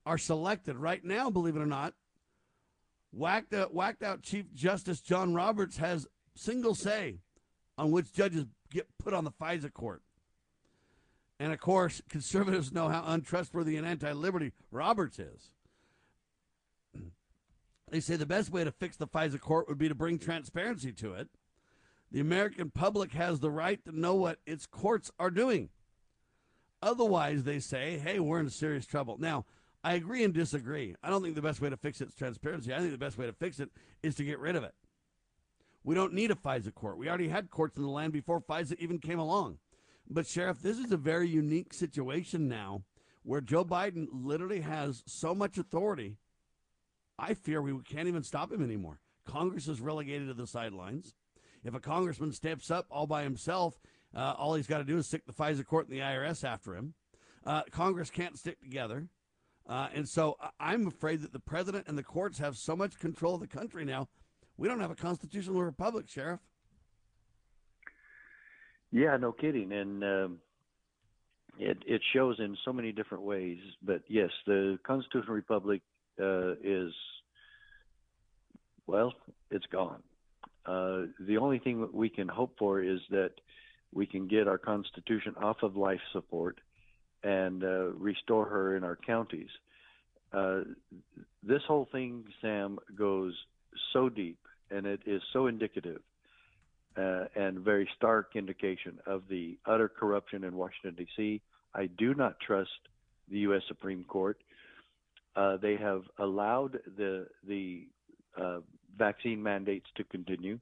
[0.06, 0.78] are selected.
[0.78, 1.94] Right now, believe it or not,
[3.12, 7.20] whacked out, whacked out Chief Justice John Roberts has single say
[7.78, 10.02] on which judges get put on the FISA court.
[11.40, 15.52] And of course, conservatives know how untrustworthy and anti liberty Roberts is.
[17.90, 20.92] They say the best way to fix the FISA court would be to bring transparency
[20.94, 21.30] to it.
[22.12, 25.70] The American public has the right to know what its courts are doing.
[26.82, 29.18] Otherwise, they say, hey, we're in serious trouble.
[29.20, 29.46] Now,
[29.84, 30.96] I agree and disagree.
[31.02, 32.74] I don't think the best way to fix it is transparency.
[32.74, 33.70] I think the best way to fix it
[34.04, 34.74] is to get rid of it.
[35.84, 36.98] We don't need a FISA court.
[36.98, 39.60] We already had courts in the land before FISA even came along.
[40.10, 42.84] But, Sheriff, this is a very unique situation now
[43.24, 46.18] where Joe Biden literally has so much authority.
[47.20, 49.00] I fear we can't even stop him anymore.
[49.26, 51.16] Congress is relegated to the sidelines.
[51.64, 53.80] If a congressman steps up all by himself,
[54.16, 56.76] uh, all he's got to do is stick the FISA court and the IRS after
[56.76, 56.94] him.
[57.46, 59.08] Uh, Congress can't stick together.
[59.68, 63.36] Uh, and so I'm afraid that the president and the courts have so much control
[63.36, 64.08] of the country now.
[64.56, 66.40] We don't have a constitutional republic, Sheriff.
[68.92, 70.38] Yeah, no kidding, and um,
[71.60, 73.58] it it shows in so many different ways.
[73.84, 75.82] But yes, the constitutional republic
[76.20, 76.94] uh, is
[78.88, 79.14] well,
[79.52, 80.02] it's gone.
[80.66, 83.32] Uh, the only thing that we can hope for is that
[83.94, 86.60] we can get our constitution off of life support
[87.24, 89.50] and uh, restore her in our counties.
[90.34, 90.62] Uh,
[91.44, 93.34] this whole thing, Sam, goes
[93.94, 94.40] so deep,
[94.70, 96.02] and it is so indicative
[96.98, 101.42] uh, and very stark indication of the utter corruption in Washington D.C.
[101.74, 102.72] I do not trust
[103.30, 103.62] the U.S.
[103.68, 104.38] Supreme Court.
[105.38, 107.86] Uh, they have allowed the the
[108.42, 108.60] uh,
[108.98, 110.60] vaccine mandates to continue.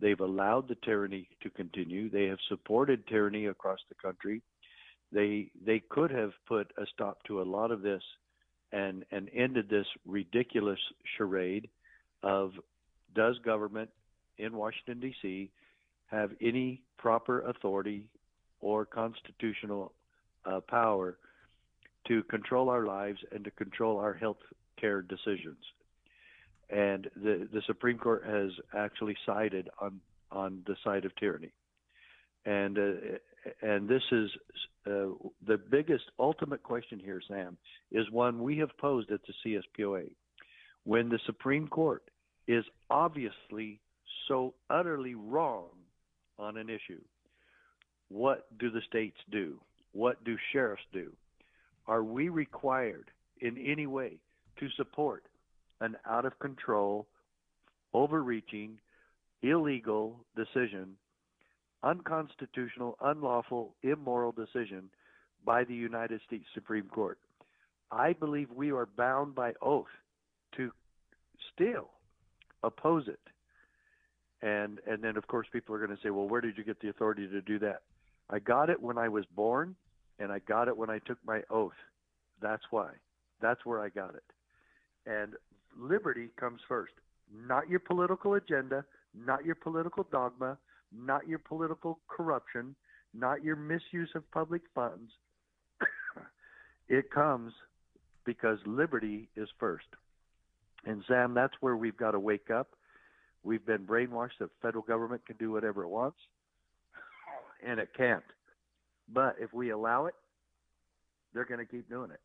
[0.00, 2.08] They've allowed the tyranny to continue.
[2.08, 4.40] They have supported tyranny across the country.
[5.12, 8.02] They they could have put a stop to a lot of this
[8.72, 10.80] and and ended this ridiculous
[11.18, 11.68] charade
[12.22, 12.52] of
[13.14, 13.90] does government
[14.38, 15.50] in Washington D.C.
[16.06, 18.06] have any proper authority
[18.62, 19.92] or constitutional
[20.46, 21.18] uh, power
[22.08, 24.38] to control our lives and to control our health
[24.80, 25.58] care decisions.
[26.70, 30.00] And the, the Supreme Court has actually sided on,
[30.30, 31.52] on the side of tyranny.
[32.46, 32.82] And, uh,
[33.62, 34.30] and this is
[34.86, 35.14] uh,
[35.46, 37.56] the biggest ultimate question here, Sam,
[37.90, 40.10] is one we have posed at the CSPOA.
[40.84, 42.02] When the Supreme Court
[42.46, 43.80] is obviously
[44.28, 45.70] so utterly wrong
[46.38, 47.00] on an issue,
[48.08, 49.58] what do the states do?
[49.92, 51.12] What do sheriffs do?
[51.86, 54.18] Are we required in any way
[54.58, 55.24] to support
[55.80, 57.06] an out of control,
[57.92, 58.78] overreaching,
[59.42, 60.96] illegal decision,
[61.82, 64.88] unconstitutional, unlawful, immoral decision
[65.44, 67.18] by the United States Supreme Court?
[67.90, 69.86] I believe we are bound by oath
[70.56, 70.72] to
[71.52, 71.90] still
[72.62, 73.20] oppose it.
[74.40, 76.80] And and then of course people are going to say, "Well, where did you get
[76.80, 77.82] the authority to do that?"
[78.30, 79.76] I got it when I was born
[80.18, 81.72] and I got it when I took my oath.
[82.40, 82.90] That's why.
[83.40, 84.24] That's where I got it.
[85.06, 85.34] And
[85.78, 86.92] liberty comes first.
[87.46, 88.84] Not your political agenda,
[89.14, 90.58] not your political dogma,
[90.92, 92.74] not your political corruption,
[93.12, 95.10] not your misuse of public funds.
[96.88, 97.52] it comes
[98.24, 99.86] because liberty is first.
[100.86, 102.68] And Sam, that's where we've got to wake up.
[103.42, 106.16] We've been brainwashed that federal government can do whatever it wants,
[107.66, 108.24] and it can't.
[109.08, 110.14] But if we allow it,
[111.32, 112.20] they're going to keep doing it.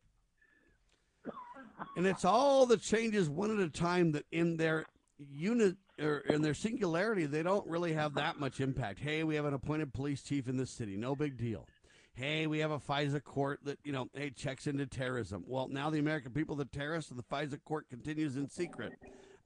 [1.96, 4.86] and it's all the changes one at a time that in their
[5.18, 9.00] unit or in their singularity they don't really have that much impact.
[9.00, 11.66] Hey, we have an appointed police chief in this city, no big deal.
[12.14, 15.44] Hey, we have a FISA court that you know hey checks into terrorism.
[15.46, 18.92] Well, now the American people, the terrorists, and the FISA court continues in secret.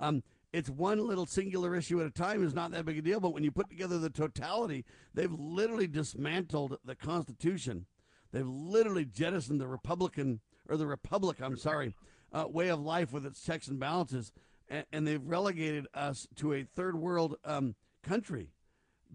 [0.01, 0.23] Um,
[0.55, 3.35] it's one little singular issue at a time is not that big a deal, but
[3.35, 7.86] when you put together the totality, they've literally dismantled the Constitution.
[8.31, 11.97] They've literally jettisoned the Republican or the Republic, I'm sorry,
[12.32, 14.31] uh, way of life with its checks and balances,
[14.68, 17.74] and, and they've relegated us to a third world um,
[18.05, 18.52] country.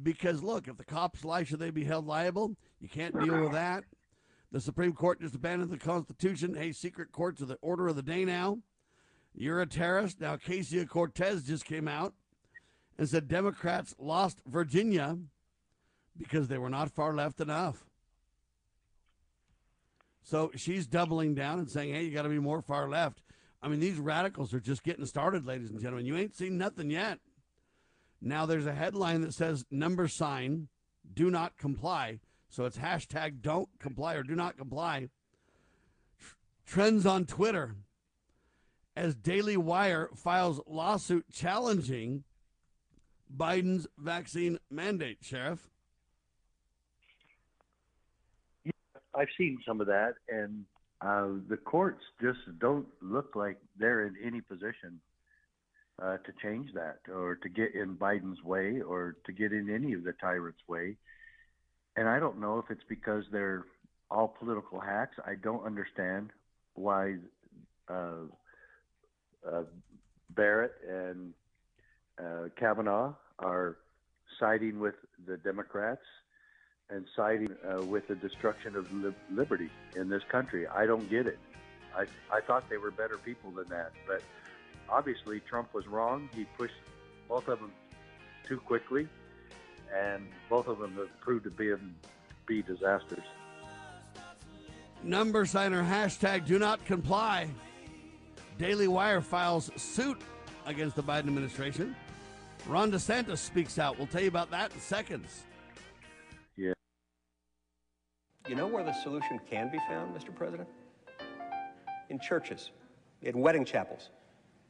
[0.03, 2.57] Because look, if the cops lie, should they be held liable?
[2.81, 3.85] You can't deal with that.
[4.51, 6.55] The Supreme Court just abandoned the Constitution.
[6.55, 8.59] Hey, secret courts are the order of the day now.
[9.33, 10.19] You're a terrorist.
[10.19, 12.13] Now, Ocasio Cortez just came out
[12.97, 15.17] and said Democrats lost Virginia
[16.17, 17.85] because they were not far left enough.
[20.21, 23.21] So she's doubling down and saying, hey, you got to be more far left.
[23.61, 26.05] I mean, these radicals are just getting started, ladies and gentlemen.
[26.05, 27.19] You ain't seen nothing yet.
[28.21, 30.67] Now, there's a headline that says number sign,
[31.13, 32.19] do not comply.
[32.49, 35.07] So it's hashtag don't comply or do not comply.
[36.65, 37.75] Trends on Twitter
[38.95, 42.23] as Daily Wire files lawsuit challenging
[43.35, 45.69] Biden's vaccine mandate, Sheriff.
[49.13, 50.65] I've seen some of that, and
[51.01, 54.99] uh, the courts just don't look like they're in any position
[56.01, 59.93] uh, to change that or to get in Biden's way or to get in any
[59.93, 60.95] of the tyrants' way.
[61.95, 63.65] And I don't know if it's because they're
[64.09, 65.17] all political hacks.
[65.25, 66.31] I don't understand
[66.75, 67.15] why
[67.89, 68.27] uh,
[70.29, 71.33] Barrett and
[72.19, 73.77] uh, Kavanaugh are
[74.39, 74.95] siding with
[75.27, 76.03] the Democrats
[76.89, 80.67] and siding uh, with the destruction of li- liberty in this country.
[80.67, 81.39] I don't get it.
[81.95, 84.21] I, I thought they were better people than that, but
[84.89, 86.29] obviously Trump was wrong.
[86.33, 86.73] He pushed
[87.27, 87.71] both of them
[88.47, 89.07] too quickly,
[89.95, 91.73] and both of them have proved to be,
[92.45, 93.23] be disasters.
[95.03, 97.49] Number signer hashtag do not comply.
[98.59, 100.21] Daily Wire files suit
[100.65, 101.95] against the Biden administration.
[102.67, 103.97] Ron DeSantis speaks out.
[103.97, 105.43] We'll tell you about that in seconds.
[106.57, 106.73] Yeah.
[108.49, 110.35] You know where the solution can be found, Mr.
[110.35, 110.67] President?
[112.09, 112.71] In churches,
[113.21, 114.09] in wedding chapels,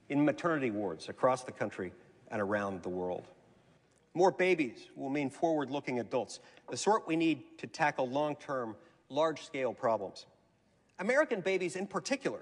[0.10, 1.92] in maternity wards across the country
[2.30, 3.28] and around the world.
[4.14, 8.76] More babies will mean forward looking adults, the sort we need to tackle long term,
[9.10, 10.28] large scale problems.
[11.00, 12.42] American babies, in particular,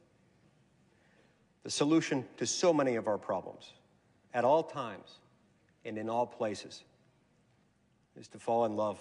[1.63, 3.73] the solution to so many of our problems
[4.33, 5.19] at all times
[5.85, 6.83] and in all places
[8.19, 8.99] is to fall in love,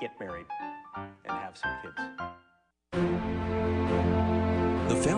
[0.00, 0.46] get married,
[0.96, 2.00] and have some kids.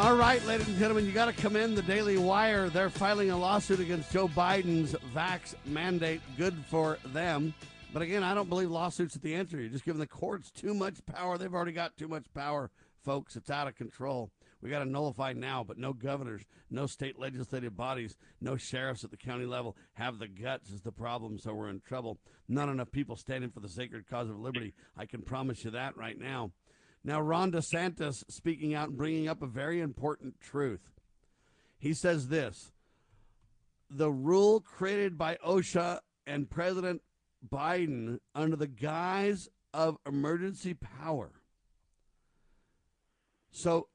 [0.00, 2.70] All right, ladies and gentlemen, you got to commend the Daily Wire.
[2.70, 6.22] They're filing a lawsuit against Joe Biden's vax mandate.
[6.38, 7.52] Good for them.
[7.92, 9.60] But again, I don't believe lawsuits at the answer.
[9.60, 11.36] You're just giving the courts too much power.
[11.36, 12.70] They've already got too much power,
[13.04, 13.36] folks.
[13.36, 14.30] It's out of control.
[14.62, 19.10] We got to nullify now, but no governors, no state legislative bodies, no sheriffs at
[19.10, 22.16] the county level have the guts is the problem, so we're in trouble.
[22.48, 24.72] Not enough people standing for the sacred cause of liberty.
[24.96, 26.52] I can promise you that right now.
[27.02, 30.90] Now, Ron DeSantis speaking out and bringing up a very important truth.
[31.78, 32.72] He says this
[33.90, 37.02] the rule created by OSHA and President
[37.48, 41.32] Biden under the guise of emergency power.
[43.50, 43.88] So,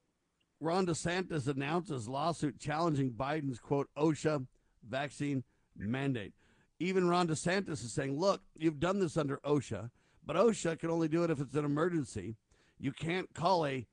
[0.60, 4.46] Ron DeSantis announces lawsuit challenging Biden's quote OSHA
[4.88, 5.44] vaccine
[5.76, 6.32] mandate.
[6.78, 9.90] Even Ron DeSantis is saying, look, you've done this under OSHA,
[10.24, 12.36] but OSHA can only do it if it's an emergency.
[12.78, 13.86] You can't call a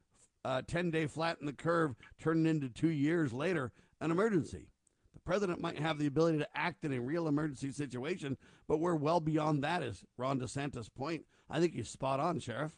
[0.45, 4.67] uh, 10 day flat in the curve turning into two years later an emergency.
[5.13, 8.37] The president might have the ability to act in a real emergency situation,
[8.67, 11.23] but we're well beyond that, is Ron DeSantis' point.
[11.49, 12.73] I think he's spot on, Sheriff.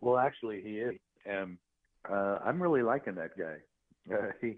[0.00, 0.94] Well, actually, he is.
[1.24, 1.56] And
[2.10, 4.14] uh, I'm really liking that guy.
[4.14, 4.56] Uh, he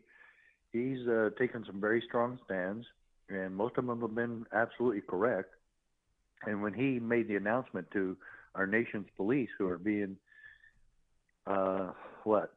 [0.72, 2.84] he's uh, taken some very strong stands,
[3.28, 5.54] and most of them have been absolutely correct.
[6.44, 8.16] And when he made the announcement to
[8.56, 10.16] our nation's police who are being
[11.46, 11.90] uh,
[12.24, 12.52] what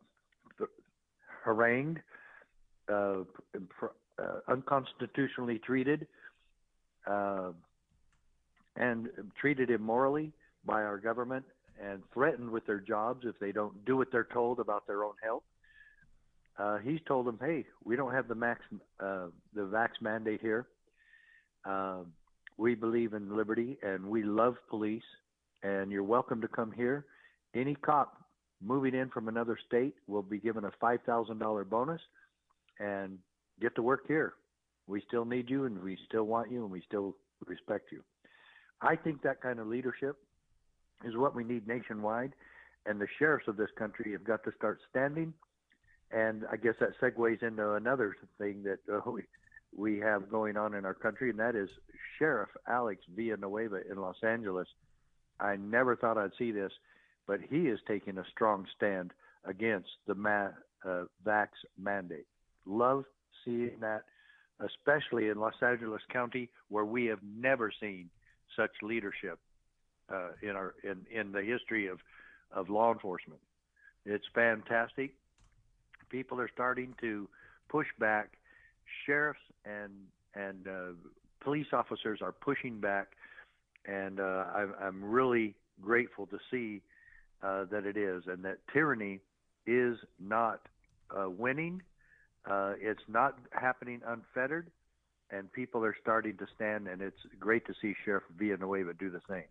[1.43, 1.99] harangued,
[2.91, 3.19] uh,
[3.81, 6.07] uh, unconstitutionally treated,
[7.05, 7.51] uh,
[8.75, 9.09] and
[9.39, 10.31] treated immorally
[10.65, 11.45] by our government,
[11.81, 15.13] and threatened with their jobs if they don't do what they're told about their own
[15.23, 15.43] health.
[16.57, 18.61] Uh, he's told them, "Hey, we don't have the max
[18.99, 20.65] uh, the vax mandate here.
[22.57, 25.03] we believe in liberty, and we love police."
[25.63, 27.05] And you're welcome to come here.
[27.53, 28.17] Any cop
[28.61, 32.01] moving in from another state will be given a $5,000 bonus
[32.79, 33.17] and
[33.61, 34.33] get to work here.
[34.87, 37.15] We still need you and we still want you and we still
[37.45, 38.03] respect you.
[38.81, 40.17] I think that kind of leadership
[41.05, 42.33] is what we need nationwide,
[42.85, 45.33] and the sheriffs of this country have got to start standing.
[46.11, 49.23] And I guess that segues into another thing that uh, we,
[49.75, 51.69] we have going on in our country, and that is
[52.17, 54.67] Sheriff Alex Villanueva in Los Angeles
[55.39, 56.71] I never thought I'd see this,
[57.27, 59.11] but he is taking a strong stand
[59.45, 60.49] against the ma-
[60.85, 61.47] uh, vax
[61.77, 62.25] mandate.
[62.65, 63.05] Love
[63.45, 64.03] seeing that,
[64.59, 68.09] especially in Los Angeles County, where we have never seen
[68.55, 69.39] such leadership
[70.13, 71.99] uh, in our in, in the history of
[72.51, 73.39] of law enforcement.
[74.05, 75.13] It's fantastic.
[76.09, 77.27] People are starting to
[77.69, 78.31] push back.
[79.05, 79.91] Sheriffs and
[80.35, 81.09] and uh,
[81.41, 83.09] police officers are pushing back
[83.89, 86.81] and uh, I'm, I'm really grateful to see
[87.41, 89.19] uh, that it is, and that tyranny
[89.65, 90.61] is not
[91.17, 91.81] uh, winning.
[92.49, 94.69] Uh, it's not happening unfettered,
[95.31, 96.87] and people are starting to stand.
[96.87, 99.43] And it's great to see Sheriff Villanueva do the same.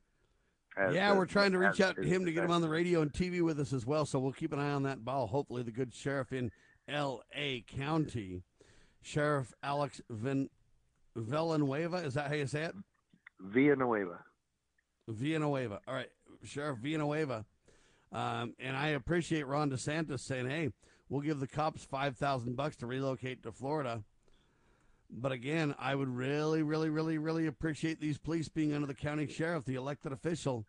[0.77, 3.02] As, yeah, we're trying to reach out to him to get him on the radio
[3.02, 4.06] and TV with us as well.
[4.06, 5.27] So we'll keep an eye on that ball.
[5.27, 6.52] Hopefully, the good sheriff in
[6.86, 7.65] L.A.
[7.66, 8.44] County,
[9.02, 10.51] Sheriff Alex Vin-
[11.16, 11.97] Villanueva.
[11.97, 12.74] Is that how you say it?
[13.40, 14.20] Villanueva.
[15.09, 15.80] Villanueva.
[15.89, 16.10] All right,
[16.44, 17.44] Sheriff Villanueva.
[18.12, 20.70] Um, and I appreciate Ron DeSantis saying, "Hey,
[21.09, 24.05] we'll give the cops five thousand bucks to relocate to Florida."
[25.10, 29.26] But again, I would really, really, really, really appreciate these police being under the county
[29.26, 30.66] sheriff, the elected official,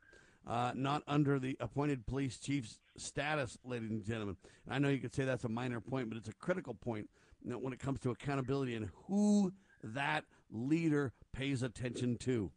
[0.47, 4.37] uh, not under the appointed police chief's status, ladies and gentlemen.
[4.65, 7.09] And I know you could say that's a minor point, but it's a critical point
[7.43, 9.51] when it comes to accountability and who
[9.83, 12.51] that leader pays attention to.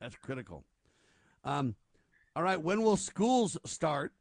[0.00, 0.64] That's critical.
[1.44, 1.74] Um,
[2.34, 4.12] all right, when will schools start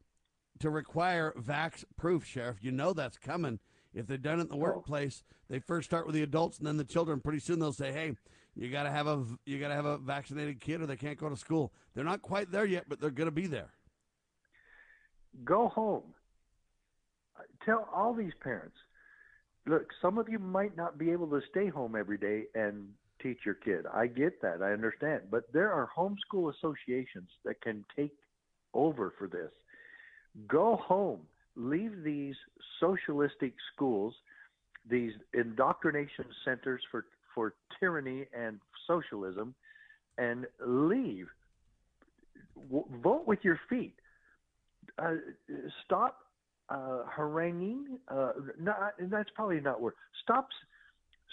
[0.59, 2.57] to require vax proof, Sheriff?
[2.61, 3.59] You know that's coming.
[3.93, 6.77] If they're done it in the workplace, they first start with the adults and then
[6.77, 7.19] the children.
[7.19, 8.15] Pretty soon they'll say, "Hey,
[8.55, 11.17] you got to have a you got to have a vaccinated kid, or they can't
[11.17, 13.69] go to school." They're not quite there yet, but they're going to be there.
[15.43, 16.03] Go home.
[17.65, 18.75] Tell all these parents.
[19.65, 22.89] Look, some of you might not be able to stay home every day and
[23.23, 23.85] teach your kid.
[23.91, 24.61] I get that.
[24.61, 25.21] I understand.
[25.31, 28.13] But there are homeschool associations that can take
[28.73, 29.51] over for this.
[30.47, 31.21] Go home.
[31.55, 32.35] Leave these
[32.79, 34.13] socialistic schools,
[34.89, 39.53] these indoctrination centers for, for tyranny and socialism,
[40.17, 41.27] and leave.
[42.69, 43.95] W- vote with your feet.
[44.97, 45.15] Uh,
[45.85, 46.17] stop
[46.69, 47.99] uh, haranguing.
[48.07, 49.93] Uh, not, that's probably not word.
[50.23, 50.47] Stop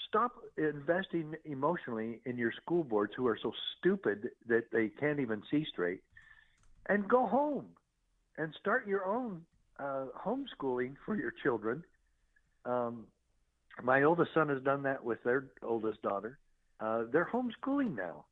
[0.09, 5.43] stop investing emotionally in your school boards who are so stupid that they can't even
[5.51, 6.01] see straight
[6.89, 7.67] and go home
[8.39, 9.43] and start your own
[9.79, 11.83] uh, homeschooling for your children.
[12.65, 13.07] Um,
[13.83, 16.39] my oldest son has done that with their oldest daughter.
[16.81, 18.25] Uh, they're homeschooling now.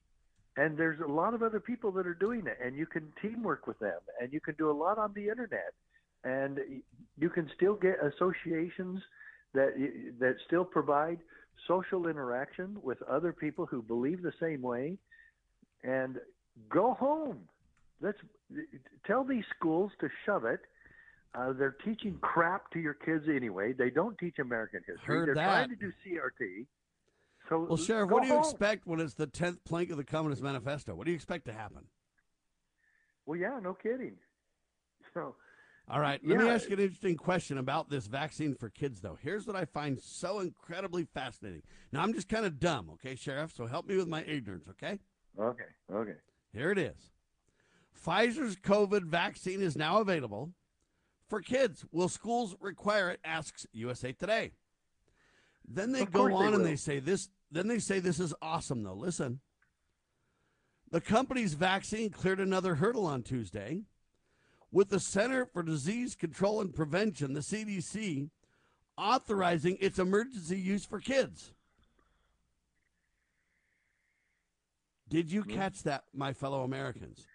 [0.57, 3.69] And there's a lot of other people that are doing it, and you can teamwork
[3.69, 5.73] with them, and you can do a lot on the internet,
[6.25, 6.59] and
[7.17, 9.01] you can still get associations
[9.55, 9.75] that
[10.19, 11.19] that still provide
[11.67, 14.97] social interaction with other people who believe the same way
[15.83, 16.19] and
[16.71, 17.39] go home
[18.01, 18.19] let's
[19.07, 20.61] tell these schools to shove it
[21.35, 25.35] uh, they're teaching crap to your kids anyway they don't teach american history Heard they're
[25.35, 25.45] that.
[25.67, 26.67] trying to do crt
[27.49, 28.43] so Well, Sheriff, what do you home.
[28.43, 30.95] expect when it's the tenth plank of the Communist Manifesto?
[30.95, 31.85] What do you expect to happen?
[33.27, 34.17] well yeah no kidding
[35.15, 35.35] so
[35.91, 39.17] All right, let me ask you an interesting question about this vaccine for kids, though.
[39.23, 41.63] Here's what I find so incredibly fascinating.
[41.93, 43.55] Now, I'm just kind of dumb, okay, Sheriff?
[43.55, 44.99] So help me with my ignorance, okay?
[45.39, 46.17] okay okay
[46.53, 47.13] Here it is
[48.05, 50.51] Pfizer's COVID vaccine is now available
[51.29, 51.85] for kids.
[51.91, 53.21] Will schools require it?
[53.25, 54.53] Asks USA Today.
[55.67, 57.29] Then they go course they on and they say this.
[57.51, 58.95] Then they say this is awesome, though.
[58.95, 59.41] Listen.
[60.91, 63.83] The company's vaccine cleared another hurdle on Tuesday
[64.71, 68.31] with the Center for Disease Control and Prevention, the CDC,
[68.97, 71.55] authorizing its emergency use for kids.
[75.09, 77.27] Did you catch that, my fellow Americans?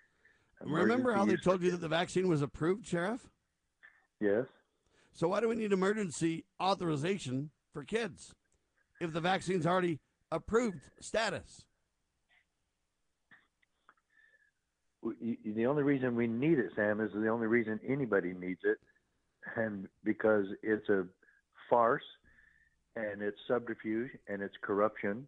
[0.61, 3.27] Remember how they told you that the vaccine was approved, Sheriff?
[4.19, 4.45] yes
[5.13, 8.33] So why do we need emergency authorization for kids
[9.01, 9.99] if the vaccine's already
[10.31, 11.65] approved status?
[15.45, 18.77] The only reason we need it, Sam, is the only reason anybody needs it,
[19.55, 21.05] and because it's a
[21.69, 22.03] farce,
[22.95, 25.27] and it's subterfuge, and it's corruption,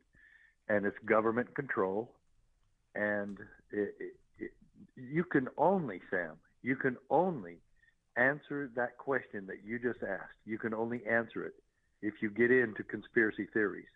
[0.69, 2.11] and it's government control,
[2.93, 3.37] and
[3.71, 4.51] it, it, it,
[4.95, 7.57] you can only, Sam, you can only
[8.17, 10.37] answer that question that you just asked.
[10.45, 11.53] You can only answer it
[12.01, 13.87] if you get into conspiracy theories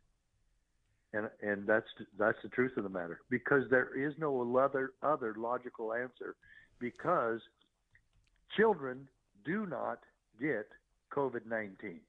[1.14, 1.88] and and that's
[2.18, 6.36] that's the truth of the matter because there is no other other logical answer
[6.80, 7.40] because
[8.56, 9.07] children
[9.45, 9.99] do not
[10.40, 10.68] get
[11.15, 12.02] COVID nineteen.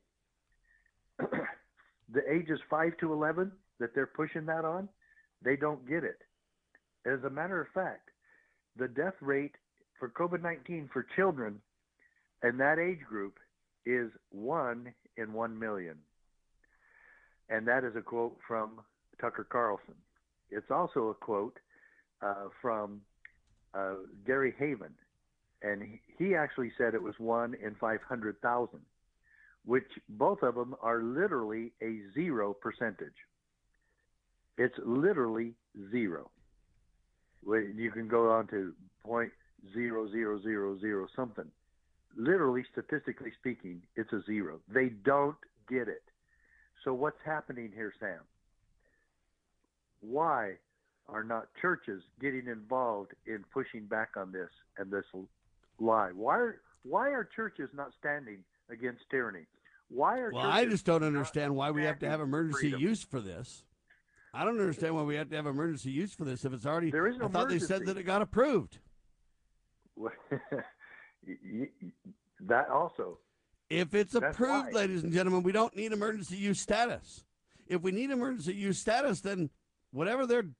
[1.18, 4.88] the ages five to eleven that they're pushing that on,
[5.42, 6.18] they don't get it.
[7.06, 8.10] As a matter of fact,
[8.76, 9.54] the death rate
[9.98, 11.60] for COVID nineteen for children
[12.42, 13.38] in that age group
[13.86, 15.96] is one in one million.
[17.48, 18.80] And that is a quote from
[19.20, 19.94] Tucker Carlson.
[20.50, 21.58] It's also a quote
[22.22, 23.00] uh, from
[23.74, 23.94] uh,
[24.26, 24.92] Gary Haven,
[25.62, 28.80] and he, actually said it was one in 500,000,
[29.64, 33.14] which both of them are literally a zero percentage.
[34.58, 35.52] It's literally
[35.90, 36.30] zero.
[37.46, 38.74] You can go on to
[39.04, 39.30] point
[39.72, 41.46] zero zero zero zero something.
[42.16, 44.60] Literally, statistically speaking, it's a zero.
[44.72, 45.36] They don't
[45.68, 46.02] get it.
[46.84, 48.20] So what's happening here, Sam?
[50.00, 50.54] Why
[51.08, 54.48] are not churches getting involved in pushing back on this
[54.78, 55.04] and this
[55.78, 56.10] lie?
[56.14, 58.38] Why are why are churches not standing
[58.70, 59.46] against tyranny?
[59.88, 62.80] Why are Well, I just don't understand why we have to have emergency freedom?
[62.80, 63.64] use for this.
[64.32, 66.90] I don't understand why we have to have emergency use for this if it's already.
[66.90, 68.78] There is no I thought they said that it got approved.
[72.40, 73.18] That also.
[73.68, 74.80] If it's That's approved, why.
[74.80, 77.24] ladies and gentlemen, we don't need emergency use status.
[77.66, 79.50] If we need emergency use status, then
[79.92, 80.50] whatever they're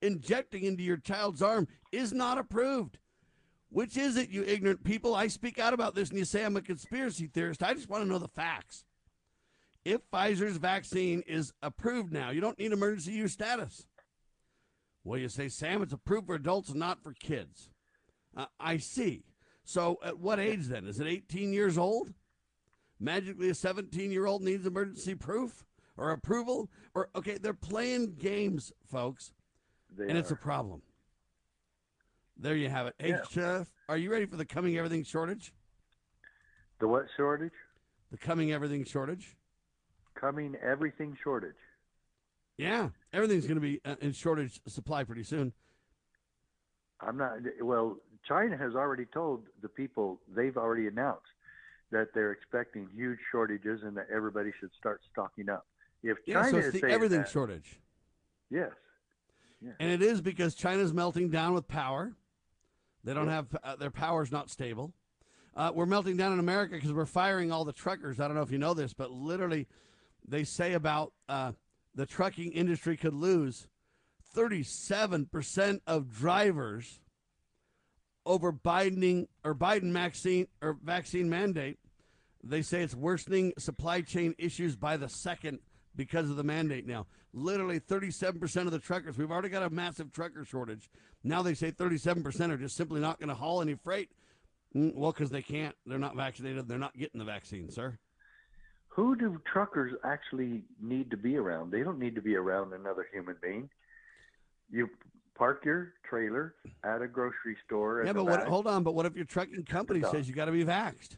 [0.00, 2.98] injecting into your child's arm is not approved.
[3.70, 5.14] Which is it, you ignorant people?
[5.14, 7.62] I speak out about this and you say I'm a conspiracy theorist.
[7.62, 8.84] I just want to know the facts.
[9.84, 13.86] if Pfizer's vaccine is approved now, you don't need emergency use status.
[15.04, 17.70] Well, you say, Sam, it's approved for adults and not for kids.
[18.36, 19.24] Uh, I see.
[19.64, 20.86] So, at what age then?
[20.86, 22.12] Is it 18 years old?
[23.00, 25.64] Magically, a 17 year old needs emergency proof
[25.98, 26.70] or approval?
[26.94, 29.32] Or, okay, they're playing games, folks,
[29.96, 30.80] They and it's a problem.
[32.38, 32.94] There you have it.
[32.98, 33.22] Hey, Yeah.
[33.28, 35.52] Sheriff, are you ready for the coming everything shortage?
[36.78, 37.52] The what shortage?
[38.12, 39.36] The coming everything shortage?
[40.14, 41.56] Coming everything shortage.
[42.56, 45.52] Yeah, everything's going to be uh, in shortage supply pretty soon.
[47.00, 47.38] I'm not.
[47.62, 51.22] Well, China has already told the people they've already announced
[51.92, 55.66] that they're expecting huge shortages and that everybody should start stocking up.
[56.02, 57.80] If Yeah, China so it's is the everything that, shortage.
[58.50, 58.70] yes,
[59.80, 62.14] And it is because China's melting down with power.
[63.04, 63.32] They don't Yeah.
[63.34, 64.92] have uh, their power's not stable.
[65.56, 68.20] Uh, we're melting down in America because we're firing all the truckers.
[68.20, 69.66] I don't know if you know this, but literally,
[70.26, 71.52] they say about uh,
[71.94, 73.66] the trucking industry could lose
[74.36, 77.00] 37% of drivers
[78.24, 81.78] over Biden or Biden vaccine or vaccine mandate.
[82.44, 85.58] They say it's worsening supply chain issues by the second
[85.98, 87.06] because of the mandate now.
[87.34, 90.88] Literally 37% of the truckers, we've already got a massive trucker shortage.
[91.24, 94.08] Now they say 37% are just simply not going to haul any freight.
[94.74, 95.74] Mm, Well, because they can't.
[95.84, 96.68] They're not vaccinated.
[96.68, 97.98] They're not getting the vaccine, sir.
[98.86, 101.70] who do truckers actually need to be around?
[101.72, 103.68] They don't need to be around another human being.
[104.70, 104.88] You
[105.36, 106.54] park your trailer
[106.84, 108.02] at a grocery store.
[108.04, 108.82] Yeah, but what, hold on.
[108.84, 111.16] But what if your trucking company says you got to be vaxxed?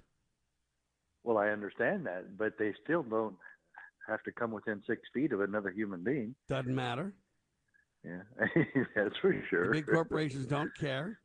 [1.23, 3.36] Well, I understand that, but they still don't
[4.10, 6.34] have to come within six feet of another human being.
[6.48, 7.14] Doesn't matter.
[8.04, 8.22] Yeah,
[8.96, 9.66] that's for sure.
[9.66, 11.18] The big corporations don't care.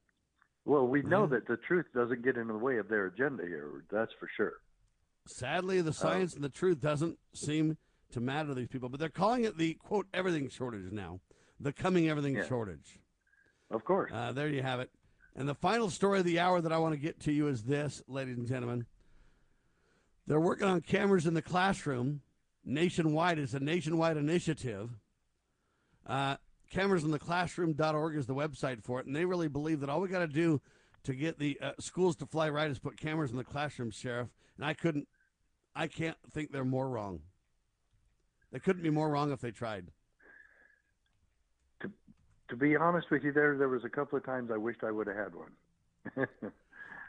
[0.65, 1.27] Well, we know Yeah.
[1.39, 3.83] that the truth doesn't get in the way of their agenda here.
[3.91, 4.53] That's for sure.
[5.27, 7.77] Sadly, the science and the truth doesn't seem
[8.11, 8.89] to matter to these people.
[8.89, 11.19] But they're calling it the quote everything shortage now,
[11.59, 12.45] the coming everything Yeah.
[12.45, 12.99] shortage.
[13.71, 14.11] Of course.
[14.13, 14.91] Uh, there you have it.
[15.35, 17.63] And the final story of the hour that I want to get to you is
[17.63, 18.85] this, ladies and gentlemen.
[20.27, 22.21] They're working on cameras in the classroom
[22.65, 23.39] nationwide.
[23.39, 24.89] It's a nationwide initiative.
[26.05, 26.35] Uh,
[26.71, 30.27] cameras-in-the-classroom.org is the website for it, and they really believe that all we got to
[30.27, 30.61] do
[31.03, 34.29] to get the uh, schools to fly right is put cameras in the classroom, Sheriff.
[34.57, 35.07] And I couldn't,
[35.75, 37.19] I can't think they're more wrong.
[38.51, 39.91] They couldn't be more wrong if they tried.
[41.81, 41.91] To,
[42.49, 44.91] To be honest with you, there there was a couple of times I wished I
[44.91, 46.27] would have had one.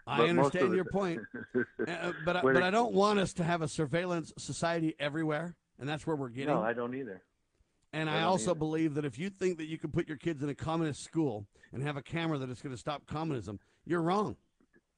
[0.07, 1.21] I But most of understand your point,
[1.89, 5.57] Uh, but I, but it- I don't want us to have a surveillance society everywhere,
[5.79, 6.55] and that's where we're getting.
[6.55, 7.23] No, I don't either.
[7.93, 8.59] and I I also either.
[8.59, 11.47] believe that if you think that you can put your kids in a communist school
[11.73, 14.37] and have a camera that is going to stop communism, you're wrong.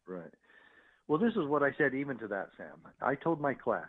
[0.07, 0.31] Right.
[1.07, 2.77] Well, this is what I said even to that, Sam.
[3.01, 3.89] I told my class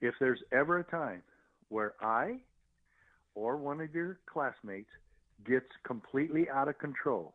[0.00, 1.22] if there's ever a time
[1.68, 2.36] where I
[3.34, 4.90] or one of your classmates
[5.44, 7.34] gets completely out of control,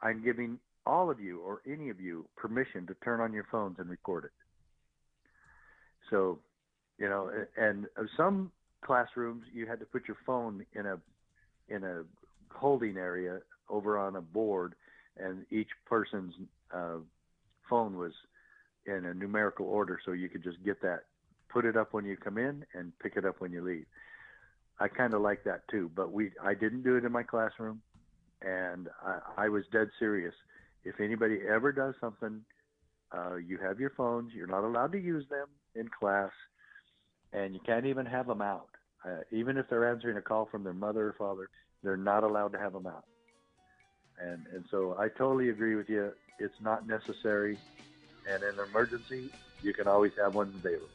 [0.00, 3.78] I'm giving all of you or any of you permission to turn on your phones
[3.78, 4.32] and record it.
[6.10, 6.38] So,
[6.98, 7.86] you know, and
[8.16, 8.50] some
[8.84, 10.98] classrooms you had to put your phone in a
[11.68, 12.02] in a
[12.50, 13.38] holding area
[13.70, 14.74] over on a board,
[15.16, 16.34] and each person's
[16.74, 16.96] uh,
[17.68, 18.12] phone was
[18.86, 21.04] in a numerical order, so you could just get that,
[21.48, 23.86] put it up when you come in, and pick it up when you leave.
[24.80, 27.80] I kind of like that too, but we I didn't do it in my classroom,
[28.42, 30.34] and I, I was dead serious.
[30.84, 32.42] If anybody ever does something,
[33.12, 34.32] uh, you have your phones.
[34.34, 36.30] You're not allowed to use them in class,
[37.32, 38.68] and you can't even have them out.
[39.04, 41.48] Uh, even if they're answering a call from their mother or father,
[41.82, 43.04] they're not allowed to have them out.
[44.20, 46.12] And and so I totally agree with you.
[46.38, 47.58] It's not necessary,
[48.28, 49.30] and in an emergency,
[49.62, 50.88] you can always have one available.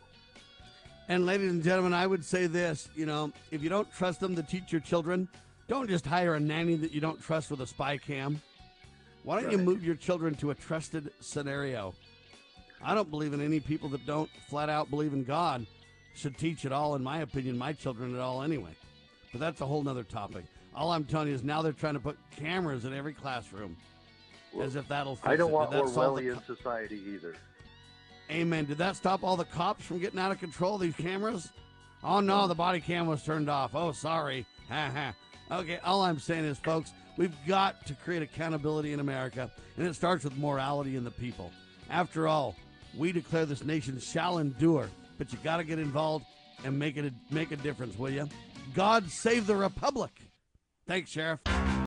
[1.09, 4.35] And ladies and gentlemen, I would say this: you know, if you don't trust them
[4.35, 5.27] to teach your children,
[5.67, 8.41] don't just hire a nanny that you don't trust with a spy cam.
[9.27, 11.93] Why don't you move your children to a trusted scenario?
[12.81, 15.67] I don't believe in any people that don't flat out believe in God
[16.15, 18.71] should teach at all, in my opinion, my children at all anyway.
[19.33, 20.45] But that's a whole nother topic.
[20.73, 23.75] All I'm telling you is now they're trying to put cameras in every classroom
[24.61, 25.53] as if that'll fix I don't it.
[25.53, 27.35] want Did that solve the Orwellian society either.
[28.31, 28.63] Amen.
[28.63, 30.77] Did that stop all the cops from getting out of control?
[30.77, 31.51] These cameras?
[32.01, 33.71] Oh no, the body cam was turned off.
[33.75, 34.45] Oh, sorry.
[34.69, 34.89] Ha
[35.51, 35.59] ha.
[35.59, 39.95] Okay, all I'm saying is, folks, we've got to create accountability in America, and it
[39.95, 41.51] starts with morality in the people.
[41.89, 42.55] After all,
[42.95, 46.25] we declare this nation shall endure, but you got to get involved
[46.63, 48.27] and make it a, make a difference, will you?
[48.73, 50.11] God save the republic.
[50.87, 51.39] Thanks, Sheriff.